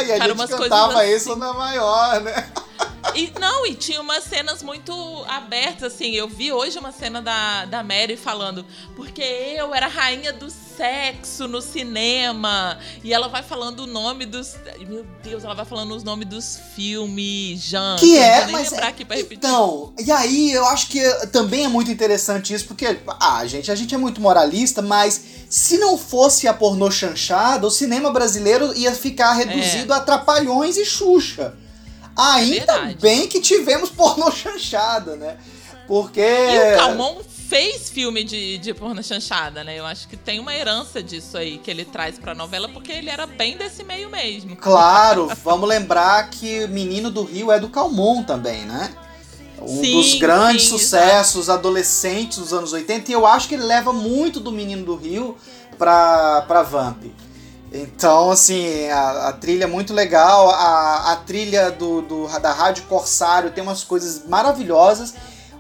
e 0.06 0.12
a 0.12 0.18
Cara, 0.18 0.36
gente 0.36 0.48
cantava 0.48 1.02
assim. 1.02 1.14
isso 1.14 1.36
na 1.36 1.54
maior, 1.54 2.22
né? 2.22 2.52
E 3.16 3.34
não, 3.40 3.66
e 3.66 3.74
tinha 3.74 4.00
umas 4.00 4.24
cenas 4.24 4.64
muito 4.64 4.94
abertas, 5.28 5.94
assim. 5.94 6.12
Eu 6.14 6.30
vi 6.30 6.52
hoje 6.52 6.78
uma 6.80 6.92
cena 6.92 7.22
da, 7.22 7.66
da 7.66 7.84
Mary 7.84 8.16
falando, 8.16 8.66
porque 8.96 9.22
eu 9.22 9.74
era 9.74 9.88
rainha 9.88 10.32
do 10.32 10.50
sexo 10.50 11.48
no 11.48 11.62
cinema. 11.62 12.78
E 13.04 13.14
ela 13.14 13.28
vai 13.28 13.44
falando 13.44 13.82
o 13.82 13.88
nome 13.88 14.26
dos. 14.26 14.56
Meu 14.88 15.06
Deus, 15.24 15.44
ela 15.44 15.54
vai 15.54 15.66
falando 15.66 15.94
os 15.94 16.04
nomes 16.04 16.28
dos 16.28 16.60
filmes, 16.76 17.62
Jean. 17.62 17.98
Que 18.00 18.18
é, 18.18 18.48
mas 18.48 18.72
lembrar 18.72 18.88
é- 18.88 18.90
aqui 18.90 19.04
pra 19.04 19.18
repetir. 19.18 19.38
Então, 19.38 19.94
e 20.00 20.12
aí 20.12 20.52
eu 20.52 20.66
acho 20.68 20.88
que 20.88 21.02
também 21.28 21.66
é 21.66 21.68
muito 21.68 21.92
interessante 21.92 22.21
isso, 22.54 22.66
porque, 22.66 23.00
ah, 23.20 23.46
gente, 23.46 23.72
a 23.72 23.76
gente 23.76 23.94
é 23.94 23.98
muito 23.98 24.22
moralista, 24.22 24.82
mas 24.82 25.22
se 25.50 25.78
não 25.78 25.98
fosse 25.98 26.48
a 26.48 26.54
pornô 26.54 26.90
chanchada, 26.92 27.66
o 27.68 27.72
cinema 27.72 28.12
brasileiro 28.12 28.76
ia 28.78 28.94
ficar 28.94 29.34
reduzido 29.34 29.94
a 29.94 30.00
Trapalhões 30.00 30.78
e 30.78 30.86
Xuxa. 30.86 31.56
Ainda 32.16 32.90
É 32.90 32.94
bem 32.94 33.28
que 33.28 33.40
tivemos 33.40 33.90
pornô 33.92 34.32
chanchada, 34.32 35.16
né? 35.16 35.38
Porque. 35.88 36.22
E 36.22 36.74
o 36.74 36.78
Calmon 36.78 37.22
fez 37.52 37.90
filme 37.90 38.24
de, 38.24 38.58
de 38.60 38.74
porno 38.74 39.04
chanchada, 39.04 39.62
né? 39.62 39.78
Eu 39.78 39.86
acho 39.86 40.08
que 40.08 40.16
tem 40.16 40.40
uma 40.40 40.56
herança 40.56 41.04
disso 41.04 41.38
aí 41.38 41.58
que 41.58 41.70
ele 41.70 41.84
traz 41.84 42.18
pra 42.18 42.34
novela, 42.34 42.70
porque 42.70 42.94
ele 42.94 43.10
era 43.10 43.28
bem 43.28 43.58
desse 43.58 43.84
meio 43.84 44.10
mesmo. 44.10 44.56
Claro, 44.56 45.30
vamos 45.44 45.68
lembrar 45.68 46.30
que 46.30 46.66
Menino 46.68 47.12
do 47.12 47.26
Rio 47.26 47.52
é 47.52 47.60
do 47.60 47.68
Calmon 47.68 48.24
também, 48.24 48.64
né? 48.64 48.90
Um 49.62 49.82
sim, 49.82 49.92
dos 49.92 50.16
grandes 50.16 50.64
sim, 50.64 50.70
sucessos 50.70 51.44
exatamente. 51.44 51.60
adolescentes 51.60 52.38
dos 52.40 52.54
anos 52.54 52.74
80, 52.74 53.12
e 53.12 53.14
eu 53.14 53.26
acho 53.26 53.48
que 53.48 53.56
ele 53.56 53.64
leva 53.64 53.94
muito 53.94 54.40
do 54.40 54.52
Menino 54.52 54.86
do 54.86 54.96
Rio 54.96 55.38
pra, 55.78 56.42
pra 56.48 56.64
Vamp. 56.64 57.04
Então, 57.74 58.32
assim, 58.32 58.90
a, 58.90 59.30
a, 59.30 59.34
trilha 59.34 59.64
é 59.64 59.68
muito 59.68 59.94
legal, 59.94 60.50
a, 60.50 61.14
a 61.14 61.16
trilha 61.16 61.72
do, 61.72 62.02
do, 62.02 62.40
da 62.40 62.52
Rádio 62.52 62.84
Corsário 62.84 63.52
tem 63.52 63.64
umas 63.64 63.84
coisas 63.84 64.28
maravilhosas. 64.28 65.14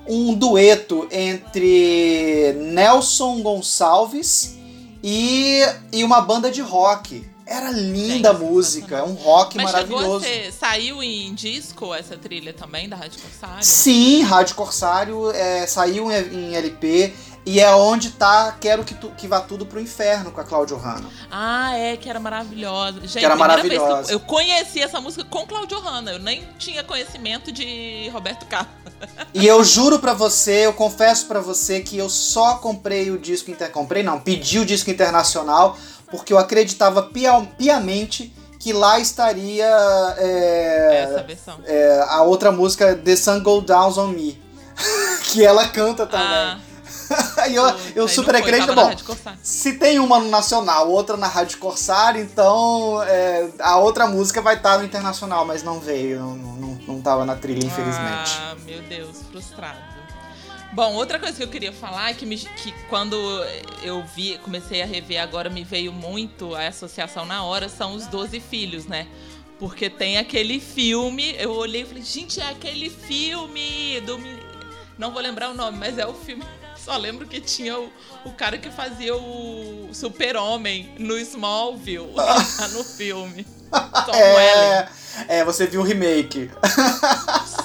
Um 0.05 0.33
dueto 0.33 1.07
entre 1.11 2.53
Nelson 2.57 3.41
Gonçalves 3.41 4.57
e, 5.01 5.61
e 5.91 6.03
uma 6.03 6.19
banda 6.19 6.51
de 6.51 6.59
rock. 6.61 7.30
Era 7.51 7.69
linda 7.69 8.29
a 8.29 8.33
música, 8.33 8.99
é 8.99 9.03
um 9.03 9.13
rock 9.13 9.57
Mas 9.57 9.65
maravilhoso. 9.65 10.23
Ser, 10.23 10.53
saiu 10.53 11.03
em 11.03 11.33
disco 11.33 11.93
essa 11.93 12.15
trilha 12.15 12.53
também 12.53 12.87
da 12.87 12.95
Rádio 12.95 13.19
Corsário? 13.19 13.61
Sim, 13.61 14.21
Rádio 14.23 14.55
Corsário 14.55 15.31
é, 15.31 15.67
saiu 15.67 16.09
em, 16.09 16.15
em 16.33 16.55
LP. 16.55 17.13
E 17.43 17.59
é 17.59 17.73
onde 17.73 18.11
tá 18.11 18.55
Quero 18.61 18.83
que, 18.83 18.93
tu, 18.93 19.09
que 19.17 19.27
Vá 19.27 19.41
Tudo 19.41 19.65
pro 19.65 19.79
Inferno 19.81 20.31
com 20.31 20.39
a 20.39 20.43
Claudio 20.43 20.77
Hanna. 20.77 21.09
Ah, 21.29 21.75
é, 21.75 21.97
que 21.97 22.07
era 22.09 22.19
maravilhosa. 22.19 23.01
Gente, 23.01 23.17
que 23.17 23.25
era 23.25 23.35
maravilhosa. 23.35 24.11
eu, 24.11 24.17
eu, 24.17 24.19
conheci 24.19 24.79
essa 24.79 25.01
música 25.01 25.25
com 25.25 25.45
Claudio 25.45 25.79
Hanna. 25.79 26.11
Eu 26.11 26.19
nem 26.19 26.47
tinha 26.57 26.83
conhecimento 26.83 27.51
de 27.51 28.09
Roberto 28.13 28.45
Carlos. 28.45 28.71
E 29.33 29.47
eu 29.47 29.63
juro 29.63 29.97
para 29.97 30.13
você, 30.13 30.67
eu 30.67 30.73
confesso 30.73 31.25
para 31.25 31.39
você 31.39 31.79
que 31.79 31.97
eu 31.97 32.09
só 32.09 32.55
comprei 32.55 33.09
o 33.09 33.17
disco 33.17 33.49
inter... 33.49 33.71
comprei 33.71 34.03
não, 34.03 34.19
pedi 34.19 34.59
o 34.59 34.65
disco 34.65 34.91
internacional 34.91 35.75
porque 36.11 36.33
eu 36.33 36.37
acreditava 36.37 37.03
pia... 37.03 37.41
piamente 37.57 38.33
que 38.59 38.71
lá 38.71 38.99
estaria 38.99 39.65
é. 40.19 41.25
É, 41.65 42.05
a 42.07 42.21
outra 42.21 42.51
música 42.51 42.95
The 42.95 43.15
Sun 43.15 43.41
Go 43.41 43.61
Down 43.61 43.97
on 43.97 44.07
Me, 44.09 44.39
que 45.25 45.43
ela 45.43 45.67
canta 45.67 46.05
também. 46.05 46.27
Ah. 46.27 46.59
e 47.49 47.55
eu, 47.55 47.63
eu 47.95 48.07
super 48.07 48.35
acredito. 48.35 48.73
Bom, 48.73 48.91
se 49.41 49.73
tem 49.73 49.99
uma 49.99 50.19
no 50.19 50.29
Nacional, 50.29 50.89
outra 50.89 51.17
na 51.17 51.27
Rádio 51.27 51.57
Corsário, 51.57 52.21
então 52.21 53.01
é, 53.03 53.49
a 53.59 53.77
outra 53.77 54.07
música 54.07 54.41
vai 54.41 54.55
estar 54.55 54.77
no 54.77 54.85
Internacional, 54.85 55.45
mas 55.45 55.63
não 55.63 55.79
veio, 55.79 56.19
não, 56.19 56.35
não, 56.35 56.79
não 56.87 57.01
tava 57.01 57.25
na 57.25 57.35
trilha, 57.35 57.65
infelizmente. 57.65 58.37
Ah, 58.39 58.55
meu 58.65 58.81
Deus, 58.83 59.17
frustrado. 59.29 59.90
Bom, 60.73 60.93
outra 60.93 61.19
coisa 61.19 61.35
que 61.35 61.43
eu 61.43 61.49
queria 61.49 61.73
falar 61.73 62.11
é 62.11 62.13
que, 62.13 62.25
me, 62.25 62.37
que 62.37 62.71
quando 62.89 63.15
eu 63.83 64.03
vi, 64.15 64.37
comecei 64.37 64.81
a 64.81 64.85
rever 64.85 65.21
agora, 65.21 65.49
me 65.49 65.65
veio 65.65 65.91
muito 65.91 66.55
a 66.55 66.67
associação 66.67 67.25
na 67.25 67.43
hora, 67.43 67.67
são 67.67 67.93
os 67.93 68.07
Doze 68.07 68.39
Filhos, 68.39 68.85
né? 68.85 69.07
Porque 69.59 69.89
tem 69.89 70.17
aquele 70.17 70.59
filme, 70.59 71.35
eu 71.37 71.51
olhei 71.51 71.81
e 71.81 71.85
falei, 71.85 72.03
gente, 72.03 72.39
é 72.39 72.49
aquele 72.49 72.89
filme 72.89 73.99
do. 74.01 74.17
Não 74.97 75.11
vou 75.11 75.21
lembrar 75.21 75.49
o 75.49 75.53
nome, 75.53 75.77
mas 75.77 75.97
é 75.97 76.07
o 76.07 76.13
filme 76.13 76.43
só 76.83 76.97
lembro 76.97 77.27
que 77.27 77.39
tinha 77.39 77.77
o, 77.77 77.91
o 78.25 78.31
cara 78.31 78.57
que 78.57 78.69
fazia 78.71 79.15
o 79.15 79.89
super-homem 79.93 80.95
no 80.97 81.17
Smallville, 81.17 82.13
no 82.73 82.83
filme. 82.83 83.45
Tom 83.71 84.13
é, 84.13 84.89
é, 85.27 85.45
você 85.45 85.67
viu 85.67 85.81
o 85.81 85.83
remake. 85.83 86.49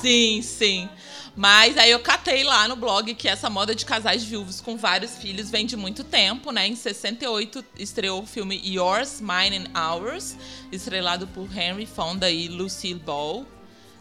sim, 0.02 0.42
sim. 0.42 0.88
Mas 1.36 1.76
aí 1.76 1.90
eu 1.90 2.00
catei 2.00 2.42
lá 2.42 2.66
no 2.66 2.76
blog 2.76 3.14
que 3.14 3.28
essa 3.28 3.50
moda 3.50 3.74
de 3.74 3.84
casais 3.84 4.24
viúvos 4.24 4.58
com 4.60 4.76
vários 4.76 5.18
filhos 5.18 5.50
vem 5.50 5.66
de 5.66 5.76
muito 5.76 6.02
tempo, 6.02 6.50
né? 6.50 6.66
Em 6.66 6.74
68 6.74 7.62
estreou 7.78 8.22
o 8.22 8.26
filme 8.26 8.58
Yours, 8.64 9.20
Mine 9.20 9.66
and 9.66 9.92
Ours, 9.92 10.34
estrelado 10.72 11.26
por 11.26 11.46
Henry 11.54 11.84
Fonda 11.84 12.30
e 12.30 12.48
Lucille 12.48 12.98
Ball. 12.98 13.46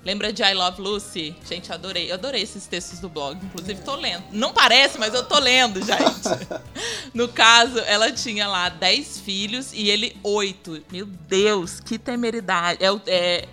Lembra 0.05 0.31
de 0.31 0.43
I 0.43 0.53
Love 0.53 0.81
Lucy? 0.81 1.35
Gente, 1.49 1.73
adorei. 1.73 2.11
Eu 2.11 2.13
adorei 2.13 2.43
esses 2.43 2.67
textos 2.67 2.99
do 2.99 3.09
blog. 3.09 3.43
Inclusive, 3.43 3.81
tô 3.81 3.95
lendo. 3.95 4.23
Não 4.31 4.53
parece, 4.53 4.99
mas 4.99 5.15
eu 5.15 5.25
tô 5.25 5.39
lendo, 5.39 5.83
gente. 5.83 6.61
no 7.11 7.27
caso, 7.27 7.79
ela 7.79 8.11
tinha 8.11 8.47
lá 8.47 8.69
10 8.69 9.19
filhos 9.21 9.73
e 9.73 9.89
ele 9.89 10.15
8. 10.21 10.83
Meu 10.91 11.07
Deus, 11.07 11.79
que 11.79 11.97
temeridade. 11.97 12.83
É, 12.83 12.89
é 13.07 13.47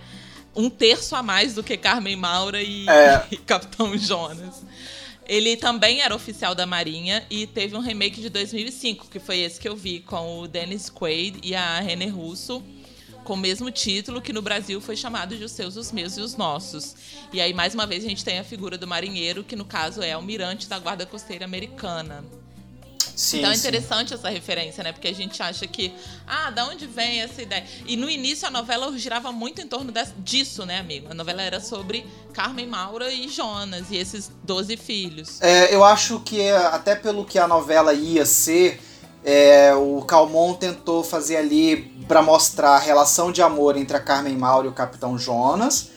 um 0.55 0.69
terço 0.69 1.15
a 1.15 1.23
mais 1.23 1.55
do 1.55 1.63
que 1.63 1.77
Carmen 1.77 2.15
Maura 2.15 2.61
e, 2.61 2.87
é. 2.87 3.25
e 3.31 3.37
Capitão 3.37 3.97
Jonas. 3.97 4.63
Ele 5.25 5.55
também 5.55 6.01
era 6.01 6.13
oficial 6.13 6.53
da 6.53 6.65
Marinha 6.65 7.25
e 7.29 7.47
teve 7.47 7.75
um 7.75 7.79
remake 7.79 8.19
de 8.19 8.29
2005, 8.29 9.07
que 9.09 9.19
foi 9.19 9.39
esse 9.39 9.59
que 9.59 9.67
eu 9.67 9.75
vi, 9.75 10.01
com 10.01 10.39
o 10.39 10.47
Dennis 10.47 10.89
Quaid 10.89 11.39
e 11.41 11.55
a 11.55 11.79
René 11.79 12.07
Russo 12.07 12.61
com 13.23 13.33
o 13.33 13.37
mesmo 13.37 13.71
título 13.71 14.21
que 14.21 14.33
no 14.33 14.41
Brasil 14.41 14.79
foi 14.81 14.95
chamado 14.95 15.35
de 15.35 15.43
Os 15.43 15.51
Seus, 15.51 15.77
os 15.77 15.91
Meus 15.91 16.17
e 16.17 16.21
os 16.21 16.35
Nossos. 16.35 16.95
E 17.31 17.39
aí, 17.39 17.53
mais 17.53 17.73
uma 17.73 17.87
vez, 17.87 18.03
a 18.03 18.09
gente 18.09 18.23
tem 18.23 18.37
a 18.37 18.43
figura 18.43 18.77
do 18.77 18.85
marinheiro, 18.85 19.43
que 19.43 19.55
no 19.55 19.65
caso 19.65 20.01
é 20.01 20.11
almirante 20.11 20.67
da 20.67 20.77
Guarda 20.77 21.05
Costeira 21.05 21.45
Americana. 21.45 22.23
Sim, 23.15 23.39
então 23.39 23.51
é 23.51 23.55
interessante 23.55 24.09
sim. 24.09 24.15
essa 24.15 24.29
referência, 24.29 24.83
né? 24.83 24.91
Porque 24.91 25.07
a 25.07 25.13
gente 25.13 25.41
acha 25.41 25.67
que, 25.67 25.93
ah, 26.27 26.49
da 26.49 26.65
onde 26.67 26.87
vem 26.87 27.21
essa 27.21 27.41
ideia? 27.41 27.65
E 27.85 27.95
no 27.95 28.09
início 28.09 28.47
a 28.47 28.51
novela 28.51 28.91
girava 28.97 29.31
muito 29.31 29.61
em 29.61 29.67
torno 29.67 29.93
disso, 30.19 30.65
né, 30.65 30.79
amigo? 30.79 31.07
A 31.09 31.13
novela 31.13 31.41
era 31.41 31.59
sobre 31.59 32.05
Carmen 32.33 32.67
Maura 32.67 33.11
e 33.11 33.27
Jonas 33.29 33.87
e 33.91 33.97
esses 33.97 34.31
12 34.43 34.77
filhos. 34.77 35.41
É, 35.41 35.73
eu 35.73 35.83
acho 35.83 36.19
que 36.21 36.49
até 36.49 36.95
pelo 36.95 37.25
que 37.25 37.37
a 37.37 37.47
novela 37.47 37.93
ia 37.93 38.25
ser, 38.25 38.81
é, 39.23 39.73
o 39.73 40.01
Calmon 40.01 40.53
tentou 40.53 41.03
fazer 41.03 41.37
ali 41.37 41.93
para 42.07 42.21
mostrar 42.21 42.71
a 42.71 42.79
relação 42.79 43.31
de 43.31 43.41
amor 43.41 43.77
entre 43.77 43.95
a 43.95 43.99
Carmen 43.99 44.37
Mauro 44.37 44.67
e 44.67 44.69
o 44.69 44.73
Capitão 44.73 45.17
Jonas, 45.17 45.89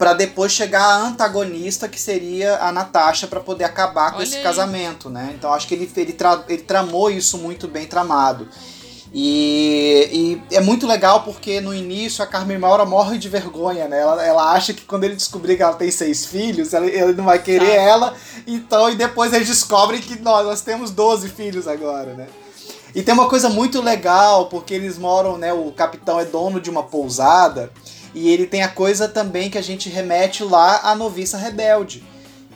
para 0.00 0.14
depois 0.14 0.50
chegar 0.50 0.82
a 0.82 0.96
antagonista 1.08 1.86
que 1.86 2.00
seria 2.00 2.56
a 2.62 2.72
Natasha 2.72 3.26
para 3.26 3.38
poder 3.38 3.64
acabar 3.64 4.12
com 4.12 4.16
Olha 4.16 4.24
esse 4.24 4.38
aí. 4.38 4.42
casamento, 4.42 5.10
né? 5.10 5.34
Então 5.36 5.52
acho 5.52 5.68
que 5.68 5.74
ele, 5.74 5.92
ele, 5.94 6.14
tra, 6.14 6.42
ele 6.48 6.62
tramou 6.62 7.10
isso 7.10 7.36
muito 7.36 7.68
bem 7.68 7.86
tramado. 7.86 8.48
E, 9.12 10.40
e, 10.50 10.56
é 10.56 10.60
muito 10.62 10.86
legal 10.86 11.22
porque 11.22 11.60
no 11.60 11.74
início 11.74 12.24
a 12.24 12.26
Carmen 12.26 12.56
Maura 12.56 12.86
morre 12.86 13.18
de 13.18 13.28
vergonha, 13.28 13.88
né? 13.88 14.00
Ela, 14.00 14.24
ela 14.24 14.52
acha 14.52 14.72
que 14.72 14.86
quando 14.86 15.04
ele 15.04 15.16
descobrir 15.16 15.58
que 15.58 15.62
ela 15.62 15.74
tem 15.74 15.90
seis 15.90 16.24
filhos, 16.24 16.72
ela, 16.72 16.86
ele 16.86 17.12
não 17.12 17.24
vai 17.24 17.42
querer 17.42 17.74
ela. 17.74 18.14
Então, 18.46 18.88
e 18.88 18.94
depois 18.94 19.34
eles 19.34 19.48
descobrem 19.48 20.00
que 20.00 20.18
nós, 20.18 20.46
nós 20.46 20.62
temos 20.62 20.90
12 20.90 21.28
filhos 21.28 21.68
agora, 21.68 22.14
né? 22.14 22.26
E 22.94 23.02
tem 23.02 23.12
uma 23.12 23.28
coisa 23.28 23.50
muito 23.50 23.82
legal, 23.82 24.46
porque 24.46 24.72
eles 24.72 24.96
moram, 24.96 25.36
né? 25.36 25.52
O 25.52 25.70
capitão 25.72 26.18
é 26.18 26.24
dono 26.24 26.58
de 26.58 26.70
uma 26.70 26.84
pousada. 26.84 27.70
E 28.14 28.28
ele 28.28 28.46
tem 28.46 28.62
a 28.62 28.68
coisa 28.68 29.08
também 29.08 29.48
que 29.50 29.58
a 29.58 29.62
gente 29.62 29.88
remete 29.88 30.42
lá 30.42 30.80
à 30.84 30.94
noviça 30.94 31.36
rebelde. 31.36 32.02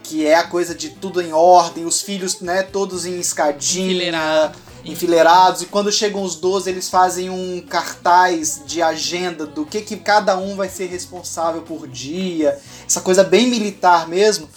Que 0.02 0.26
é 0.26 0.34
a 0.34 0.44
coisa 0.46 0.74
de 0.74 0.90
tudo 0.90 1.22
em 1.22 1.32
ordem, 1.32 1.84
os 1.86 2.02
filhos, 2.02 2.40
né, 2.40 2.62
todos 2.62 3.06
em 3.06 3.18
escadinha, 3.18 3.86
Enfileirado. 3.86 4.58
enfileirados. 4.84 5.62
E 5.62 5.66
quando 5.66 5.90
chegam 5.90 6.22
os 6.22 6.34
12, 6.36 6.68
eles 6.68 6.90
fazem 6.90 7.30
um 7.30 7.60
cartaz 7.62 8.62
de 8.66 8.82
agenda 8.82 9.46
do 9.46 9.64
que, 9.64 9.80
que 9.80 9.96
cada 9.96 10.36
um 10.36 10.56
vai 10.56 10.68
ser 10.68 10.86
responsável 10.86 11.62
por 11.62 11.88
dia. 11.88 12.58
Essa 12.86 13.00
coisa 13.00 13.24
bem 13.24 13.48
militar 13.48 14.06
mesmo 14.08 14.48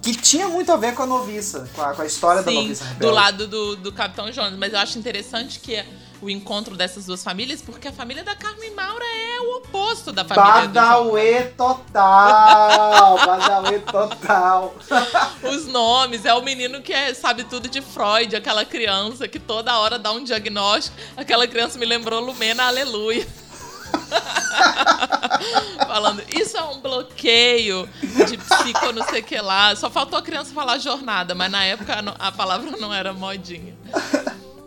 que 0.00 0.14
tinha 0.14 0.48
muito 0.48 0.70
a 0.70 0.76
ver 0.76 0.94
com 0.94 1.02
a 1.02 1.06
noviça, 1.06 1.66
com 1.74 1.80
a, 1.80 1.94
com 1.94 2.02
a 2.02 2.06
história 2.06 2.42
Sim, 2.42 2.46
da 2.46 2.52
noviça 2.52 2.84
rebelde. 2.84 3.00
do 3.06 3.10
lado 3.10 3.48
do, 3.48 3.76
do 3.76 3.92
Capitão 3.92 4.30
Jonas. 4.30 4.58
Mas 4.58 4.72
eu 4.74 4.78
acho 4.78 4.98
interessante 4.98 5.58
que 5.60 5.82
o 6.24 6.30
encontro 6.30 6.74
dessas 6.74 7.04
duas 7.04 7.22
famílias, 7.22 7.60
porque 7.60 7.88
a 7.88 7.92
família 7.92 8.24
da 8.24 8.34
Carmen 8.34 8.74
Maura 8.74 9.04
é 9.04 9.40
o 9.40 9.58
oposto 9.58 10.10
da 10.10 10.24
família 10.24 10.68
Badauê 10.72 11.42
total! 11.56 13.18
Badauê 13.18 13.78
total! 13.80 14.74
Os 15.42 15.66
nomes, 15.66 16.24
é 16.24 16.32
o 16.32 16.40
menino 16.40 16.80
que 16.80 16.94
é, 16.94 17.12
sabe 17.12 17.44
tudo 17.44 17.68
de 17.68 17.82
Freud, 17.82 18.34
aquela 18.34 18.64
criança 18.64 19.28
que 19.28 19.38
toda 19.38 19.78
hora 19.78 19.98
dá 19.98 20.12
um 20.12 20.24
diagnóstico. 20.24 20.96
Aquela 21.14 21.46
criança 21.46 21.78
me 21.78 21.84
lembrou 21.84 22.20
Lumena 22.20 22.64
Aleluia. 22.64 23.26
Falando, 25.86 26.22
isso 26.28 26.56
é 26.56 26.62
um 26.62 26.80
bloqueio 26.80 27.88
de 28.00 28.38
psico 28.38 28.92
não 28.92 29.04
sei 29.08 29.20
o 29.20 29.24
que 29.24 29.38
lá. 29.40 29.76
Só 29.76 29.90
faltou 29.90 30.18
a 30.18 30.22
criança 30.22 30.54
falar 30.54 30.78
jornada, 30.78 31.34
mas 31.34 31.50
na 31.50 31.64
época 31.64 32.02
a 32.18 32.32
palavra 32.32 32.76
não 32.78 32.92
era 32.92 33.12
modinha. 33.12 33.74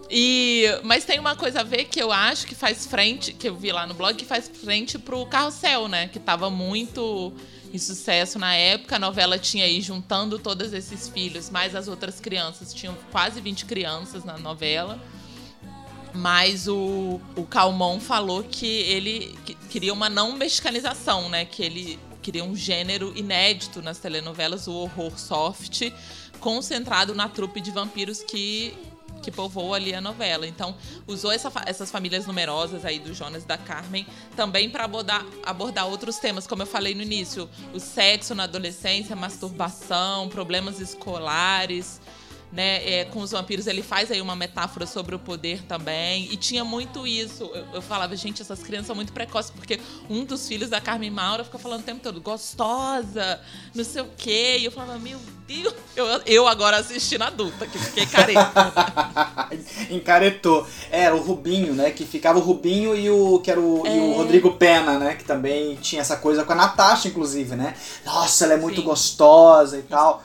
E, 0.09 0.65
mas 0.83 1.03
tem 1.03 1.19
uma 1.19 1.35
coisa 1.35 1.61
a 1.61 1.63
ver 1.63 1.85
que 1.85 2.01
eu 2.01 2.11
acho 2.11 2.47
que 2.47 2.55
faz 2.55 2.85
frente, 2.85 3.33
que 3.33 3.49
eu 3.49 3.55
vi 3.55 3.71
lá 3.71 3.85
no 3.85 3.93
blog, 3.93 4.15
que 4.15 4.25
faz 4.25 4.47
frente 4.47 4.97
pro 4.97 5.25
Carrossel, 5.25 5.87
né? 5.87 6.07
Que 6.07 6.19
tava 6.19 6.49
muito 6.49 7.33
em 7.73 7.77
sucesso 7.77 8.39
na 8.39 8.53
época. 8.53 8.95
A 8.95 8.99
novela 8.99 9.37
tinha 9.37 9.65
aí 9.65 9.81
juntando 9.81 10.39
todos 10.39 10.71
esses 10.71 11.09
filhos, 11.09 11.49
mais 11.49 11.75
as 11.75 11.87
outras 11.87 12.19
crianças. 12.19 12.73
Tinham 12.73 12.95
quase 13.11 13.41
20 13.41 13.65
crianças 13.65 14.23
na 14.23 14.37
novela. 14.37 14.99
Mas 16.13 16.67
o, 16.67 17.19
o 17.35 17.43
Calmon 17.43 17.99
falou 17.99 18.43
que 18.43 18.65
ele 18.65 19.37
queria 19.69 19.93
uma 19.93 20.09
não 20.09 20.31
mexicanização, 20.31 21.27
né? 21.29 21.43
Que 21.43 21.61
ele 21.61 21.99
queria 22.21 22.43
um 22.43 22.55
gênero 22.55 23.13
inédito 23.15 23.81
nas 23.81 23.99
telenovelas, 23.99 24.67
o 24.67 24.73
horror 24.73 25.17
soft, 25.19 25.91
concentrado 26.39 27.13
na 27.13 27.29
trupe 27.29 27.61
de 27.61 27.71
vampiros 27.71 28.23
que 28.23 28.73
que 29.21 29.31
povoou 29.31 29.73
ali 29.73 29.93
a 29.93 30.01
novela. 30.01 30.47
Então, 30.47 30.75
usou 31.07 31.31
essa, 31.31 31.51
essas 31.65 31.91
famílias 31.91 32.25
numerosas 32.25 32.85
aí 32.85 32.99
do 32.99 33.13
Jonas 33.13 33.43
e 33.43 33.47
da 33.47 33.57
Carmen 33.57 34.05
também 34.35 34.69
para 34.69 34.85
abordar, 34.85 35.25
abordar 35.43 35.87
outros 35.87 36.17
temas, 36.17 36.47
como 36.47 36.63
eu 36.63 36.67
falei 36.67 36.93
no 36.95 37.01
início: 37.01 37.49
o 37.73 37.79
sexo 37.79 38.35
na 38.35 38.43
adolescência, 38.43 39.15
masturbação, 39.15 40.29
problemas 40.29 40.79
escolares 40.79 41.99
né, 42.51 43.01
é, 43.01 43.05
com 43.05 43.19
os 43.19 43.31
vampiros, 43.31 43.67
ele 43.67 43.81
faz 43.81 44.11
aí 44.11 44.21
uma 44.21 44.35
metáfora 44.35 44.85
sobre 44.85 45.13
o 45.15 45.19
poder 45.19 45.63
também. 45.63 46.31
E 46.31 46.37
tinha 46.37 46.63
muito 46.63 47.05
isso. 47.05 47.43
Eu, 47.53 47.65
eu, 47.75 47.81
falava, 47.81 48.15
gente, 48.15 48.41
essas 48.41 48.61
crianças 48.63 48.87
são 48.87 48.95
muito 48.95 49.11
precoces, 49.11 49.51
porque 49.51 49.79
um 50.09 50.23
dos 50.23 50.47
filhos 50.47 50.69
da 50.69 50.79
Carmen 50.79 51.11
Maura 51.11 51.43
fica 51.43 51.57
falando 51.57 51.81
o 51.81 51.83
tempo 51.83 52.01
todo, 52.01 52.21
gostosa, 52.21 53.39
não 53.75 53.83
sei 53.83 54.01
o 54.01 54.09
quê. 54.17 54.57
E 54.59 54.65
eu 54.65 54.71
falava, 54.71 54.97
meu 54.97 55.19
Deus. 55.47 55.73
Eu, 55.95 56.05
eu 56.25 56.47
agora 56.47 56.77
assistindo 56.77 57.23
adulta, 57.23 57.65
que 57.65 57.77
fiquei 57.79 58.05
careta. 58.05 58.51
Encaretou. 59.89 60.67
Era 60.91 61.15
o 61.15 61.21
Rubinho, 61.21 61.73
né? 61.73 61.91
Que 61.91 62.05
ficava 62.05 62.37
o 62.37 62.41
Rubinho 62.41 62.95
e 62.95 63.09
o, 63.09 63.39
que 63.39 63.49
era 63.49 63.59
o, 63.59 63.85
é... 63.85 63.91
o 63.91 64.13
Rodrigo 64.13 64.53
Pena, 64.53 64.99
né? 64.99 65.15
Que 65.15 65.23
também 65.23 65.75
tinha 65.75 66.01
essa 66.01 66.17
coisa 66.17 66.43
com 66.43 66.53
a 66.53 66.55
Natasha, 66.55 67.07
inclusive, 67.07 67.55
né? 67.55 67.73
Nossa, 68.05 68.45
ela 68.45 68.53
é 68.53 68.57
muito 68.57 68.81
Sim. 68.81 68.87
gostosa 68.87 69.77
e 69.77 69.83
tal. 69.83 70.23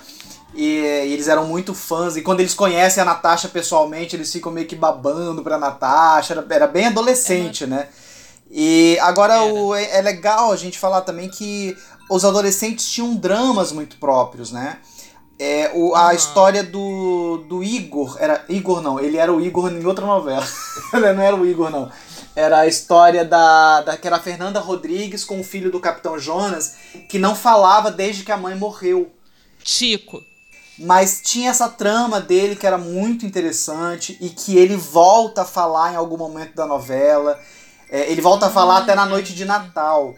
E, 0.55 0.80
e, 0.80 1.12
eles 1.12 1.28
eram 1.28 1.46
muito 1.46 1.74
fãs. 1.74 2.16
E 2.16 2.22
quando 2.22 2.40
eles 2.40 2.55
conhecem 2.55 3.03
a 3.03 3.07
Natasha 3.07 3.48
pessoalmente, 3.48 4.16
eles 4.16 4.32
ficam 4.32 4.53
meio 4.53 4.66
que 4.66 4.76
babando 4.76 5.42
pra 5.42 5.59
Natasha. 5.59 6.34
Era, 6.34 6.46
era 6.50 6.66
bem 6.66 6.86
adolescente, 6.86 7.66
né? 7.66 7.88
E 8.50 8.98
agora 9.00 9.42
o, 9.42 9.74
é, 9.74 9.98
é 9.98 10.03
legal 10.03 10.53
a 10.53 10.57
gente 10.57 10.78
falar 10.78 11.00
também 11.00 11.28
que 11.30 11.74
os 12.11 12.24
adolescentes 12.24 12.90
tinham 12.90 13.16
dramas 13.16 13.72
muito 13.72 13.96
próprios, 13.96 14.53
né? 14.53 14.78
É, 15.38 15.72
o, 15.74 15.94
a 15.94 16.09
uhum. 16.09 16.12
história 16.12 16.62
do, 16.62 17.44
do 17.48 17.64
Igor. 17.64 18.16
Era 18.20 18.44
Igor 18.50 18.82
não, 18.82 19.00
ele 19.00 19.16
era 19.16 19.32
o 19.32 19.40
Igor 19.40 19.72
em 19.72 19.84
outra 19.86 20.05
novela. 20.05 20.46
não 20.92 21.22
era 21.22 21.34
o 21.34 21.46
Igor, 21.46 21.70
não. 21.70 21.90
Era 22.36 22.61
a 22.61 22.66
história 22.66 23.24
da, 23.24 23.80
da. 23.82 23.96
que 23.96 24.07
era 24.07 24.16
a 24.16 24.20
Fernanda 24.20 24.61
Rodrigues 24.61 25.24
com 25.24 25.40
o 25.40 25.44
filho 25.44 25.70
do 25.70 25.80
Capitão 25.80 26.18
Jonas, 26.18 26.76
que 27.09 27.18
não 27.18 27.34
falava 27.34 27.90
desde 27.90 28.22
que 28.22 28.32
a 28.32 28.36
mãe 28.36 28.55
morreu. 28.55 29.11
Chico. 29.64 30.22
Mas 30.78 31.20
tinha 31.22 31.50
essa 31.50 31.68
trama 31.68 32.20
dele 32.20 32.56
que 32.56 32.66
era 32.66 32.78
muito 32.78 33.26
interessante 33.26 34.16
e 34.20 34.30
que 34.30 34.56
ele 34.56 34.76
volta 34.76 35.42
a 35.42 35.44
falar 35.44 35.92
em 35.92 35.96
algum 35.96 36.16
momento 36.16 36.54
da 36.54 36.66
novela. 36.66 37.38
É, 37.90 38.10
ele 38.10 38.22
volta 38.22 38.46
a 38.46 38.50
falar 38.50 38.78
até 38.78 38.94
na 38.94 39.04
noite 39.06 39.34
de 39.34 39.44
Natal. 39.44 40.14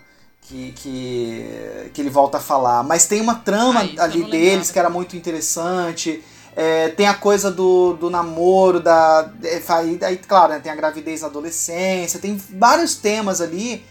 Que, 0.46 0.72
que, 0.72 1.90
que 1.94 2.02
ele 2.02 2.10
volta 2.10 2.36
a 2.36 2.40
falar. 2.40 2.82
Mas 2.82 3.06
tem 3.06 3.18
uma 3.18 3.36
trama 3.36 3.80
Ai, 3.80 3.94
ali 3.98 4.30
deles 4.30 4.70
que 4.70 4.78
era 4.78 4.90
muito 4.90 5.16
interessante. 5.16 6.22
É, 6.54 6.88
tem 6.90 7.08
a 7.08 7.14
coisa 7.14 7.50
do, 7.50 7.94
do 7.94 8.10
namoro, 8.10 8.78
da. 8.78 9.28
É, 9.42 9.60
aí, 10.02 10.18
claro, 10.18 10.52
né, 10.52 10.60
tem 10.60 10.70
a 10.70 10.76
gravidez 10.76 11.22
na 11.22 11.28
adolescência, 11.28 12.20
tem 12.20 12.36
vários 12.36 12.94
temas 12.94 13.40
ali 13.40 13.84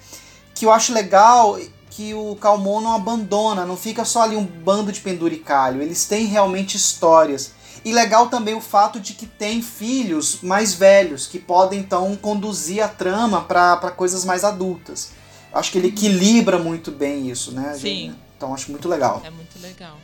que 0.56 0.66
eu 0.66 0.72
acho 0.72 0.94
legal 0.94 1.60
que 1.96 2.14
o 2.14 2.36
Calmon 2.38 2.82
não 2.82 2.94
abandona, 2.94 3.66
não 3.66 3.78
fica 3.78 4.04
só 4.04 4.24
ali 4.24 4.36
um 4.36 4.44
bando 4.44 4.92
de 4.92 5.00
penduricalho, 5.00 5.80
eles 5.80 6.06
têm 6.06 6.26
realmente 6.26 6.76
histórias. 6.76 7.54
E 7.86 7.94
legal 7.94 8.30
também 8.30 8.56
o 8.56 8.62
fato 8.62 9.00
de 9.00 9.14
que 9.14 9.28
tem 9.28 9.62
filhos 9.62 10.42
mais 10.42 10.74
velhos, 10.74 11.28
que 11.28 11.38
podem 11.38 11.80
então 11.80 12.16
conduzir 12.16 12.84
a 12.84 12.88
trama 12.88 13.42
para 13.42 13.92
coisas 13.92 14.26
mais 14.26 14.44
adultas. 14.44 15.12
Acho 15.54 15.72
que 15.72 15.78
ele 15.78 15.90
equilibra 15.90 16.58
muito 16.58 16.90
bem 16.90 17.30
isso, 17.30 17.52
né? 17.52 17.76
Sim. 17.80 18.16
Então 18.36 18.54
acho 18.54 18.72
muito 18.72 18.90
legal. 18.90 19.22
É 19.24 19.30
muito 19.30 19.60
legal. 19.62 19.98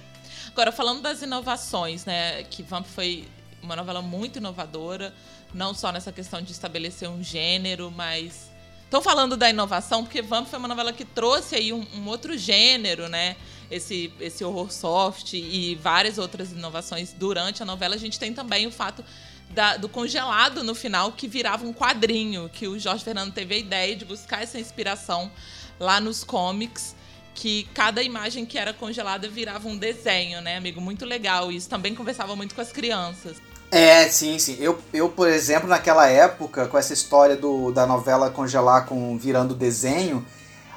Agora, 0.51 0.71
falando 0.71 1.01
das 1.01 1.21
inovações, 1.21 2.05
né? 2.05 2.43
Que 2.43 2.61
Vamp 2.61 2.85
foi 2.85 3.27
uma 3.63 3.75
novela 3.75 4.01
muito 4.01 4.37
inovadora, 4.37 5.13
não 5.53 5.73
só 5.73 5.91
nessa 5.91 6.11
questão 6.11 6.41
de 6.41 6.51
estabelecer 6.51 7.09
um 7.09 7.23
gênero, 7.23 7.91
mas 7.95 8.48
Estão 8.89 9.03
falando 9.03 9.37
da 9.37 9.47
inovação, 9.47 10.03
porque 10.03 10.19
Vamp 10.19 10.47
foi 10.47 10.57
uma 10.57 10.67
novela 10.67 10.91
que 10.91 11.05
trouxe 11.05 11.55
aí 11.55 11.71
um, 11.71 11.85
um, 11.93 12.07
outro 12.07 12.35
gênero, 12.35 13.07
né? 13.07 13.35
Esse, 13.69 14.11
esse 14.19 14.43
horror 14.43 14.71
soft 14.71 15.33
e 15.33 15.75
várias 15.75 16.17
outras 16.17 16.51
inovações 16.51 17.13
durante 17.13 17.61
a 17.61 17.65
novela. 17.67 17.93
A 17.93 17.99
gente 17.99 18.17
tem 18.17 18.33
também 18.33 18.65
o 18.65 18.71
fato 18.71 19.05
da, 19.51 19.77
do 19.77 19.87
congelado 19.87 20.63
no 20.63 20.73
final, 20.73 21.11
que 21.11 21.27
virava 21.27 21.67
um 21.67 21.71
quadrinho, 21.71 22.49
que 22.51 22.67
o 22.67 22.79
Jorge 22.79 23.03
Fernando 23.03 23.31
teve 23.31 23.53
a 23.53 23.57
ideia 23.59 23.95
de 23.95 24.05
buscar 24.05 24.41
essa 24.41 24.59
inspiração 24.59 25.31
lá 25.79 26.01
nos 26.01 26.23
comics 26.23 26.95
que 27.35 27.69
cada 27.75 28.01
imagem 28.01 28.43
que 28.43 28.57
era 28.57 28.73
congelada 28.73 29.29
virava 29.29 29.67
um 29.67 29.77
desenho, 29.77 30.41
né, 30.41 30.57
amigo? 30.57 30.81
Muito 30.81 31.05
legal. 31.05 31.51
Isso 31.51 31.69
também 31.69 31.93
conversava 31.93 32.35
muito 32.35 32.55
com 32.55 32.61
as 32.61 32.71
crianças. 32.71 33.39
É, 33.71 34.07
sim, 34.09 34.39
sim. 34.39 34.57
Eu, 34.59 34.79
eu, 34.91 35.09
por 35.09 35.27
exemplo, 35.27 35.67
naquela 35.67 36.07
época, 36.07 36.67
com 36.67 36.77
essa 36.77 36.93
história 36.93 37.35
do, 37.35 37.71
da 37.71 37.85
novela 37.85 38.29
congelar 38.29 38.85
com 38.85 39.17
virando 39.17 39.53
desenho, 39.53 40.25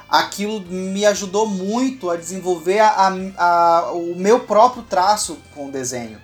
aquilo 0.07 0.61
me 0.61 1.05
ajudou 1.05 1.47
muito 1.47 2.09
a 2.09 2.15
desenvolver 2.15 2.79
a, 2.79 2.89
a, 2.89 3.45
a, 3.45 3.91
o 3.93 4.15
meu 4.15 4.41
próprio 4.41 4.83
traço 4.83 5.39
com 5.55 5.67
o 5.67 5.71
desenho. 5.71 6.21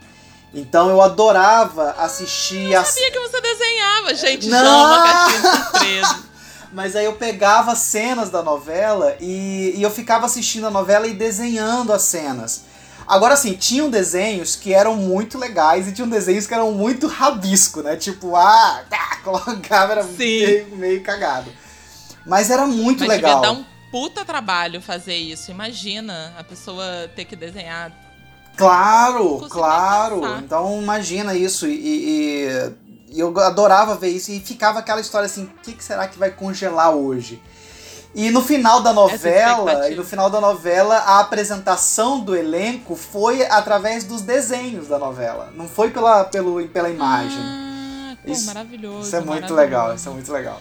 Então 0.53 0.89
eu 0.89 1.01
adorava 1.01 1.91
assistir. 1.97 2.71
Eu 2.71 2.83
sabia 2.83 3.11
que 3.11 3.19
você 3.19 3.41
desenhava, 3.41 4.13
gente. 4.13 4.47
Não! 4.47 5.03
Caixinha 5.03 5.41
surpresa. 5.41 6.19
Mas 6.71 6.95
aí 6.95 7.05
eu 7.05 7.13
pegava 7.13 7.75
cenas 7.75 8.29
da 8.29 8.43
novela 8.43 9.15
e, 9.19 9.73
e 9.75 9.81
eu 9.81 9.89
ficava 9.89 10.27
assistindo 10.27 10.67
a 10.67 10.71
novela 10.71 11.07
e 11.07 11.13
desenhando 11.13 11.91
as 11.91 12.03
cenas. 12.03 12.65
Agora, 13.09 13.33
assim, 13.33 13.53
tinham 13.53 13.89
desenhos 13.89 14.55
que 14.55 14.71
eram 14.71 14.95
muito 14.95 15.35
legais 15.35 15.87
e 15.87 15.91
tinham 15.91 16.07
desenhos 16.07 16.45
que 16.45 16.53
eram 16.53 16.73
muito 16.73 17.07
rabisco, 17.07 17.81
né? 17.81 17.95
Tipo, 17.95 18.35
ah, 18.35 18.83
tá, 18.87 19.17
colocava, 19.23 19.93
era 19.93 20.03
meio, 20.03 20.75
meio, 20.75 21.01
cagado. 21.01 21.51
Mas 22.23 22.51
era 22.51 22.67
muito 22.67 22.99
Mas 22.99 23.09
legal. 23.09 23.41
Devia 23.41 23.51
dar 23.51 23.59
um 23.59 23.65
puta 23.91 24.23
trabalho 24.23 24.79
fazer 24.79 25.15
isso. 25.15 25.49
Imagina 25.49 26.35
a 26.37 26.43
pessoa 26.43 27.09
ter 27.15 27.25
que 27.25 27.35
desenhar. 27.35 27.91
Claro, 28.55 29.39
claro. 29.49 30.21
Então 30.43 30.79
imagina 30.79 31.33
isso. 31.33 31.65
E, 31.65 31.71
e, 31.71 32.75
e, 33.09 33.19
eu 33.19 33.35
adorava 33.39 33.95
ver 33.95 34.09
isso. 34.09 34.31
E 34.31 34.39
ficava 34.39 34.77
aquela 34.77 35.01
história 35.01 35.25
assim: 35.25 35.45
o 35.45 35.47
que, 35.63 35.73
que 35.73 35.83
será 35.83 36.07
que 36.07 36.19
vai 36.19 36.29
congelar 36.29 36.91
hoje? 36.91 37.41
E 38.13 38.31
no 38.31 38.41
final 38.41 38.81
da 38.81 38.91
novela, 38.91 39.89
e 39.89 39.95
no 39.95 40.03
final 40.03 40.29
da 40.29 40.41
novela, 40.41 40.95
a 40.97 41.19
apresentação 41.19 42.19
do 42.19 42.35
elenco 42.35 42.95
foi 42.95 43.45
através 43.45 44.03
dos 44.03 44.21
desenhos 44.21 44.87
da 44.87 44.97
novela. 44.97 45.51
Não 45.55 45.67
foi 45.67 45.91
pela, 45.91 46.23
pelo, 46.25 46.67
pela 46.69 46.89
imagem. 46.89 47.39
Ah, 47.39 48.17
pô, 48.25 48.31
isso, 48.31 48.47
maravilhoso. 48.47 49.07
Isso 49.07 49.15
é 49.15 49.21
muito 49.21 49.53
legal, 49.53 49.93
isso 49.93 50.09
é 50.09 50.11
muito 50.11 50.31
legal. 50.31 50.59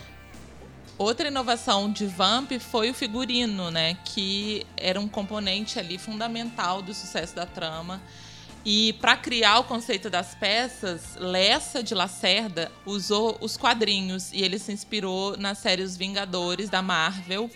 Outra 0.99 1.29
inovação 1.29 1.91
de 1.91 2.07
Vamp 2.07 2.51
foi 2.59 2.91
o 2.91 2.95
figurino, 2.95 3.71
né? 3.71 3.97
Que 4.05 4.67
era 4.77 5.01
um 5.01 5.09
componente 5.09 5.79
ali 5.79 5.97
fundamental 5.97 6.83
do 6.83 6.93
sucesso 6.93 7.35
da 7.35 7.47
trama. 7.47 8.03
E 8.65 8.93
para 8.95 9.17
criar 9.17 9.61
o 9.61 9.65
conceito 9.65 10.11
das 10.11 10.35
peças, 10.35 11.17
Lessa 11.17 11.83
de 11.83 11.95
Lacerda 11.95 12.71
usou 12.85 13.39
os 13.41 13.57
quadrinhos 13.57 14.33
e 14.33 14.43
ele 14.43 14.59
se 14.59 14.73
inspirou 14.73 15.37
na 15.37 15.55
série 15.55 15.83
Os 15.83 15.97
Vingadores 15.97 16.69
da 16.69 16.83
Marvel. 16.83 17.51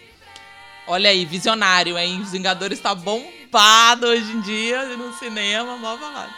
Olha 0.87 1.11
aí, 1.11 1.25
visionário, 1.25 1.99
hein? 1.99 2.21
Os 2.21 2.33
Vingadores 2.33 2.79
está 2.79 2.95
bombado 2.95 4.07
hoje 4.07 4.33
em 4.33 4.41
dia 4.41 4.97
no 4.97 5.13
cinema, 5.15 5.77
mal 5.77 5.99
falado. 5.99 6.33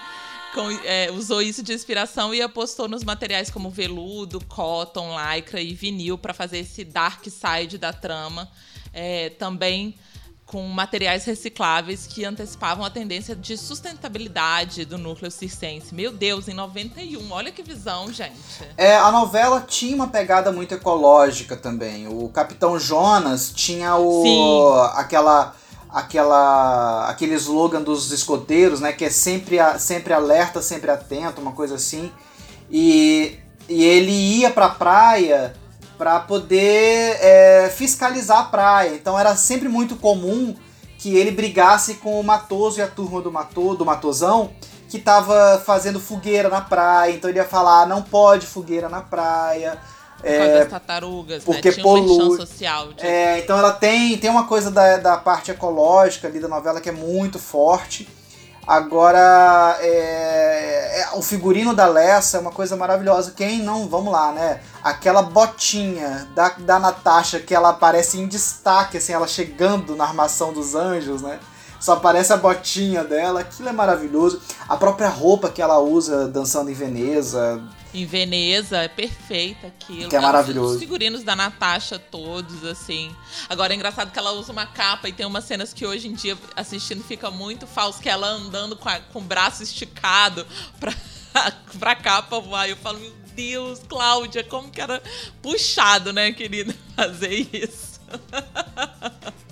Com, 0.52 0.70
é, 0.84 1.10
usou 1.10 1.42
isso 1.42 1.62
de 1.62 1.72
inspiração 1.72 2.34
e 2.34 2.40
apostou 2.40 2.86
nos 2.86 3.02
materiais 3.02 3.50
como 3.50 3.70
veludo, 3.70 4.44
cotton, 4.46 5.16
lycra 5.18 5.60
e 5.60 5.74
vinil 5.74 6.16
para 6.16 6.32
fazer 6.32 6.58
esse 6.58 6.84
dark 6.84 7.24
side 7.24 7.76
da 7.78 7.92
trama. 7.92 8.50
É, 8.92 9.30
também 9.30 9.94
com 10.54 10.62
materiais 10.68 11.24
recicláveis 11.24 12.06
que 12.06 12.24
antecipavam 12.24 12.84
a 12.84 12.90
tendência 12.90 13.34
de 13.34 13.58
sustentabilidade 13.58 14.84
do 14.84 14.96
núcleo 14.96 15.28
circense. 15.28 15.92
Meu 15.92 16.12
Deus, 16.12 16.46
em 16.46 16.54
91, 16.54 17.32
olha 17.32 17.50
que 17.50 17.60
visão, 17.60 18.12
gente. 18.12 18.38
É, 18.76 18.96
a 18.96 19.10
novela 19.10 19.62
tinha 19.62 19.96
uma 19.96 20.06
pegada 20.06 20.52
muito 20.52 20.72
ecológica 20.72 21.56
também. 21.56 22.06
O 22.06 22.28
Capitão 22.28 22.78
Jonas 22.78 23.50
tinha 23.52 23.96
o 23.96 24.22
Sim. 24.22 24.96
aquela 24.96 25.56
aquela 25.90 27.08
aquele 27.08 27.34
slogan 27.34 27.82
dos 27.82 28.12
escoteiros, 28.12 28.78
né, 28.78 28.92
que 28.92 29.06
é 29.06 29.10
sempre 29.10 29.56
sempre 29.80 30.12
alerta, 30.12 30.62
sempre 30.62 30.88
atento, 30.88 31.40
uma 31.40 31.50
coisa 31.50 31.74
assim. 31.74 32.12
E, 32.70 33.36
e 33.68 33.82
ele 33.82 34.12
ia 34.12 34.50
pra 34.50 34.68
praia 34.68 35.52
para 35.96 36.20
poder 36.20 37.18
é, 37.20 37.72
fiscalizar 37.74 38.38
a 38.38 38.44
praia. 38.44 38.94
Então 38.94 39.18
era 39.18 39.34
sempre 39.36 39.68
muito 39.68 39.96
comum 39.96 40.54
que 40.98 41.16
ele 41.16 41.30
brigasse 41.30 41.94
com 41.94 42.18
o 42.18 42.24
Matoso 42.24 42.78
e 42.78 42.82
a 42.82 42.86
turma 42.86 43.20
do 43.20 43.30
Mato, 43.30 43.74
do 43.74 43.84
Matosão, 43.84 44.52
que 44.88 44.98
tava 44.98 45.62
fazendo 45.64 46.00
fogueira 46.00 46.48
na 46.48 46.60
praia. 46.60 47.12
Então 47.12 47.28
ele 47.28 47.38
ia 47.38 47.44
falar: 47.44 47.82
ah, 47.82 47.86
não 47.86 48.02
pode 48.02 48.46
fogueira 48.46 48.88
na 48.88 49.00
praia. 49.00 49.78
Por 50.16 50.30
causa 50.30 50.42
é, 50.42 50.58
das 50.60 50.70
tartarugas, 50.70 51.38
né? 51.38 51.44
porque 51.44 51.68
né? 51.68 51.74
Tinha 51.74 51.84
polui... 51.84 52.38
social. 52.38 52.92
De... 52.94 53.04
É, 53.04 53.38
então 53.38 53.58
ela 53.58 53.72
tem, 53.72 54.16
tem 54.16 54.30
uma 54.30 54.46
coisa 54.46 54.70
da, 54.70 54.96
da 54.96 55.16
parte 55.18 55.50
ecológica 55.50 56.26
ali 56.26 56.40
da 56.40 56.48
novela 56.48 56.80
que 56.80 56.88
é 56.88 56.92
muito 56.92 57.38
forte. 57.38 58.08
Agora, 58.66 59.76
é, 59.80 61.00
é, 61.00 61.08
o 61.14 61.22
figurino 61.22 61.74
da 61.74 61.86
Lessa 61.86 62.38
é 62.38 62.40
uma 62.40 62.50
coisa 62.50 62.76
maravilhosa. 62.76 63.32
Quem 63.36 63.62
não, 63.62 63.88
vamos 63.88 64.12
lá, 64.12 64.32
né? 64.32 64.60
Aquela 64.82 65.22
botinha 65.22 66.26
da, 66.34 66.48
da 66.58 66.78
Natasha 66.78 67.40
que 67.40 67.54
ela 67.54 67.70
aparece 67.70 68.18
em 68.18 68.26
destaque, 68.26 68.96
assim, 68.96 69.12
ela 69.12 69.26
chegando 69.26 69.94
na 69.94 70.04
armação 70.04 70.52
dos 70.52 70.74
anjos, 70.74 71.20
né? 71.20 71.38
Só 71.78 71.92
aparece 71.92 72.32
a 72.32 72.38
botinha 72.38 73.04
dela, 73.04 73.40
aquilo 73.40 73.68
é 73.68 73.72
maravilhoso. 73.72 74.40
A 74.66 74.76
própria 74.76 75.08
roupa 75.10 75.50
que 75.50 75.60
ela 75.60 75.78
usa 75.78 76.26
dançando 76.26 76.70
em 76.70 76.74
Veneza, 76.74 77.60
em 77.94 78.04
Veneza, 78.04 78.78
é 78.78 78.88
perfeita 78.88 79.68
aquilo. 79.68 80.10
Que 80.10 80.16
é 80.16 80.20
maravilhoso. 80.20 80.74
Os 80.74 80.80
figurinos 80.80 81.22
da 81.22 81.36
Natasha 81.36 81.96
todos, 81.96 82.64
assim. 82.64 83.14
Agora 83.48 83.72
é 83.72 83.76
engraçado 83.76 84.10
que 84.10 84.18
ela 84.18 84.32
usa 84.32 84.50
uma 84.50 84.66
capa 84.66 85.08
e 85.08 85.12
tem 85.12 85.24
umas 85.24 85.44
cenas 85.44 85.72
que 85.72 85.86
hoje 85.86 86.08
em 86.08 86.12
dia, 86.12 86.36
assistindo, 86.56 87.04
fica 87.04 87.30
muito 87.30 87.68
falso, 87.68 88.00
que 88.00 88.08
ela 88.08 88.26
andando 88.26 88.74
com, 88.74 88.88
a, 88.88 88.98
com 88.98 89.20
o 89.20 89.22
braço 89.22 89.62
esticado 89.62 90.44
pra, 90.80 90.92
pra 91.78 91.94
capa 91.94 92.40
voar. 92.40 92.68
Eu 92.68 92.76
falo, 92.76 92.98
meu 92.98 93.12
Deus, 93.34 93.80
Cláudia, 93.88 94.42
como 94.42 94.70
que 94.70 94.80
era 94.80 95.00
puxado, 95.40 96.12
né, 96.12 96.32
querida, 96.32 96.74
fazer 96.96 97.48
isso. 97.52 98.00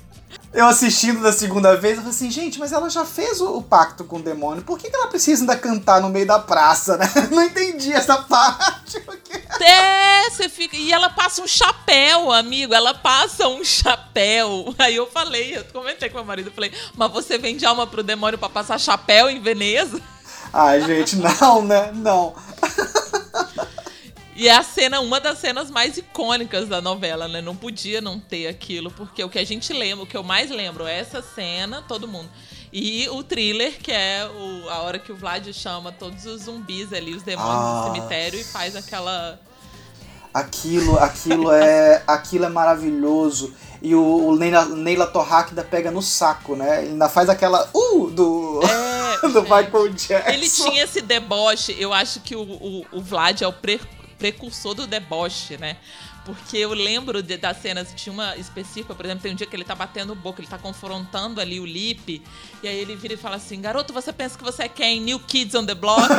eu 0.53 0.66
assistindo 0.66 1.22
da 1.22 1.32
segunda 1.32 1.76
vez, 1.76 1.96
eu 1.96 2.03
falei 2.03 2.11
assim, 2.11 2.30
gente, 2.30 2.59
mas 2.59 2.72
ela 2.72 2.90
já 2.90 3.05
fez 3.05 3.40
o, 3.40 3.57
o 3.57 3.62
pacto 3.62 4.05
com 4.05 4.16
o 4.16 4.22
demônio, 4.22 4.62
por 4.62 4.78
que, 4.78 4.90
que 4.90 4.96
ela 4.96 5.07
precisa 5.07 5.42
ainda 5.42 5.57
cantar 5.57 6.00
no 6.00 6.11
meio 6.11 6.26
da 6.26 6.38
praça, 6.38 6.96
né? 6.96 7.11
Não 7.30 7.42
entendi 7.42 7.92
essa 7.92 8.18
parte. 8.18 9.00
Porque... 9.00 9.32
É, 9.64 10.28
você 10.28 10.48
fica. 10.48 10.76
E 10.76 10.92
ela 10.92 11.09
passa 11.09 11.42
um 11.42 11.46
chapéu, 11.46 12.30
amigo. 12.30 12.74
Ela 12.74 12.92
passa 12.92 13.48
um 13.48 13.64
chapéu. 13.64 14.74
Aí 14.78 14.96
eu 14.96 15.07
falei, 15.07 15.57
eu 15.57 15.64
comentei 15.72 16.09
com 16.11 16.16
meu 16.16 16.24
marido, 16.24 16.48
eu 16.48 16.53
falei, 16.53 16.72
mas 16.96 17.11
você 17.11 17.38
vende 17.38 17.64
alma 17.64 17.86
pro 17.86 18.03
demônio 18.03 18.38
pra 18.38 18.48
passar 18.48 18.78
chapéu 18.78 19.30
em 19.30 19.40
Veneza? 19.40 20.00
Ai, 20.53 20.82
gente, 20.82 21.16
não, 21.16 21.62
né? 21.62 21.90
Não. 21.94 22.34
E 24.35 24.49
é 24.49 24.57
a 24.57 24.62
cena, 24.62 25.01
uma 25.01 25.20
das 25.20 25.39
cenas 25.39 25.70
mais 25.70 25.99
icônicas 25.99 26.66
da 26.66 26.80
novela, 26.80 27.28
né? 27.28 27.43
Não 27.43 27.55
podia 27.55 28.01
não 28.01 28.18
ter 28.18 28.47
aquilo, 28.47 28.91
porque 28.91 29.22
o 29.22 29.28
que 29.28 29.39
a 29.39 29.45
gente 29.45 29.72
lembra, 29.72 30.05
o 30.05 30.07
que 30.07 30.16
eu 30.16 30.22
mais 30.22 30.51
lembro 30.51 30.87
é 30.87 30.99
essa 30.99 31.20
cena, 31.20 31.83
todo 31.87 32.09
mundo. 32.09 32.30
E 32.72 33.07
o 33.11 33.22
thriller, 33.22 33.78
que 33.78 33.93
é 33.93 34.26
o, 34.26 34.70
a 34.70 34.80
hora 34.80 34.99
que 34.99 35.12
o 35.12 35.16
Vlad 35.16 35.47
chama 35.53 35.93
todos 35.93 36.24
os 36.24 36.43
zumbis 36.43 36.91
ali, 36.95 37.14
os 37.14 37.22
demônios 37.22 37.55
ah. 37.55 37.89
do 37.89 37.95
cemitério, 37.95 38.41
e 38.41 38.45
faz 38.45 38.74
aquela. 38.74 39.39
Aquilo, 40.33 40.99
aquilo 40.99 41.53
é. 41.53 42.03
aquilo 42.07 42.47
é 42.47 42.49
maravilhoso. 42.49 43.53
E 43.83 43.95
o, 43.95 44.28
o 44.28 44.37
Neila, 44.37 44.64
Neila 44.64 45.12
ainda 45.47 45.62
pega 45.62 45.91
no 45.91 46.01
saco, 46.01 46.57
né? 46.57 46.83
Ele 46.83 46.93
ainda 46.93 47.11
faz 47.11 47.28
aquela. 47.28 47.68
Uh! 47.74 48.11
Do, 48.11 48.61
é, 48.62 49.28
do. 49.28 49.43
Michael 49.43 49.89
Jackson. 49.91 50.30
Ele 50.30 50.49
tinha 50.49 50.85
esse 50.85 51.03
deboche. 51.03 51.76
Eu 51.78 51.93
acho 51.93 52.20
que 52.20 52.35
o, 52.35 52.41
o, 52.41 52.87
o 52.93 53.03
Vlad 53.03 53.43
é 53.43 53.47
o 53.47 53.53
pre 53.53 53.78
precursor 54.23 54.73
do 54.75 54.87
deboche, 54.87 55.57
né? 55.59 55.77
Porque 56.25 56.57
eu 56.57 56.73
lembro 56.73 57.20
de, 57.20 57.37
das 57.37 57.61
cenas, 57.61 57.93
tinha 57.97 58.12
uma 58.12 58.37
específica, 58.37 58.95
por 58.95 59.05
exemplo, 59.05 59.25
tem 59.25 59.33
um 59.33 59.35
dia 59.35 59.49
que 59.49 59.57
ele 59.57 59.64
tá 59.64 59.75
batendo 59.75 60.14
boca, 60.14 60.41
ele 60.41 60.47
tá 60.47 60.59
confrontando 60.59 61.41
ali 61.41 61.59
o 61.59 61.66
Lip, 61.66 62.23
e 62.62 62.68
aí 62.68 62.79
ele 62.79 62.95
vira 62.95 63.14
e 63.14 63.16
fala 63.16 63.35
assim: 63.35 63.61
Garoto, 63.61 63.93
você 63.93 64.12
pensa 64.12 64.39
que 64.39 64.45
você 64.45 64.62
é 64.62 64.68
quem? 64.68 65.01
New 65.01 65.18
Kids 65.18 65.57
on 65.57 65.66
the 65.66 65.75
Block? 65.75 66.07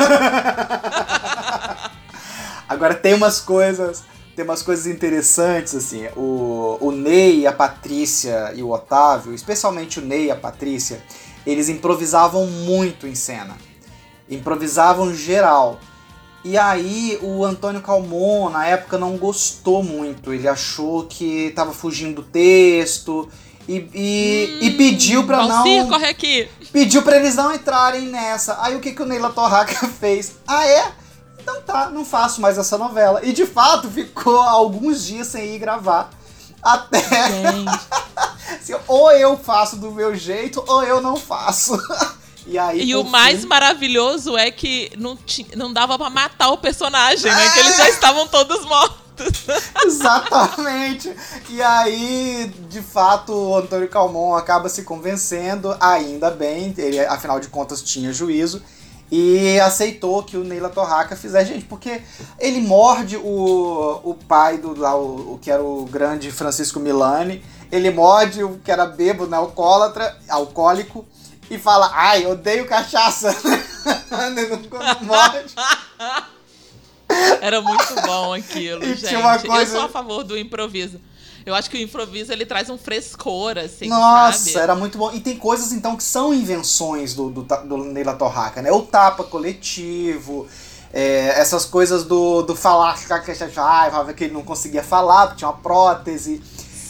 Agora 2.68 2.94
tem 2.94 3.14
umas 3.14 3.40
coisas. 3.40 4.04
Tem 4.36 4.44
umas 4.44 4.62
coisas 4.62 4.86
interessantes, 4.86 5.74
assim. 5.76 6.08
O, 6.16 6.76
o 6.80 6.90
Ney, 6.90 7.46
a 7.46 7.52
Patrícia 7.52 8.52
e 8.54 8.62
o 8.64 8.70
Otávio, 8.70 9.32
especialmente 9.32 10.00
o 10.00 10.02
Ney 10.02 10.26
e 10.26 10.30
a 10.30 10.36
Patrícia, 10.36 11.00
eles 11.46 11.68
improvisavam 11.68 12.44
muito 12.46 13.06
em 13.06 13.14
cena. 13.14 13.56
Improvisavam 14.28 15.14
geral. 15.14 15.78
E 16.44 16.58
aí 16.58 17.18
o 17.22 17.42
Antônio 17.42 17.80
Calmon, 17.80 18.50
na 18.50 18.66
época, 18.66 18.98
não 18.98 19.16
gostou 19.16 19.82
muito. 19.82 20.32
Ele 20.32 20.46
achou 20.46 21.04
que 21.04 21.50
tava 21.56 21.72
fugindo 21.72 22.16
do 22.16 22.22
texto 22.22 23.28
e, 23.66 23.76
e, 23.94 24.58
hum, 24.60 24.66
e 24.66 24.70
pediu 24.72 25.24
pra 25.24 25.46
não. 25.46 25.88
corre 25.88 26.06
aqui. 26.06 26.48
Pediu 26.70 27.02
pra 27.02 27.16
eles 27.16 27.34
não 27.34 27.54
entrarem 27.54 28.08
nessa. 28.08 28.58
Aí 28.60 28.76
o 28.76 28.80
que, 28.80 28.92
que 28.92 29.02
o 29.02 29.06
Neila 29.06 29.30
Torraca 29.30 29.88
fez? 29.88 30.34
Ah, 30.46 30.66
é? 30.66 30.92
Então 31.40 31.62
tá, 31.62 31.88
não 31.88 32.04
faço 32.04 32.42
mais 32.42 32.58
essa 32.58 32.76
novela. 32.76 33.20
E 33.22 33.32
de 33.32 33.46
fato 33.46 33.90
ficou 33.90 34.40
alguns 34.40 35.04
dias 35.04 35.28
sem 35.28 35.54
ir 35.54 35.58
gravar. 35.58 36.10
Até. 36.62 36.98
assim, 38.60 38.74
ou 38.86 39.10
eu 39.12 39.36
faço 39.36 39.76
do 39.76 39.90
meu 39.90 40.14
jeito, 40.14 40.62
ou 40.66 40.82
eu 40.82 41.00
não 41.00 41.16
faço. 41.16 41.78
E, 42.46 42.58
aí, 42.58 42.82
e 42.82 42.94
o 42.94 43.04
mais 43.04 43.44
maravilhoso 43.44 44.36
é 44.36 44.50
que 44.50 44.92
não, 44.98 45.18
não 45.56 45.72
dava 45.72 45.98
para 45.98 46.10
matar 46.10 46.50
o 46.50 46.58
personagem, 46.58 47.32
né? 47.32 47.46
É. 47.46 47.50
Que 47.50 47.58
eles 47.60 47.76
já 47.76 47.88
estavam 47.88 48.26
todos 48.28 48.64
mortos. 48.64 49.04
Exatamente. 49.84 51.14
E 51.48 51.62
aí, 51.62 52.52
de 52.68 52.82
fato, 52.82 53.32
o 53.32 53.56
Antônio 53.56 53.88
Calmon 53.88 54.34
acaba 54.34 54.68
se 54.68 54.82
convencendo, 54.82 55.74
ainda 55.80 56.30
bem, 56.30 56.74
ele 56.76 57.00
afinal 57.00 57.40
de 57.40 57.48
contas 57.48 57.82
tinha 57.82 58.12
juízo, 58.12 58.62
e 59.10 59.60
aceitou 59.60 60.22
que 60.22 60.36
o 60.36 60.44
Neila 60.44 60.68
Torraca 60.68 61.14
fizesse. 61.14 61.52
Gente, 61.52 61.64
porque 61.66 62.02
ele 62.38 62.60
morde 62.60 63.16
o, 63.16 64.00
o 64.02 64.14
pai 64.14 64.58
do 64.58 64.78
lá, 64.78 64.96
o, 64.96 65.34
o 65.34 65.38
que 65.40 65.50
era 65.50 65.62
o 65.62 65.84
grande 65.84 66.30
Francisco 66.32 66.80
Milani, 66.80 67.42
ele 67.70 67.90
morde 67.90 68.42
o 68.42 68.58
que 68.58 68.70
era 68.70 68.86
bêbado, 68.86 69.30
né, 69.30 69.36
alcoólatra, 69.36 70.16
alcoólico, 70.28 71.06
e 71.56 71.58
fala, 71.58 71.90
ai, 71.92 72.26
odeio 72.26 72.66
cachaça. 72.66 73.34
Quando 74.08 74.38
morde. 75.02 75.54
Era 77.40 77.60
muito 77.60 77.94
bom 78.06 78.32
aquilo, 78.32 78.84
e 78.84 78.94
gente. 78.94 79.14
Coisa... 79.46 79.58
Eu 79.58 79.66
sou 79.66 79.80
a 79.82 79.88
favor 79.88 80.24
do 80.24 80.36
improviso. 80.36 81.00
Eu 81.44 81.54
acho 81.54 81.68
que 81.68 81.76
o 81.76 81.80
improviso 81.80 82.32
ele 82.32 82.46
traz 82.46 82.70
um 82.70 82.78
frescor, 82.78 83.58
assim. 83.58 83.88
Nossa, 83.88 84.38
sabe? 84.38 84.58
era 84.58 84.74
muito 84.74 84.96
bom. 84.96 85.12
E 85.12 85.20
tem 85.20 85.36
coisas, 85.36 85.72
então, 85.72 85.94
que 85.94 86.02
são 86.02 86.32
invenções 86.32 87.12
do, 87.14 87.28
do, 87.28 87.42
do 87.42 87.76
Neila 87.76 88.14
Torraca, 88.14 88.62
né? 88.62 88.72
O 88.72 88.80
tapa 88.80 89.24
coletivo, 89.24 90.46
é, 90.90 91.38
essas 91.38 91.66
coisas 91.66 92.04
do, 92.04 92.40
do 92.42 92.56
falar 92.56 92.96
que 92.96 94.24
ele 94.24 94.32
não 94.32 94.42
conseguia 94.42 94.82
falar, 94.82 95.26
porque 95.26 95.40
tinha 95.40 95.50
uma 95.50 95.58
prótese. 95.58 96.40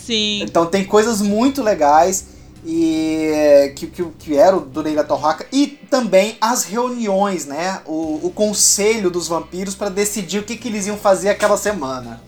Sim. 0.06 0.42
Então 0.42 0.66
tem 0.66 0.84
coisas 0.84 1.20
muito 1.20 1.62
legais 1.62 2.33
e 2.64 3.72
que, 3.76 3.86
que, 3.86 4.04
que 4.18 4.36
era 4.36 4.56
o 4.56 4.60
do 4.60 4.82
Neila 4.82 5.04
Torraca 5.04 5.46
e 5.52 5.66
também 5.66 6.36
as 6.40 6.64
reuniões, 6.64 7.44
né? 7.44 7.82
O, 7.84 8.20
o 8.22 8.32
conselho 8.34 9.10
dos 9.10 9.28
vampiros 9.28 9.74
para 9.74 9.90
decidir 9.90 10.38
o 10.38 10.42
que, 10.42 10.56
que 10.56 10.68
eles 10.68 10.86
iam 10.86 10.96
fazer 10.96 11.28
aquela 11.28 11.58
semana. 11.58 12.22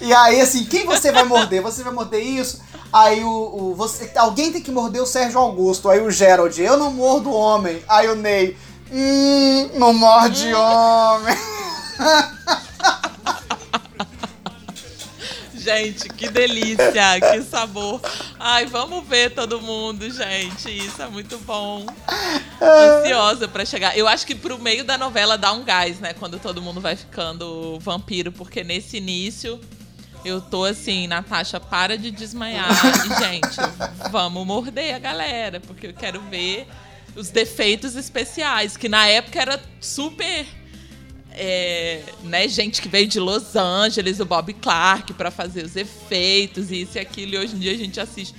E 0.00 0.12
aí, 0.14 0.40
assim, 0.40 0.64
quem 0.64 0.86
você 0.86 1.10
vai 1.10 1.24
morder? 1.24 1.60
Você 1.62 1.82
vai 1.82 1.92
morder 1.92 2.22
isso? 2.22 2.60
Aí 2.92 3.24
o, 3.24 3.30
o 3.30 3.74
você, 3.74 4.10
alguém 4.16 4.52
tem 4.52 4.62
que 4.62 4.70
morder 4.70 5.02
o 5.02 5.06
Sérgio 5.06 5.40
Augusto. 5.40 5.88
Aí 5.88 6.00
o 6.00 6.10
Gerald, 6.10 6.60
eu 6.60 6.76
não 6.76 6.92
mordo 6.92 7.32
homem. 7.32 7.82
Aí 7.88 8.08
o 8.08 8.14
Ney, 8.14 8.56
hum, 8.92 9.70
não 9.74 9.92
morde 9.92 10.54
hum. 10.54 10.58
homem. 10.58 11.36
Gente, 15.62 16.08
que 16.08 16.28
delícia, 16.28 17.20
que 17.30 17.42
sabor. 17.42 18.00
Ai, 18.38 18.66
vamos 18.66 19.06
ver 19.06 19.30
todo 19.30 19.60
mundo, 19.60 20.10
gente. 20.10 20.68
Isso 20.68 21.00
é 21.00 21.06
muito 21.06 21.38
bom. 21.38 21.86
Ansiosa 22.60 23.46
para 23.46 23.64
chegar. 23.64 23.96
Eu 23.96 24.08
acho 24.08 24.26
que 24.26 24.34
pro 24.34 24.58
meio 24.58 24.84
da 24.84 24.98
novela 24.98 25.38
dá 25.38 25.52
um 25.52 25.62
gás, 25.62 26.00
né? 26.00 26.12
Quando 26.14 26.38
todo 26.40 26.60
mundo 26.60 26.80
vai 26.80 26.96
ficando 26.96 27.78
vampiro, 27.78 28.32
porque 28.32 28.64
nesse 28.64 28.96
início 28.96 29.60
eu 30.24 30.40
tô 30.40 30.64
assim, 30.64 31.06
Natasha, 31.06 31.60
para 31.60 31.96
de 31.96 32.10
desmaiar. 32.10 32.68
E, 33.06 33.24
gente, 33.24 33.56
vamos 34.10 34.46
morder 34.46 34.94
a 34.94 34.98
galera, 34.98 35.60
porque 35.60 35.88
eu 35.88 35.94
quero 35.94 36.20
ver 36.22 36.66
os 37.14 37.30
defeitos 37.30 37.94
especiais, 37.94 38.76
que 38.76 38.88
na 38.88 39.06
época 39.06 39.40
era 39.40 39.60
super 39.80 40.46
é, 41.34 42.02
né, 42.22 42.46
gente 42.48 42.80
que 42.80 42.88
veio 42.88 43.06
de 43.06 43.18
Los 43.18 43.56
Angeles, 43.56 44.20
o 44.20 44.24
Bob 44.24 44.52
Clark, 44.54 45.12
para 45.14 45.30
fazer 45.30 45.64
os 45.64 45.76
efeitos, 45.76 46.70
e 46.70 46.82
isso 46.82 46.98
e 46.98 47.00
aquilo, 47.00 47.34
e 47.34 47.38
hoje 47.38 47.56
em 47.56 47.58
dia 47.58 47.72
a 47.72 47.76
gente 47.76 48.00
assiste. 48.00 48.34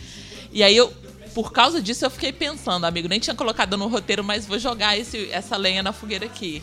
E 0.52 0.64
aí 0.64 0.76
eu, 0.76 0.94
por 1.34 1.52
causa 1.52 1.82
disso, 1.82 2.06
eu 2.06 2.10
fiquei 2.10 2.32
pensando, 2.32 2.86
amigo, 2.86 3.08
nem 3.08 3.20
tinha 3.20 3.36
colocado 3.36 3.76
no 3.78 3.88
roteiro, 3.88 4.24
mas 4.24 4.46
vou 4.46 4.60
jogar 4.60 4.98
esse, 4.98 5.30
essa 5.32 5.58
lenha 5.58 5.82
na 5.82 5.91
fogueira 5.91 6.26
aqui. 6.26 6.62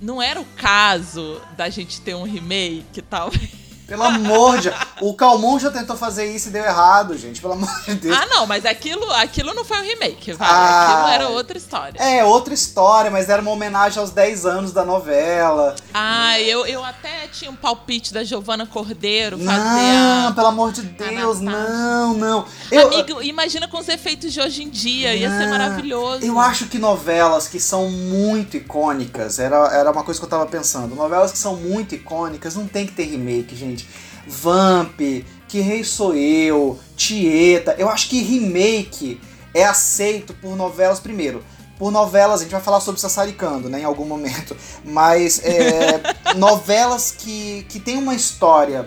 Não 0.00 0.22
era 0.22 0.40
o 0.40 0.44
caso 0.56 1.40
da 1.56 1.68
gente 1.68 2.00
ter 2.00 2.14
um 2.14 2.22
remake, 2.22 3.02
talvez. 3.02 3.67
Pelo 3.88 4.04
amor 4.04 4.58
de 4.60 4.70
O 5.00 5.14
Calmon 5.14 5.58
já 5.58 5.70
tentou 5.70 5.96
fazer 5.96 6.26
isso 6.26 6.48
e 6.48 6.50
deu 6.50 6.64
errado, 6.64 7.16
gente. 7.16 7.40
Pelo 7.40 7.52
amor 7.52 7.68
de 7.86 7.94
Deus. 7.94 8.16
Ah, 8.16 8.26
não, 8.26 8.46
mas 8.46 8.64
aquilo, 8.64 9.10
aquilo 9.12 9.54
não 9.54 9.64
foi 9.64 9.78
um 9.78 9.82
remake, 9.82 10.32
vai. 10.32 10.48
Ah, 10.48 10.92
aquilo 10.92 11.08
era 11.08 11.28
outra 11.28 11.56
história. 11.56 12.00
É, 12.00 12.24
outra 12.24 12.52
história, 12.52 13.10
mas 13.10 13.28
era 13.28 13.40
uma 13.40 13.50
homenagem 13.50 14.00
aos 14.00 14.10
10 14.10 14.46
anos 14.46 14.72
da 14.72 14.84
novela. 14.84 15.76
Ah, 15.94 16.38
eu, 16.40 16.66
eu 16.66 16.84
até 16.84 17.28
tinha 17.28 17.50
um 17.50 17.56
palpite 17.56 18.12
da 18.12 18.24
Giovana 18.24 18.66
Cordeiro 18.66 19.38
fazer 19.38 19.58
Não, 19.58 20.28
a... 20.28 20.32
pelo 20.32 20.46
amor 20.48 20.72
de 20.72 20.82
Deus, 20.82 21.40
não, 21.40 22.14
não. 22.14 22.44
Eu... 22.70 22.88
Amigo, 22.88 23.22
imagina 23.22 23.68
com 23.68 23.78
os 23.78 23.88
efeitos 23.88 24.32
de 24.32 24.40
hoje 24.40 24.64
em 24.64 24.68
dia, 24.68 25.14
ia 25.14 25.30
ser 25.30 25.46
maravilhoso. 25.46 26.24
Eu 26.24 26.38
acho 26.40 26.66
que 26.66 26.78
novelas 26.78 27.46
que 27.46 27.60
são 27.60 27.88
muito 27.88 28.56
icônicas, 28.56 29.38
era, 29.38 29.56
era 29.72 29.90
uma 29.90 30.02
coisa 30.02 30.18
que 30.18 30.26
eu 30.26 30.30
tava 30.30 30.46
pensando, 30.46 30.94
novelas 30.94 31.30
que 31.30 31.38
são 31.38 31.56
muito 31.56 31.94
icônicas 31.94 32.56
não 32.56 32.66
tem 32.66 32.86
que 32.86 32.92
ter 32.92 33.04
remake, 33.04 33.54
gente. 33.54 33.77
Vamp, 34.26 35.00
Que 35.48 35.60
Rei 35.60 35.84
Sou 35.84 36.14
Eu, 36.14 36.78
Tieta, 36.96 37.74
eu 37.78 37.88
acho 37.88 38.08
que 38.08 38.22
remake 38.22 39.20
é 39.54 39.64
aceito 39.64 40.34
por 40.34 40.56
novelas 40.56 41.00
primeiro 41.00 41.42
por 41.78 41.92
novelas, 41.92 42.40
a 42.40 42.42
gente 42.42 42.52
vai 42.52 42.60
falar 42.60 42.80
sobre 42.80 43.00
Sassaricando, 43.00 43.68
né, 43.68 43.80
em 43.80 43.84
algum 43.84 44.04
momento, 44.04 44.56
mas 44.84 45.40
é, 45.44 46.02
novelas 46.36 47.12
que, 47.12 47.64
que 47.68 47.78
tem 47.78 47.96
uma 47.96 48.14
história 48.14 48.86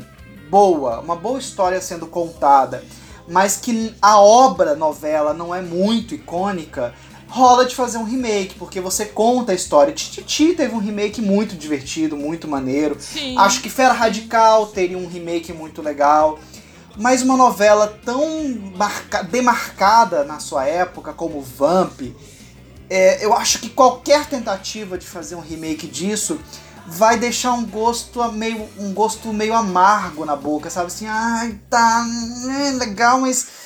boa, 0.50 1.00
uma 1.00 1.16
boa 1.16 1.40
história 1.40 1.80
sendo 1.80 2.06
contada, 2.06 2.84
mas 3.28 3.56
que 3.56 3.96
a 4.02 4.20
obra 4.20 4.76
novela 4.76 5.34
não 5.34 5.56
é 5.56 5.62
muito 5.62 6.14
icônica, 6.14 6.94
rola 7.32 7.66
de 7.66 7.74
fazer 7.74 7.98
um 7.98 8.04
remake, 8.04 8.56
porque 8.56 8.82
você 8.82 9.06
conta 9.06 9.54
a 9.54 9.56
história. 9.56 9.94
Tititi 9.94 10.54
teve 10.54 10.76
um 10.76 10.80
remake 10.80 11.22
muito 11.22 11.56
divertido, 11.56 12.18
muito 12.18 12.46
maneiro. 12.46 12.98
Sim. 13.00 13.38
Acho 13.38 13.62
que 13.62 13.70
Fera 13.70 13.94
Radical 13.94 14.68
teria 14.68 14.98
um 14.98 15.08
remake 15.08 15.54
muito 15.54 15.82
legal. 15.82 16.38
Mas 16.98 17.22
uma 17.22 17.38
novela 17.38 17.88
tão 18.04 18.22
demarcada 19.30 20.26
na 20.26 20.40
sua 20.40 20.66
época 20.66 21.14
como 21.14 21.42
Vamp, 21.42 22.02
é, 22.90 23.26
eu 23.26 23.34
acho 23.34 23.60
que 23.60 23.70
qualquer 23.70 24.26
tentativa 24.26 24.98
de 24.98 25.08
fazer 25.08 25.36
um 25.36 25.40
remake 25.40 25.88
disso 25.88 26.38
vai 26.86 27.18
deixar 27.18 27.54
um 27.54 27.64
gosto 27.64 28.30
meio 28.34 28.68
um 28.78 28.94
gosto 28.94 29.32
meio 29.32 29.54
amargo 29.54 30.26
na 30.26 30.36
boca, 30.36 30.70
sabe 30.70 30.88
assim, 30.88 31.06
ai, 31.08 31.58
tá, 31.70 32.06
é 32.68 32.72
legal, 32.72 33.22
mas 33.22 33.61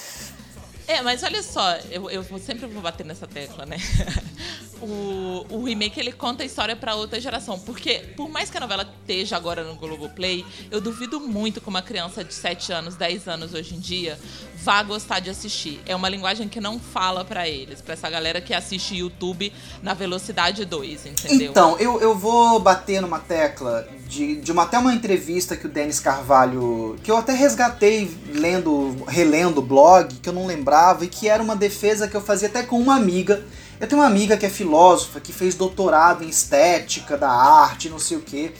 é, 0.87 1.01
mas 1.01 1.23
olha 1.23 1.41
só, 1.41 1.75
eu, 1.89 2.09
eu 2.09 2.23
sempre 2.39 2.65
vou 2.67 2.81
bater 2.81 3.05
nessa 3.05 3.25
tecla, 3.27 3.65
né? 3.65 3.77
o, 4.81 5.45
o 5.49 5.63
remake 5.63 5.99
ele 5.99 6.11
conta 6.11 6.43
a 6.43 6.45
história 6.45 6.75
para 6.75 6.95
outra 6.95 7.19
geração. 7.19 7.59
Porque, 7.59 7.99
por 8.15 8.29
mais 8.29 8.49
que 8.49 8.57
a 8.57 8.59
novela 8.59 8.87
esteja 9.01 9.35
agora 9.35 9.63
no 9.63 9.75
Globoplay, 9.75 10.45
eu 10.69 10.79
duvido 10.79 11.19
muito 11.19 11.59
que 11.59 11.67
uma 11.67 11.81
criança 11.81 12.23
de 12.23 12.33
7 12.33 12.71
anos, 12.71 12.95
10 12.95 13.27
anos 13.27 13.53
hoje 13.53 13.75
em 13.75 13.79
dia 13.79 14.19
vá 14.55 14.81
gostar 14.83 15.19
de 15.19 15.29
assistir. 15.29 15.81
É 15.85 15.95
uma 15.95 16.09
linguagem 16.09 16.47
que 16.47 16.59
não 16.59 16.79
fala 16.79 17.23
para 17.23 17.47
eles, 17.47 17.81
para 17.81 17.93
essa 17.93 18.09
galera 18.09 18.41
que 18.41 18.53
assiste 18.53 18.95
YouTube 18.95 19.51
na 19.81 19.93
velocidade 19.93 20.65
2, 20.65 21.05
entendeu? 21.05 21.51
Então, 21.51 21.77
eu, 21.79 21.99
eu 22.01 22.15
vou 22.15 22.59
bater 22.59 23.01
numa 23.01 23.19
tecla 23.19 23.87
de, 24.07 24.35
de 24.35 24.51
uma, 24.51 24.63
até 24.63 24.77
uma 24.77 24.93
entrevista 24.93 25.55
que 25.55 25.65
o 25.65 25.69
Denis 25.69 25.99
Carvalho, 25.99 26.95
que 27.03 27.09
eu 27.09 27.17
até 27.17 27.33
resgatei 27.33 28.15
lendo, 28.31 29.03
relendo 29.07 29.59
o 29.59 29.61
blog, 29.61 30.15
que 30.15 30.29
eu 30.29 30.33
não 30.33 30.45
lembrava, 30.45 31.05
e 31.05 31.07
que 31.07 31.27
era 31.27 31.41
uma 31.41 31.55
defesa 31.55 32.07
que 32.07 32.15
eu 32.15 32.21
fazia 32.21 32.47
até 32.47 32.63
com 32.63 32.79
uma 32.79 32.95
amiga. 32.95 33.43
Eu 33.79 33.87
tenho 33.87 34.01
uma 34.01 34.07
amiga 34.07 34.37
que 34.37 34.45
é 34.45 34.49
filósofa, 34.49 35.19
que 35.19 35.33
fez 35.33 35.55
doutorado 35.55 36.23
em 36.23 36.29
estética 36.29 37.17
da 37.17 37.29
arte, 37.29 37.89
não 37.89 37.99
sei 37.99 38.17
o 38.17 38.21
quê. 38.21 38.53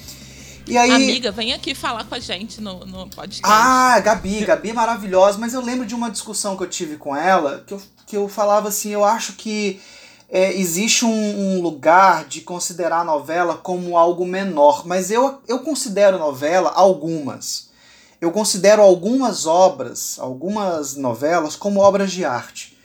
E 0.68 0.78
aí... 0.78 0.92
Amiga, 0.92 1.32
vem 1.32 1.54
aqui 1.54 1.76
falar 1.76 2.04
com 2.06 2.16
a 2.16 2.20
gente 2.20 2.60
no, 2.60 2.86
no 2.86 3.08
podcast. 3.08 3.42
Ah, 3.44 4.00
Gabi, 4.00 4.44
Gabi 4.44 4.72
é 4.72 4.74
maravilhosa, 4.74 5.38
mas 5.38 5.54
eu 5.54 5.62
lembro 5.62 5.86
de 5.86 5.94
uma 5.94 6.10
discussão 6.10 6.58
que 6.58 6.64
eu 6.64 6.70
tive 6.70 6.98
com 6.98 7.16
ela, 7.16 7.64
que 7.68 7.74
eu, 7.74 7.82
que 8.08 8.18
eu 8.18 8.28
falava 8.28 8.70
assim, 8.70 8.90
eu 8.90 9.06
acho 9.06 9.34
que 9.34 9.80
é, 10.30 10.54
existe 10.54 11.06
um, 11.06 11.10
um, 11.10 11.62
lugar 11.62 12.26
de 12.26 12.42
considerar 12.42 13.02
a 13.02 13.04
novela 13.04 13.56
como 13.58 13.98
algo 13.98 14.26
menor, 14.26 14.86
mas 14.86 15.12
eu, 15.12 15.40
eu 15.48 15.60
considero 15.60 16.18
novela 16.18 16.72
algumas. 16.72 17.70
Eu 18.20 18.32
considero 18.32 18.82
algumas 18.82 19.46
obras, 19.46 20.18
algumas 20.20 20.96
novelas, 20.96 21.56
como 21.56 21.80
obras 21.80 22.12
de 22.12 22.26
arte. 22.26 22.76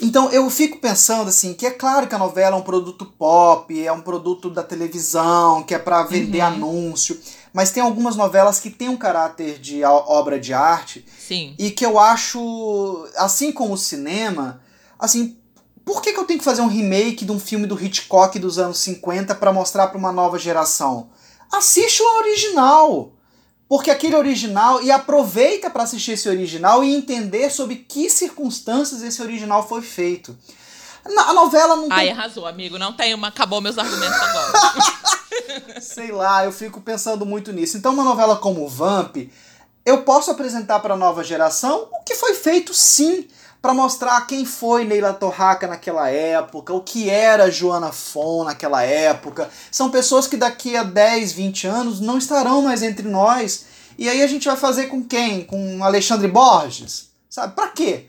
Então 0.00 0.30
eu 0.32 0.50
fico 0.50 0.78
pensando 0.78 1.28
assim, 1.28 1.54
que 1.54 1.64
é 1.64 1.70
claro 1.70 2.08
que 2.08 2.14
a 2.14 2.18
novela 2.18 2.56
é 2.56 2.58
um 2.58 2.62
produto 2.62 3.06
pop, 3.06 3.86
é 3.86 3.92
um 3.92 4.00
produto 4.00 4.50
da 4.50 4.62
televisão, 4.62 5.62
que 5.62 5.74
é 5.74 5.78
para 5.78 6.02
vender 6.02 6.40
uhum. 6.40 6.46
anúncio, 6.46 7.18
mas 7.52 7.70
tem 7.70 7.82
algumas 7.82 8.16
novelas 8.16 8.58
que 8.58 8.68
têm 8.68 8.88
um 8.88 8.96
caráter 8.96 9.58
de 9.58 9.84
obra 9.84 10.40
de 10.40 10.52
arte. 10.52 11.06
Sim. 11.18 11.54
E 11.56 11.70
que 11.70 11.86
eu 11.86 12.00
acho, 12.00 13.06
assim 13.16 13.52
como 13.52 13.74
o 13.74 13.78
cinema, 13.78 14.60
assim, 14.98 15.36
por 15.84 16.00
que, 16.00 16.12
que 16.12 16.18
eu 16.18 16.24
tenho 16.24 16.38
que 16.38 16.44
fazer 16.44 16.62
um 16.62 16.68
remake 16.68 17.24
de 17.24 17.32
um 17.32 17.40
filme 17.40 17.66
do 17.66 17.82
Hitchcock 17.82 18.38
dos 18.38 18.58
anos 18.58 18.78
50 18.78 19.34
para 19.34 19.52
mostrar 19.52 19.88
para 19.88 19.98
uma 19.98 20.12
nova 20.12 20.38
geração? 20.38 21.10
Assiste 21.50 22.02
o 22.02 22.18
original. 22.18 23.12
Porque 23.68 23.90
aquele 23.90 24.16
original, 24.16 24.82
e 24.82 24.90
aproveita 24.90 25.70
para 25.70 25.84
assistir 25.84 26.12
esse 26.12 26.28
original 26.28 26.84
e 26.84 26.94
entender 26.94 27.50
sobre 27.50 27.76
que 27.76 28.10
circunstâncias 28.10 29.02
esse 29.02 29.22
original 29.22 29.66
foi 29.66 29.80
feito. 29.80 30.36
A 31.04 31.32
novela 31.32 31.74
não 31.74 31.88
tem. 31.88 31.98
Ai, 31.98 32.10
arrasou, 32.10 32.46
amigo. 32.46 32.78
Não 32.78 32.92
tem 32.92 33.14
uma. 33.14 33.28
Acabou 33.28 33.60
meus 33.60 33.78
argumentos 33.78 34.20
agora. 34.20 35.80
Sei 35.80 36.12
lá, 36.12 36.44
eu 36.44 36.52
fico 36.52 36.80
pensando 36.80 37.24
muito 37.24 37.50
nisso. 37.52 37.76
Então, 37.76 37.94
uma 37.94 38.04
novela 38.04 38.36
como 38.36 38.68
Vamp, 38.68 39.16
eu 39.84 40.02
posso 40.02 40.30
apresentar 40.30 40.80
para 40.80 40.94
a 40.94 40.96
nova 40.96 41.24
geração 41.24 41.88
o 41.92 42.04
que 42.04 42.14
foi 42.14 42.34
feito 42.34 42.72
sim 42.74 43.26
para 43.62 43.72
mostrar 43.72 44.26
quem 44.26 44.44
foi 44.44 44.84
Neila 44.84 45.14
Torraca 45.14 45.68
naquela 45.68 46.10
época, 46.10 46.74
o 46.74 46.80
que 46.80 47.08
era 47.08 47.48
Joana 47.48 47.92
Fon 47.92 48.42
naquela 48.42 48.82
época. 48.82 49.48
São 49.70 49.88
pessoas 49.88 50.26
que 50.26 50.36
daqui 50.36 50.76
a 50.76 50.82
10, 50.82 51.32
20 51.32 51.66
anos 51.68 52.00
não 52.00 52.18
estarão 52.18 52.62
mais 52.62 52.82
entre 52.82 53.08
nós. 53.08 53.66
E 53.96 54.08
aí 54.08 54.20
a 54.20 54.26
gente 54.26 54.48
vai 54.48 54.56
fazer 54.56 54.88
com 54.88 55.04
quem? 55.04 55.44
Com 55.44 55.84
Alexandre 55.84 56.26
Borges? 56.26 57.12
Sabe? 57.30 57.54
Para 57.54 57.68
quê? 57.68 58.06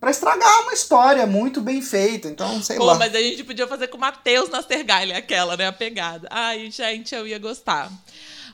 Para 0.00 0.10
estragar 0.10 0.62
uma 0.62 0.72
história 0.72 1.24
muito 1.28 1.60
bem 1.60 1.80
feita. 1.80 2.26
Então, 2.26 2.60
sei 2.60 2.76
Pô, 2.76 2.86
lá. 2.86 2.96
mas 2.96 3.14
a 3.14 3.20
gente 3.20 3.44
podia 3.44 3.68
fazer 3.68 3.86
com 3.86 3.98
Matheus 3.98 4.50
Nastergalli, 4.50 5.12
aquela, 5.12 5.56
né? 5.56 5.68
A 5.68 5.72
pegada. 5.72 6.26
Ai, 6.28 6.72
gente, 6.72 7.14
eu 7.14 7.24
ia 7.24 7.38
gostar. 7.38 7.90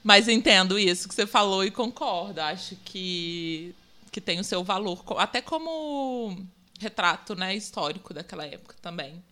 Mas 0.04 0.28
entendo 0.28 0.78
isso 0.78 1.08
que 1.08 1.14
você 1.14 1.26
falou 1.26 1.64
e 1.64 1.70
concordo. 1.70 2.38
Acho 2.40 2.76
que 2.84 3.74
que 4.12 4.20
tem 4.20 4.38
o 4.38 4.44
seu 4.44 4.62
valor, 4.62 5.02
até 5.16 5.40
como 5.40 6.46
retrato 6.78 7.34
né, 7.34 7.56
histórico 7.56 8.12
daquela 8.12 8.44
época 8.46 8.76
também. 8.82 9.24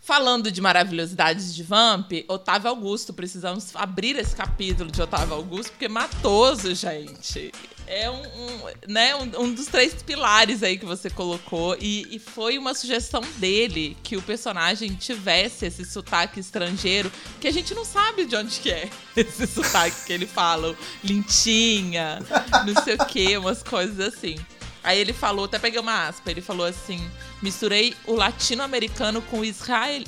Falando 0.00 0.50
de 0.50 0.60
maravilhosidades 0.60 1.54
de 1.54 1.62
Vamp, 1.62 2.12
Otávio 2.28 2.70
Augusto, 2.70 3.12
precisamos 3.12 3.74
abrir 3.76 4.16
esse 4.16 4.34
capítulo 4.34 4.90
de 4.90 5.02
Otávio 5.02 5.34
Augusto, 5.34 5.72
porque 5.72 5.88
Matoso, 5.88 6.74
gente, 6.74 7.52
é 7.86 8.10
um, 8.10 8.20
um 8.20 8.70
né, 8.88 9.14
um, 9.14 9.42
um, 9.42 9.52
dos 9.52 9.66
três 9.66 9.94
pilares 10.02 10.62
aí 10.62 10.78
que 10.78 10.84
você 10.84 11.08
colocou. 11.08 11.76
E, 11.80 12.06
e, 12.14 12.18
foi 12.18 12.58
uma 12.58 12.74
sugestão 12.74 13.20
dele 13.38 13.96
que 14.02 14.16
o 14.16 14.22
personagem 14.22 14.94
tivesse 14.94 15.66
esse 15.66 15.84
sotaque 15.84 16.40
estrangeiro, 16.40 17.10
que 17.40 17.48
a 17.48 17.52
gente 17.52 17.74
não 17.74 17.84
sabe 17.84 18.24
de 18.24 18.36
onde 18.36 18.60
que 18.60 18.70
é 18.70 18.88
esse 19.16 19.46
sotaque 19.46 20.04
que 20.06 20.12
ele 20.12 20.26
fala. 20.26 20.76
Lintinha, 21.02 22.18
não 22.66 22.82
sei 22.82 22.94
o 22.94 23.06
quê, 23.06 23.36
umas 23.36 23.62
coisas 23.62 24.14
assim. 24.14 24.36
Aí 24.82 25.00
ele 25.00 25.12
falou, 25.12 25.46
até 25.46 25.58
peguei 25.58 25.80
uma 25.80 26.06
aspa, 26.06 26.30
ele 26.30 26.40
falou 26.40 26.64
assim: 26.64 27.00
misturei 27.42 27.94
o 28.06 28.14
latino-americano 28.14 29.20
com 29.22 29.40
o 29.40 29.44
israel, 29.44 30.04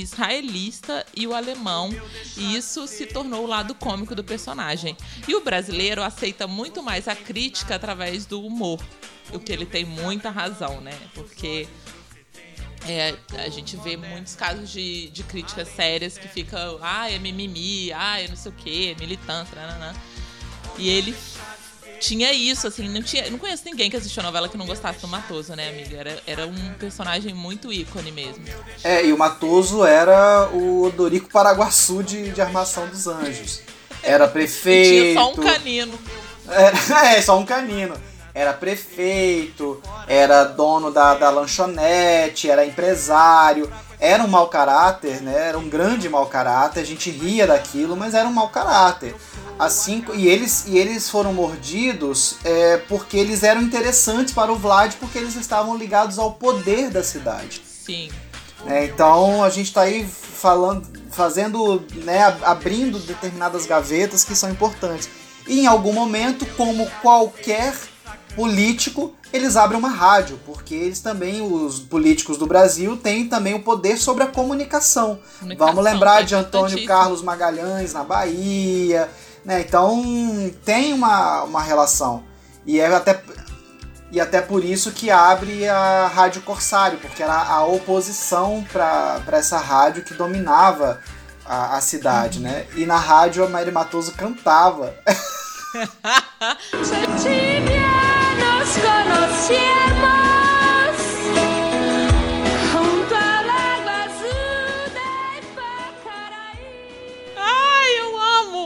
israelista 0.00 1.04
e 1.16 1.26
o 1.26 1.34
alemão, 1.34 1.90
e 2.36 2.56
isso 2.56 2.86
se 2.86 3.06
tornou 3.06 3.44
o 3.44 3.46
lado 3.46 3.74
cômico 3.74 4.14
do 4.14 4.24
personagem. 4.24 4.96
E 5.28 5.34
o 5.34 5.40
brasileiro 5.40 6.02
aceita 6.02 6.46
muito 6.46 6.82
mais 6.82 7.08
a 7.08 7.14
crítica 7.14 7.74
através 7.74 8.26
do 8.26 8.44
humor, 8.44 8.80
o 9.32 9.38
que 9.38 9.52
ele 9.52 9.66
tem 9.66 9.84
muita 9.84 10.30
razão, 10.30 10.80
né? 10.80 10.98
Porque 11.14 11.68
é, 12.86 13.14
a 13.44 13.48
gente 13.48 13.76
vê 13.76 13.96
muitos 13.96 14.34
casos 14.34 14.70
de, 14.70 15.10
de 15.10 15.22
críticas 15.22 15.68
sérias 15.68 16.16
que 16.16 16.28
fica, 16.28 16.58
ah, 16.80 17.10
é 17.10 17.18
mimimi, 17.18 17.92
ah, 17.92 18.20
é 18.20 18.28
não 18.28 18.36
sei 18.36 18.52
o 18.52 18.54
quê, 18.54 18.96
militante, 18.98 19.54
nananã. 19.54 19.94
E 20.78 20.88
ele 20.88 21.14
tinha 22.00 22.32
isso, 22.32 22.66
assim, 22.66 22.88
não 22.88 23.02
tinha. 23.02 23.30
Não 23.30 23.38
conheço 23.38 23.62
ninguém 23.66 23.90
que 23.90 23.96
assistiu 23.96 24.22
a 24.22 24.26
novela 24.26 24.48
que 24.48 24.56
não 24.56 24.66
gostasse 24.66 25.00
do 25.00 25.06
Matoso, 25.06 25.54
né, 25.54 25.68
amiga? 25.68 25.96
Era, 25.98 26.22
era 26.26 26.46
um 26.46 26.72
personagem 26.78 27.34
muito 27.34 27.72
ícone 27.72 28.10
mesmo. 28.10 28.42
É, 28.82 29.04
e 29.04 29.12
o 29.12 29.18
Matoso 29.18 29.84
era 29.84 30.48
o 30.52 30.90
Dorico 30.96 31.28
Paraguaçu 31.30 32.02
de, 32.02 32.30
de 32.30 32.40
Armação 32.40 32.88
dos 32.88 33.06
Anjos. 33.06 33.60
Era 34.02 34.26
prefeito. 34.26 34.88
Tinha 34.88 35.14
só 35.14 35.30
um 35.30 35.36
canino. 35.36 35.98
É, 36.48 37.14
é, 37.18 37.22
só 37.22 37.38
um 37.38 37.44
canino. 37.44 37.94
Era 38.32 38.52
prefeito, 38.52 39.82
era 40.06 40.44
dono 40.44 40.92
da, 40.92 41.14
da 41.14 41.30
lanchonete, 41.30 42.48
era 42.48 42.64
empresário. 42.64 43.70
Era 43.98 44.22
um 44.22 44.28
mau 44.28 44.48
caráter, 44.48 45.20
né? 45.20 45.48
Era 45.48 45.58
um 45.58 45.68
grande 45.68 46.08
mau 46.08 46.26
caráter. 46.26 46.80
A 46.80 46.86
gente 46.86 47.10
ria 47.10 47.46
daquilo, 47.46 47.96
mas 47.96 48.14
era 48.14 48.26
um 48.26 48.32
mau 48.32 48.48
caráter. 48.48 49.14
Assim, 49.60 50.02
e 50.14 50.26
eles, 50.26 50.64
e 50.66 50.78
eles 50.78 51.10
foram 51.10 51.34
mordidos 51.34 52.36
é, 52.42 52.78
porque 52.78 53.14
eles 53.14 53.42
eram 53.42 53.60
interessantes 53.60 54.32
para 54.32 54.50
o 54.50 54.56
Vlad, 54.56 54.94
porque 54.98 55.18
eles 55.18 55.36
estavam 55.36 55.76
ligados 55.76 56.18
ao 56.18 56.32
poder 56.32 56.88
da 56.88 57.04
cidade. 57.04 57.60
Sim. 57.62 58.10
É, 58.66 58.86
então 58.86 59.44
a 59.44 59.50
gente 59.50 59.66
está 59.66 59.82
aí 59.82 60.08
falando, 60.08 60.88
fazendo, 61.10 61.82
né, 61.96 62.38
abrindo 62.42 62.98
determinadas 63.00 63.66
gavetas 63.66 64.24
que 64.24 64.34
são 64.34 64.48
importantes. 64.48 65.10
E 65.46 65.60
em 65.60 65.66
algum 65.66 65.92
momento, 65.92 66.46
como 66.56 66.90
qualquer 67.02 67.74
político, 68.34 69.14
eles 69.30 69.56
abrem 69.56 69.78
uma 69.78 69.90
rádio, 69.90 70.40
porque 70.46 70.74
eles 70.74 71.00
também, 71.00 71.42
os 71.42 71.80
políticos 71.80 72.38
do 72.38 72.46
Brasil, 72.46 72.96
têm 72.96 73.28
também 73.28 73.52
o 73.52 73.62
poder 73.62 73.98
sobre 73.98 74.24
a 74.24 74.26
comunicação. 74.26 75.18
comunicação 75.38 75.66
Vamos 75.66 75.84
lembrar 75.84 76.22
de 76.22 76.34
Antônio 76.34 76.86
Carlos 76.86 77.20
Magalhães 77.20 77.92
na 77.92 78.02
Bahia, 78.02 79.10
né? 79.50 79.60
Então 79.62 80.00
tem 80.64 80.92
uma, 80.92 81.42
uma 81.42 81.60
relação. 81.60 82.22
E 82.64 82.78
é 82.78 82.86
até, 82.86 83.20
e 84.12 84.20
até 84.20 84.40
por 84.40 84.64
isso 84.64 84.92
que 84.92 85.10
abre 85.10 85.68
a 85.68 86.06
Rádio 86.06 86.42
Corsário, 86.42 86.98
porque 86.98 87.20
era 87.20 87.34
a 87.34 87.64
oposição 87.64 88.64
para 88.72 89.20
essa 89.32 89.58
rádio 89.58 90.04
que 90.04 90.14
dominava 90.14 91.00
a, 91.44 91.78
a 91.78 91.80
cidade, 91.80 92.38
uhum. 92.38 92.44
né? 92.44 92.66
E 92.76 92.86
na 92.86 92.96
rádio 92.96 93.44
a 93.44 93.48
Mary 93.48 93.72
Matoso 93.72 94.12
cantava. 94.12 94.94
Ai, 100.00 100.19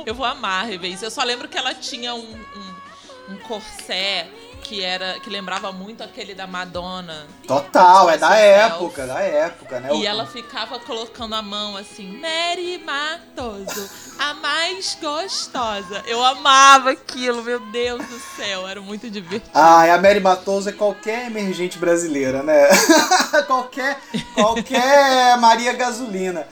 Eu 0.07 0.15
vou 0.15 0.27
amar 0.27 0.67
rever 0.67 0.93
isso. 0.93 1.05
Eu 1.05 1.11
só 1.11 1.23
lembro 1.23 1.49
que 1.49 1.57
ela 1.57 1.75
tinha 1.75 2.15
um, 2.15 2.21
um, 2.21 3.33
um 3.35 3.37
corset 3.39 4.29
que 4.65 4.83
era 4.83 5.21
que 5.21 5.29
lembrava 5.29 5.71
muito 5.71 6.03
aquele 6.03 6.35
da 6.35 6.47
Madonna. 6.47 7.27
Total, 7.47 8.09
é 8.11 8.17
da 8.17 8.35
época, 8.35 9.07
da 9.07 9.21
época, 9.21 9.79
né? 9.79 9.91
E 9.93 10.07
ela 10.07 10.27
ficava 10.27 10.81
colocando 10.81 11.35
a 11.35 11.43
mão 11.43 11.77
assim, 11.77 12.19
Mary 12.19 12.83
Matoso, 12.83 13.89
a 14.19 14.35
mais 14.35 14.97
gostosa. 15.01 16.03
Eu 16.07 16.25
amava 16.25 16.91
aquilo, 16.91 17.43
meu 17.43 17.61
Deus 17.71 18.05
do 18.07 18.19
céu, 18.37 18.67
era 18.67 18.81
muito 18.81 19.11
divertido. 19.11 19.51
Ah, 19.53 19.87
e 19.87 19.91
a 19.91 20.01
Mary 20.01 20.21
Matoso 20.21 20.71
é 20.71 20.73
qualquer 20.73 21.27
emergente 21.27 21.79
brasileira, 21.79 22.43
né? 22.43 22.69
qualquer 23.47 24.01
qualquer 24.35 25.37
Maria 25.39 25.75
Gasolina. 25.75 26.49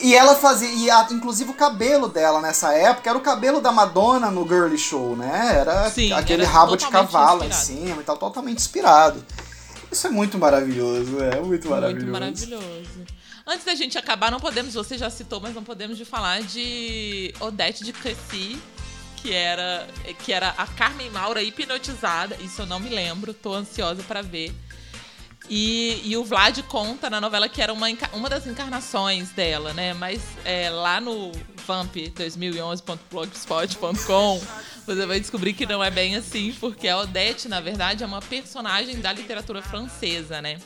E 0.00 0.14
ela 0.14 0.34
fazia, 0.34 0.70
e 0.70 0.90
a, 0.90 1.06
inclusive 1.10 1.50
o 1.50 1.54
cabelo 1.54 2.08
dela 2.08 2.40
nessa 2.40 2.72
época 2.72 3.10
era 3.10 3.18
o 3.18 3.22
cabelo 3.22 3.60
da 3.60 3.70
Madonna 3.70 4.30
no 4.30 4.46
Girly 4.48 4.78
Show, 4.78 5.14
né? 5.16 5.58
Era 5.58 5.90
Sim, 5.90 6.12
aquele 6.12 6.44
era 6.44 6.50
rabo 6.50 6.76
de 6.76 6.86
cavalo 6.86 7.44
inspirado. 7.44 7.44
em 7.44 7.52
cima 7.52 8.00
e 8.00 8.04
tal, 8.04 8.16
totalmente 8.16 8.58
inspirado. 8.58 9.24
Isso 9.90 10.06
é 10.06 10.10
muito 10.10 10.38
maravilhoso, 10.38 11.22
é 11.22 11.40
muito 11.40 11.68
maravilhoso. 11.68 12.06
Muito 12.06 12.12
maravilhoso. 12.12 13.04
Antes 13.46 13.66
da 13.66 13.74
gente 13.74 13.98
acabar, 13.98 14.30
não 14.30 14.40
podemos, 14.40 14.72
você 14.72 14.96
já 14.96 15.10
citou, 15.10 15.40
mas 15.40 15.54
não 15.54 15.62
podemos 15.62 15.98
de 15.98 16.04
falar 16.04 16.40
de 16.42 17.34
Odette 17.40 17.84
de 17.84 17.92
Crécy, 17.92 18.58
que 19.16 19.32
era, 19.32 19.86
que 20.24 20.32
era 20.32 20.50
a 20.56 20.66
Carmen 20.66 21.10
Maura 21.10 21.42
hipnotizada. 21.42 22.36
Isso 22.40 22.62
eu 22.62 22.66
não 22.66 22.80
me 22.80 22.88
lembro, 22.88 23.34
tô 23.34 23.52
ansiosa 23.52 24.02
para 24.04 24.22
ver. 24.22 24.54
E, 25.48 26.00
e, 26.04 26.16
o 26.16 26.24
Vlad 26.24 26.60
conta 26.62 27.10
na 27.10 27.20
novela 27.20 27.48
que 27.48 27.60
era 27.60 27.72
uma, 27.72 27.88
uma 28.12 28.28
das 28.28 28.46
encarnações 28.46 29.30
dela, 29.30 29.74
né? 29.74 29.92
Mas 29.92 30.22
é, 30.44 30.70
lá 30.70 31.00
no 31.00 31.32
vamp2011.blogspot.com 31.66 34.40
você 34.86 35.06
vai 35.06 35.20
descobrir 35.20 35.52
que 35.52 35.66
não 35.66 35.82
é 35.82 35.90
bem 35.90 36.16
assim, 36.16 36.54
porque 36.58 36.88
a 36.88 36.98
Odette, 36.98 37.48
na 37.48 37.60
verdade, 37.60 38.02
é 38.02 38.06
uma 38.06 38.20
personagem 38.20 39.00
da 39.00 39.12
literatura 39.12 39.62
francesa, 39.62 40.42
né? 40.42 40.58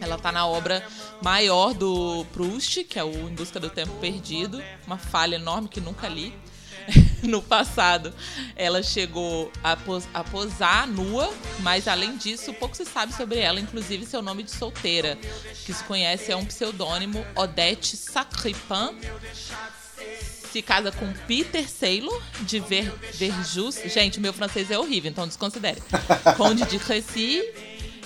Ela 0.00 0.18
tá 0.18 0.32
na 0.32 0.46
obra 0.46 0.84
maior 1.22 1.74
do 1.74 2.24
Proust, 2.32 2.84
que 2.84 2.98
é 2.98 3.04
o 3.04 3.28
Em 3.28 3.34
Busca 3.34 3.60
do 3.60 3.68
Tempo 3.68 3.92
Perdido, 4.00 4.62
uma 4.86 4.98
falha 4.98 5.36
enorme 5.36 5.68
que 5.68 5.80
nunca 5.80 6.08
li. 6.08 6.34
no 7.28 7.42
passado, 7.42 8.12
ela 8.54 8.82
chegou 8.82 9.50
a, 9.62 9.76
pos 9.76 10.04
a, 10.12 10.22
posar 10.22 10.86
nua, 10.86 11.32
mas 11.60 11.88
além 11.88 12.16
disso, 12.16 12.52
pouco 12.54 12.76
se 12.76 12.84
sabe 12.84 13.14
sobre 13.14 13.38
ela, 13.38 13.58
inclusive 13.58 14.06
seu 14.06 14.22
nome 14.22 14.42
de 14.42 14.50
solteira, 14.50 15.18
que 15.64 15.72
se 15.72 15.82
conhece 15.84 16.30
é 16.30 16.36
um 16.36 16.44
pseudônimo 16.44 17.24
Odette 17.34 17.96
Sacripin. 17.96 18.96
Se 20.52 20.62
casa 20.62 20.92
com 20.92 21.12
Peter 21.26 21.68
Saylor 21.68 22.22
de 22.42 22.60
Ver 22.60 22.88
Verjus. 23.14 23.74
Gente, 23.86 24.20
meu 24.20 24.32
francês 24.32 24.70
é 24.70 24.78
horrível, 24.78 25.10
então 25.10 25.26
desconsidere. 25.26 25.82
Conde 26.36 26.64
de 26.66 26.78
Crécy 26.78 27.42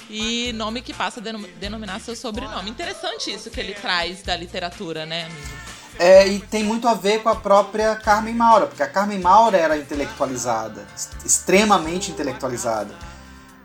e 0.08 0.50
nome 0.54 0.80
que 0.80 0.94
passa 0.94 1.20
a 1.20 1.22
denominar 1.60 2.00
seu 2.00 2.16
sobrenome. 2.16 2.70
Interessante 2.70 3.30
isso 3.30 3.50
que 3.50 3.60
ele 3.60 3.74
traz 3.74 4.22
da 4.22 4.34
literatura, 4.34 5.04
né, 5.04 5.26
amigo? 5.26 5.77
É, 5.98 6.28
e 6.28 6.38
tem 6.38 6.62
muito 6.62 6.86
a 6.86 6.94
ver 6.94 7.22
com 7.22 7.28
a 7.28 7.34
própria 7.34 7.96
Carmen 7.96 8.34
Maura, 8.34 8.66
porque 8.66 8.82
a 8.82 8.86
Carmen 8.86 9.18
Maura 9.18 9.56
era 9.58 9.76
intelectualizada, 9.76 10.86
extremamente 11.24 12.12
intelectualizada. 12.12 12.94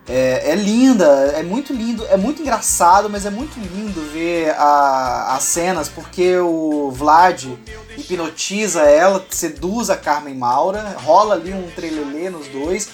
É, 0.08 0.52
é, 0.52 0.56
linda, 0.56 1.06
é 1.36 1.44
muito 1.44 1.72
lindo, 1.72 2.06
é 2.08 2.18
muito 2.18 2.42
engraçado, 2.42 3.10
mas 3.10 3.26
é 3.26 3.30
muito 3.30 3.58
lindo 3.58 4.02
ver 4.12 4.50
a, 4.58 5.36
as 5.36 5.44
cenas, 5.44 5.88
porque 5.88 6.38
o 6.38 6.92
Vlad 6.92 7.46
hipnotiza 7.98 8.82
ela, 8.82 9.26
seduz 9.30 9.90
a 9.90 9.96
Carmen 9.96 10.36
Maura, 10.36 10.98
rola 11.04 11.36
ali 11.36 11.54
um 11.54 11.70
trelelê 11.72 12.30
nos 12.30 12.48
dois, 12.48 12.90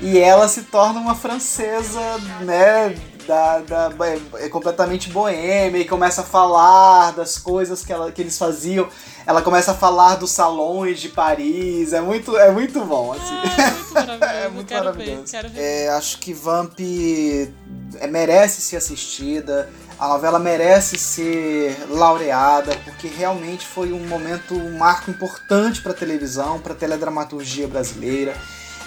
e 0.00 0.18
ela 0.18 0.48
se 0.48 0.62
torna 0.62 0.98
uma 0.98 1.14
francesa, 1.14 2.00
né, 2.40 2.94
da, 3.26 3.58
da, 3.58 3.90
é 4.38 4.48
completamente 4.48 5.10
boêmia 5.10 5.78
e 5.78 5.84
começa 5.84 6.22
a 6.22 6.24
falar 6.24 7.12
das 7.12 7.36
coisas 7.36 7.84
que, 7.84 7.92
ela, 7.92 8.10
que 8.12 8.22
eles 8.22 8.38
faziam. 8.38 8.88
Ela 9.26 9.42
começa 9.42 9.72
a 9.72 9.74
falar 9.74 10.16
dos 10.16 10.30
salões 10.30 11.00
de 11.00 11.08
Paris. 11.08 11.92
É 11.92 12.00
muito, 12.00 12.36
é 12.36 12.50
muito 12.50 12.84
bom, 12.84 13.12
assim. 13.12 13.34
Ah, 13.34 13.62
é 13.62 13.70
muito 13.70 13.94
maravilhoso. 13.94 14.34
é 14.34 14.48
muito 14.48 14.68
quero 14.68 14.84
maravilhoso. 14.84 15.32
Ver, 15.32 15.48
ver. 15.50 15.60
É, 15.60 15.88
acho 15.90 16.18
que 16.18 16.32
Vamp 16.32 16.78
é, 16.80 18.06
merece 18.06 18.60
ser 18.60 18.76
assistida. 18.76 19.68
A 19.98 20.08
novela 20.08 20.38
merece 20.38 20.98
ser 20.98 21.74
laureada, 21.88 22.76
porque 22.84 23.08
realmente 23.08 23.66
foi 23.66 23.92
um 23.92 24.06
momento, 24.06 24.54
um 24.54 24.76
marco 24.76 25.10
importante 25.10 25.80
para 25.80 25.92
a 25.92 25.94
televisão, 25.94 26.60
para 26.60 26.74
a 26.74 26.76
teledramaturgia 26.76 27.66
brasileira. 27.66 28.36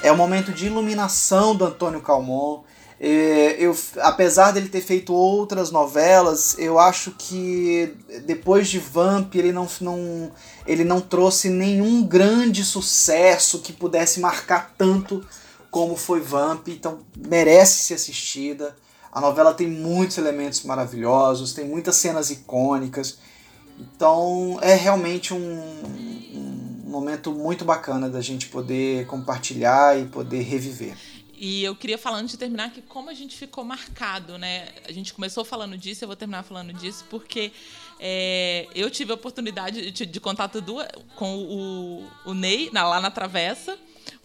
É 0.01 0.11
um 0.11 0.15
momento 0.15 0.51
de 0.51 0.67
iluminação 0.67 1.55
do 1.55 1.65
Antônio 1.65 1.99
Calmon. 1.99 2.63
É, 3.01 3.55
eu, 3.57 3.73
apesar 4.01 4.51
dele 4.51 4.67
ter 4.67 4.81
feito 4.81 5.13
outras 5.13 5.71
novelas, 5.71 6.57
eu 6.59 6.77
acho 6.77 7.11
que 7.17 7.95
depois 8.25 8.67
de 8.67 8.77
Vamp 8.77 9.33
ele 9.35 9.53
não, 9.53 9.67
não, 9.79 10.31
ele 10.67 10.83
não 10.83 10.99
trouxe 10.99 11.49
nenhum 11.49 12.03
grande 12.03 12.65
sucesso 12.65 13.59
que 13.59 13.71
pudesse 13.71 14.19
marcar 14.19 14.73
tanto 14.77 15.25
como 15.71 15.95
foi 15.95 16.19
Vamp, 16.19 16.67
então 16.67 16.99
merece 17.15 17.83
ser 17.83 17.93
assistida. 17.93 18.75
A 19.11 19.21
novela 19.21 19.53
tem 19.53 19.67
muitos 19.67 20.17
elementos 20.17 20.63
maravilhosos, 20.63 21.53
tem 21.53 21.65
muitas 21.65 21.95
cenas 21.95 22.29
icônicas, 22.29 23.17
então 23.79 24.59
é 24.61 24.75
realmente 24.75 25.33
um, 25.33 25.37
um 26.35 26.83
momento 26.85 27.31
muito 27.31 27.63
bacana 27.63 28.09
da 28.09 28.19
gente 28.19 28.47
poder 28.47 29.05
compartilhar 29.07 29.97
e 29.97 30.05
poder 30.05 30.41
reviver. 30.41 30.97
E 31.41 31.63
eu 31.63 31.73
queria 31.73 31.97
falar 31.97 32.17
antes 32.17 32.31
de 32.31 32.37
terminar 32.37 32.69
que 32.69 32.81
como 32.81 33.09
a 33.09 33.13
gente 33.13 33.37
ficou 33.37 33.63
marcado, 33.63 34.37
né? 34.37 34.67
A 34.85 34.91
gente 34.91 35.13
começou 35.13 35.45
falando 35.45 35.77
disso, 35.77 36.03
eu 36.03 36.07
vou 36.07 36.17
terminar 36.17 36.43
falando 36.43 36.73
disso, 36.73 37.05
porque 37.09 37.53
é, 37.97 38.67
eu 38.75 38.91
tive 38.91 39.13
a 39.13 39.15
oportunidade 39.15 39.89
de, 39.89 40.05
de 40.05 40.19
contato 40.19 40.61
com 41.15 41.37
o, 41.37 42.07
o 42.25 42.33
Ney 42.33 42.69
na, 42.73 42.83
lá 42.83 42.99
na 42.99 43.09
Travessa. 43.09 43.79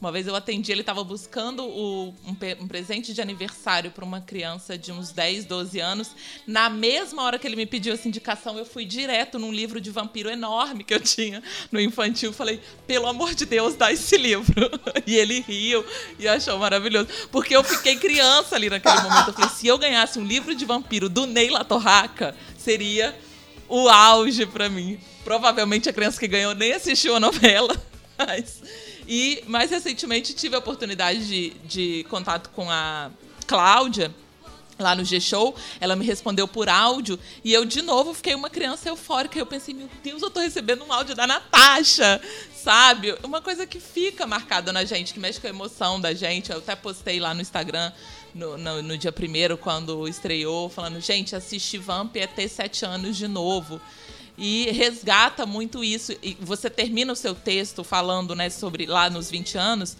Uma 0.04 0.12
vez 0.12 0.26
eu 0.26 0.36
atendi, 0.36 0.70
ele 0.70 0.82
estava 0.82 1.02
buscando 1.02 1.64
o, 1.64 2.08
um, 2.26 2.36
um, 2.60 2.68
presente 2.68 3.14
de 3.14 3.22
aniversário 3.22 3.90
para 3.90 4.04
uma 4.04 4.20
criança 4.20 4.76
de 4.76 4.92
uns 4.92 5.10
10, 5.12 5.46
12 5.46 5.80
anos. 5.80 6.10
Na 6.46 6.68
mesma 6.68 7.22
hora 7.22 7.38
que 7.38 7.46
ele 7.46 7.56
me 7.56 7.64
pediu 7.64 7.94
essa 7.94 8.06
indicação, 8.06 8.58
eu 8.58 8.66
fui 8.66 8.84
direto 8.84 9.38
num 9.38 9.50
livro 9.50 9.80
de 9.80 9.90
vampiro 9.90 10.28
enorme 10.28 10.84
que 10.84 10.92
eu 10.92 11.00
tinha 11.00 11.42
no 11.72 11.80
infantil. 11.80 12.34
Falei, 12.34 12.60
pelo 12.86 13.06
amor 13.06 13.34
de 13.34 13.46
Deus, 13.46 13.76
dá 13.76 13.90
esse 13.90 14.18
livro. 14.18 14.54
E 15.06 15.16
ele 15.16 15.40
riu 15.40 15.84
e 16.18 16.28
achou 16.28 16.58
maravilhoso. 16.58 17.08
Porque 17.30 17.56
eu 17.56 17.64
fiquei 17.64 17.96
criança 17.96 18.56
ali 18.56 18.68
naquele 18.68 19.00
momento. 19.00 19.28
Eu 19.28 19.32
falei, 19.32 19.50
se 19.50 19.66
eu 19.66 19.78
ganhasse 19.78 20.18
um 20.18 20.24
livro 20.24 20.54
de 20.54 20.66
vampiro 20.66 21.08
do 21.08 21.26
Ney 21.26 21.48
Torraca, 21.66 22.36
seria 22.58 23.18
o 23.68 23.88
auge 23.88 24.44
para 24.44 24.68
mim. 24.68 24.98
Provavelmente 25.24 25.88
a 25.88 25.92
criança 25.94 26.20
que 26.20 26.28
ganhou 26.28 26.54
nem 26.54 26.72
assistiu 26.72 27.16
a 27.16 27.20
novela, 27.20 27.74
mas 28.18 28.62
e 29.06 29.42
mais 29.46 29.70
recentemente 29.70 30.34
tive 30.34 30.56
a 30.56 30.58
oportunidade 30.58 31.26
de, 31.26 31.50
de 31.64 32.04
contato 32.04 32.50
com 32.50 32.70
a 32.70 33.10
Cláudia, 33.46 34.14
lá 34.78 34.94
no 34.94 35.04
G-Show, 35.04 35.54
ela 35.80 35.94
me 35.94 36.04
respondeu 36.04 36.48
por 36.48 36.68
áudio 36.68 37.18
e 37.44 37.52
eu 37.52 37.64
de 37.64 37.82
novo 37.82 38.14
fiquei 38.14 38.34
uma 38.34 38.50
criança 38.50 38.88
eufórica. 38.88 39.38
Eu 39.38 39.46
pensei, 39.46 39.74
meu 39.74 39.88
Deus, 40.02 40.22
eu 40.22 40.30
tô 40.30 40.40
recebendo 40.40 40.84
um 40.84 40.92
áudio 40.92 41.14
da 41.14 41.26
Natasha, 41.26 42.20
sabe? 42.54 43.16
Uma 43.22 43.40
coisa 43.40 43.66
que 43.66 43.78
fica 43.78 44.26
marcada 44.26 44.72
na 44.72 44.84
gente, 44.84 45.12
que 45.12 45.20
mexe 45.20 45.40
com 45.40 45.46
a 45.46 45.50
emoção 45.50 46.00
da 46.00 46.12
gente. 46.12 46.50
Eu 46.50 46.58
até 46.58 46.74
postei 46.74 47.20
lá 47.20 47.34
no 47.34 47.40
Instagram 47.40 47.92
no, 48.34 48.58
no, 48.58 48.82
no 48.82 48.98
dia 48.98 49.12
primeiro, 49.12 49.56
quando 49.56 50.08
estreou, 50.08 50.68
falando, 50.68 51.00
gente, 51.00 51.36
assistir 51.36 51.78
Vamp 51.78 52.16
é 52.16 52.26
ter 52.26 52.48
sete 52.48 52.84
anos 52.84 53.16
de 53.16 53.28
novo. 53.28 53.80
E 54.36 54.70
resgata 54.72 55.46
muito 55.46 55.84
isso. 55.84 56.12
E 56.22 56.36
você 56.40 56.68
termina 56.68 57.12
o 57.12 57.16
seu 57.16 57.34
texto 57.34 57.84
falando, 57.84 58.34
né, 58.34 58.50
sobre 58.50 58.86
lá 58.86 59.08
nos 59.08 59.30
20 59.30 59.56
anos, 59.56 59.96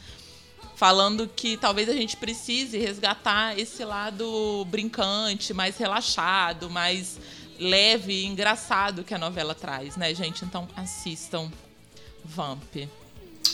falando 0.76 1.28
que 1.28 1.57
talvez 1.57 1.89
a 1.89 1.93
gente 1.93 2.16
precise 2.16 2.78
resgatar 2.78 3.59
esse 3.59 3.85
lado 3.85 4.64
brincante, 4.68 5.55
mais 5.55 5.76
relaxado, 5.76 6.68
mais 6.68 7.18
leve 7.59 8.12
e 8.12 8.26
engraçado 8.26 9.05
que 9.05 9.14
a 9.14 9.18
novela 9.18 9.55
traz, 9.55 9.97
né, 9.97 10.12
gente? 10.14 10.45
Então 10.45 10.68
assistam 10.76 11.51
Vamp. 12.24 12.89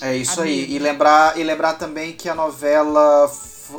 É 0.00 0.16
isso 0.16 0.40
Amigo. 0.40 0.56
aí. 0.56 0.72
E 0.72 0.78
lembrar, 0.78 1.38
e 1.38 1.42
lembrar 1.42 1.74
também 1.74 2.12
que 2.12 2.28
a 2.28 2.34
novela 2.34 3.30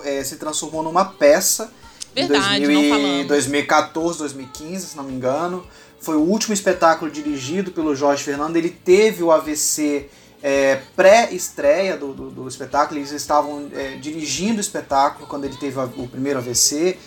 é, 0.04 0.24
se 0.24 0.38
transformou 0.38 0.84
numa 0.84 1.06
peça 1.06 1.74
Verdade, 2.14 2.66
em 2.66 3.26
2014, 3.26 4.20
2015, 4.20 4.88
se 4.88 4.98
não 4.98 5.06
me 5.06 5.14
engano. 5.14 5.66
Foi 6.02 6.16
o 6.16 6.22
último 6.22 6.54
espetáculo 6.54 7.12
dirigido 7.12 7.72
pelo 7.72 7.96
Jorge 7.96 8.24
Fernando. 8.24 8.58
Ele 8.58 8.72
teve 8.72 9.22
o 9.22 9.32
AVC 9.32 10.10
é, 10.42 10.82
pré-estreia 10.96 11.96
do, 11.96 12.12
do, 12.12 12.32
do, 12.32 12.48
espetáculo. 12.48 13.00
Eles 13.00 13.12
estavam 13.12 13.70
é, 13.72 13.98
dirigindo 13.98 14.58
o 14.58 14.62
espetáculo 14.62 15.28
quando 15.28 15.46
ele 15.46 15.56
teve 15.58 15.80
o 15.80 16.08
primeiro 16.08 16.40
AVC. 16.40 16.98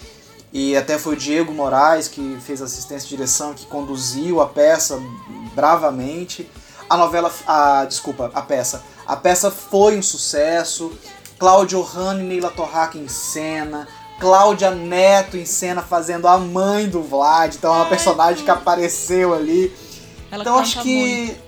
E 0.53 0.77
até 0.77 0.97
foi 0.97 1.15
o 1.15 1.17
Diego 1.17 1.53
Moraes 1.53 2.07
que 2.07 2.39
fez 2.47 2.63
assistência 2.63 3.09
de 3.09 3.17
direção, 3.17 3.53
que 3.53 3.67
conduziu 3.67 4.41
a 4.41 4.47
peça 4.47 5.03
bravamente. 5.53 6.49
A 6.89 6.97
novela, 6.97 7.33
a, 7.49 7.85
desculpa, 7.87 8.31
a 8.33 8.43
peça. 8.43 8.85
A 9.05 9.17
peça 9.17 9.51
foi 9.51 9.99
um 9.99 10.03
sucesso. 10.03 10.93
Cláudio 11.37 11.83
Hanna 11.83 12.23
e 12.23 12.27
Neila 12.27 12.51
Torraca 12.53 12.97
em 12.97 13.09
cena. 13.09 13.89
Cláudia 14.19 14.71
Neto 14.71 15.37
em 15.37 15.45
cena 15.45 15.83
fazendo 15.83 16.27
a 16.27 16.39
mãe 16.39 16.89
do 16.89 17.03
Vlad. 17.03 17.55
Então 17.55 17.73
é 17.73 17.77
uma 17.77 17.87
personagem 17.87 18.45
que 18.45 18.51
apareceu 18.51 19.35
ali. 19.35 19.75
Ela 20.31 20.43
então 20.43 20.59
acho 20.59 20.83
que 20.83 21.27
muito. 21.27 21.41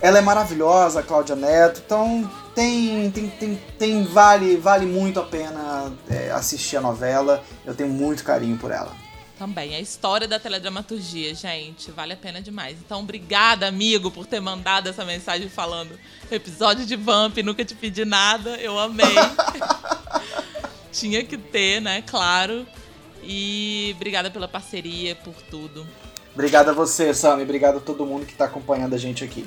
ela 0.00 0.18
é 0.18 0.20
maravilhosa, 0.20 1.02
Cláudia 1.02 1.36
Neto. 1.36 1.82
Então 1.84 2.30
tem, 2.54 3.10
tem, 3.10 3.28
tem, 3.28 3.62
tem 3.78 4.04
vale, 4.04 4.56
vale 4.56 4.86
muito 4.86 5.20
a 5.20 5.24
pena 5.24 5.92
é, 6.08 6.30
assistir 6.30 6.76
a 6.76 6.80
novela. 6.80 7.42
Eu 7.64 7.74
tenho 7.74 7.88
muito 7.88 8.24
carinho 8.24 8.56
por 8.56 8.70
ela. 8.70 8.92
Também. 9.38 9.74
A 9.74 9.80
história 9.80 10.28
da 10.28 10.38
teledramaturgia, 10.38 11.34
gente, 11.34 11.90
vale 11.90 12.12
a 12.12 12.16
pena 12.16 12.42
demais. 12.42 12.76
Então, 12.78 13.00
obrigada, 13.00 13.66
amigo, 13.66 14.10
por 14.10 14.26
ter 14.26 14.38
mandado 14.38 14.90
essa 14.90 15.02
mensagem 15.02 15.48
falando 15.48 15.98
episódio 16.30 16.84
de 16.84 16.94
Vamp, 16.94 17.38
nunca 17.38 17.64
te 17.64 17.74
pedi 17.74 18.04
nada, 18.04 18.50
eu 18.56 18.78
amei. 18.78 19.06
Tinha 20.92 21.24
que 21.24 21.36
ter, 21.36 21.80
né? 21.80 22.02
Claro. 22.02 22.66
E 23.22 23.92
obrigada 23.96 24.30
pela 24.30 24.48
parceria, 24.48 25.14
por 25.14 25.34
tudo. 25.50 25.86
Obrigado 26.34 26.70
a 26.70 26.72
você, 26.72 27.12
Sami. 27.12 27.42
Obrigado 27.42 27.78
a 27.78 27.80
todo 27.80 28.06
mundo 28.06 28.24
que 28.24 28.32
está 28.32 28.46
acompanhando 28.46 28.94
a 28.94 28.98
gente 28.98 29.22
aqui. 29.22 29.46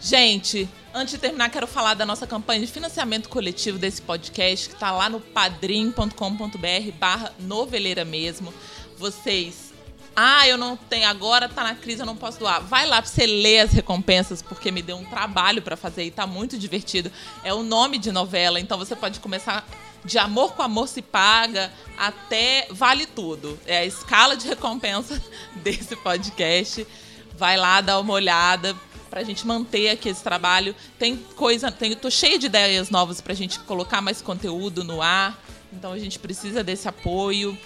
Gente, 0.00 0.68
antes 0.92 1.14
de 1.14 1.20
terminar, 1.20 1.48
quero 1.50 1.66
falar 1.66 1.94
da 1.94 2.04
nossa 2.04 2.26
campanha 2.26 2.60
de 2.60 2.66
financiamento 2.66 3.28
coletivo 3.28 3.78
desse 3.78 4.02
podcast, 4.02 4.68
que 4.68 4.74
está 4.74 4.90
lá 4.90 5.08
no 5.08 5.20
padrim.com.br 5.20 6.92
barra 6.98 7.32
noveleira 7.38 8.04
mesmo. 8.04 8.52
Vocês 8.98 9.72
ah, 10.14 10.46
eu 10.46 10.58
não 10.58 10.76
tenho, 10.76 11.08
agora 11.08 11.48
tá 11.48 11.62
na 11.62 11.74
crise, 11.74 12.00
eu 12.00 12.06
não 12.06 12.16
posso 12.16 12.38
doar. 12.38 12.60
Vai 12.62 12.86
lá 12.86 13.00
pra 13.00 13.10
você 13.10 13.26
ler 13.26 13.60
as 13.60 13.72
recompensas, 13.72 14.42
porque 14.42 14.70
me 14.70 14.82
deu 14.82 14.96
um 14.96 15.04
trabalho 15.04 15.62
para 15.62 15.74
fazer 15.74 16.04
e 16.04 16.10
tá 16.10 16.26
muito 16.26 16.58
divertido. 16.58 17.10
É 17.42 17.54
o 17.54 17.62
nome 17.62 17.96
de 17.96 18.12
novela, 18.12 18.60
então 18.60 18.76
você 18.76 18.94
pode 18.94 19.20
começar 19.20 19.66
de 20.04 20.18
amor 20.18 20.54
com 20.54 20.62
amor 20.62 20.88
se 20.88 21.02
paga 21.02 21.72
até 21.96 22.66
vale 22.70 23.06
tudo. 23.06 23.58
É 23.66 23.78
a 23.78 23.84
escala 23.84 24.36
de 24.36 24.48
recompensa 24.48 25.22
desse 25.62 25.94
podcast. 25.96 26.86
Vai 27.36 27.56
lá, 27.56 27.80
dá 27.80 27.98
uma 27.98 28.12
olhada 28.12 28.76
pra 29.08 29.22
gente 29.22 29.46
manter 29.46 29.90
aqui 29.90 30.08
esse 30.08 30.22
trabalho. 30.22 30.74
Tem 30.98 31.16
coisa, 31.36 31.70
tem, 31.70 31.94
tô 31.94 32.10
cheia 32.10 32.38
de 32.38 32.46
ideias 32.46 32.90
novas 32.90 33.20
pra 33.20 33.34
gente 33.34 33.58
colocar 33.60 34.00
mais 34.00 34.22
conteúdo 34.22 34.82
no 34.82 35.02
ar. 35.02 35.38
Então 35.72 35.92
a 35.92 35.98
gente 35.98 36.18
precisa 36.18 36.62
desse 36.64 36.88
apoio. 36.88 37.56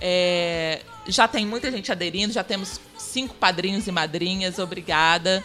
É, 0.00 0.82
já 1.06 1.28
tem 1.28 1.46
muita 1.46 1.70
gente 1.70 1.90
aderindo, 1.90 2.32
já 2.32 2.44
temos 2.44 2.80
cinco 2.98 3.34
padrinhos 3.34 3.86
e 3.86 3.92
madrinhas. 3.92 4.58
Obrigada. 4.58 5.42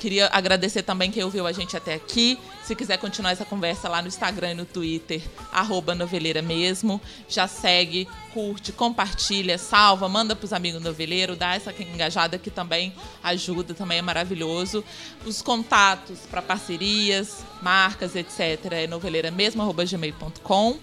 Queria 0.00 0.28
agradecer 0.32 0.82
também 0.82 1.10
quem 1.10 1.22
ouviu 1.22 1.46
a 1.46 1.52
gente 1.52 1.76
até 1.76 1.94
aqui. 1.94 2.38
Se 2.62 2.74
quiser 2.74 2.98
continuar 2.98 3.30
essa 3.30 3.44
conversa 3.44 3.88
lá 3.88 4.02
no 4.02 4.08
Instagram 4.08 4.52
e 4.52 4.54
no 4.54 4.64
Twitter, 4.64 5.22
arroba 5.52 5.94
noveleira 5.94 6.42
mesmo. 6.42 7.00
Já 7.28 7.48
segue, 7.48 8.08
curte, 8.32 8.72
compartilha, 8.72 9.56
salva, 9.56 10.08
manda 10.08 10.36
pros 10.36 10.52
amigos 10.52 10.82
noveleiro, 10.82 11.36
dá 11.36 11.54
essa 11.54 11.72
engajada 11.78 12.38
que 12.38 12.50
também 12.50 12.92
ajuda, 13.22 13.72
também 13.72 13.98
é 13.98 14.02
maravilhoso. 14.02 14.84
Os 15.24 15.40
contatos 15.40 16.18
para 16.30 16.42
parcerias, 16.42 17.44
marcas, 17.62 18.14
etc. 18.14 18.72
é 18.72 18.86
noveleira 18.86 19.30
mesmo, 19.30 19.62
arroba 19.62 19.84
gmail.com. 19.84 20.78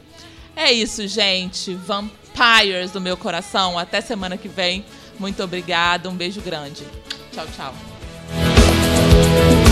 É 0.55 0.71
isso, 0.71 1.07
gente. 1.07 1.73
Vampires 1.73 2.91
do 2.91 3.01
meu 3.01 3.17
coração. 3.17 3.77
Até 3.77 4.01
semana 4.01 4.37
que 4.37 4.47
vem. 4.47 4.85
Muito 5.19 5.43
obrigada. 5.43 6.09
Um 6.09 6.15
beijo 6.15 6.41
grande. 6.41 6.83
Tchau, 7.31 7.45
tchau. 7.55 7.92
Thank 9.13 9.57
you. 9.57 9.62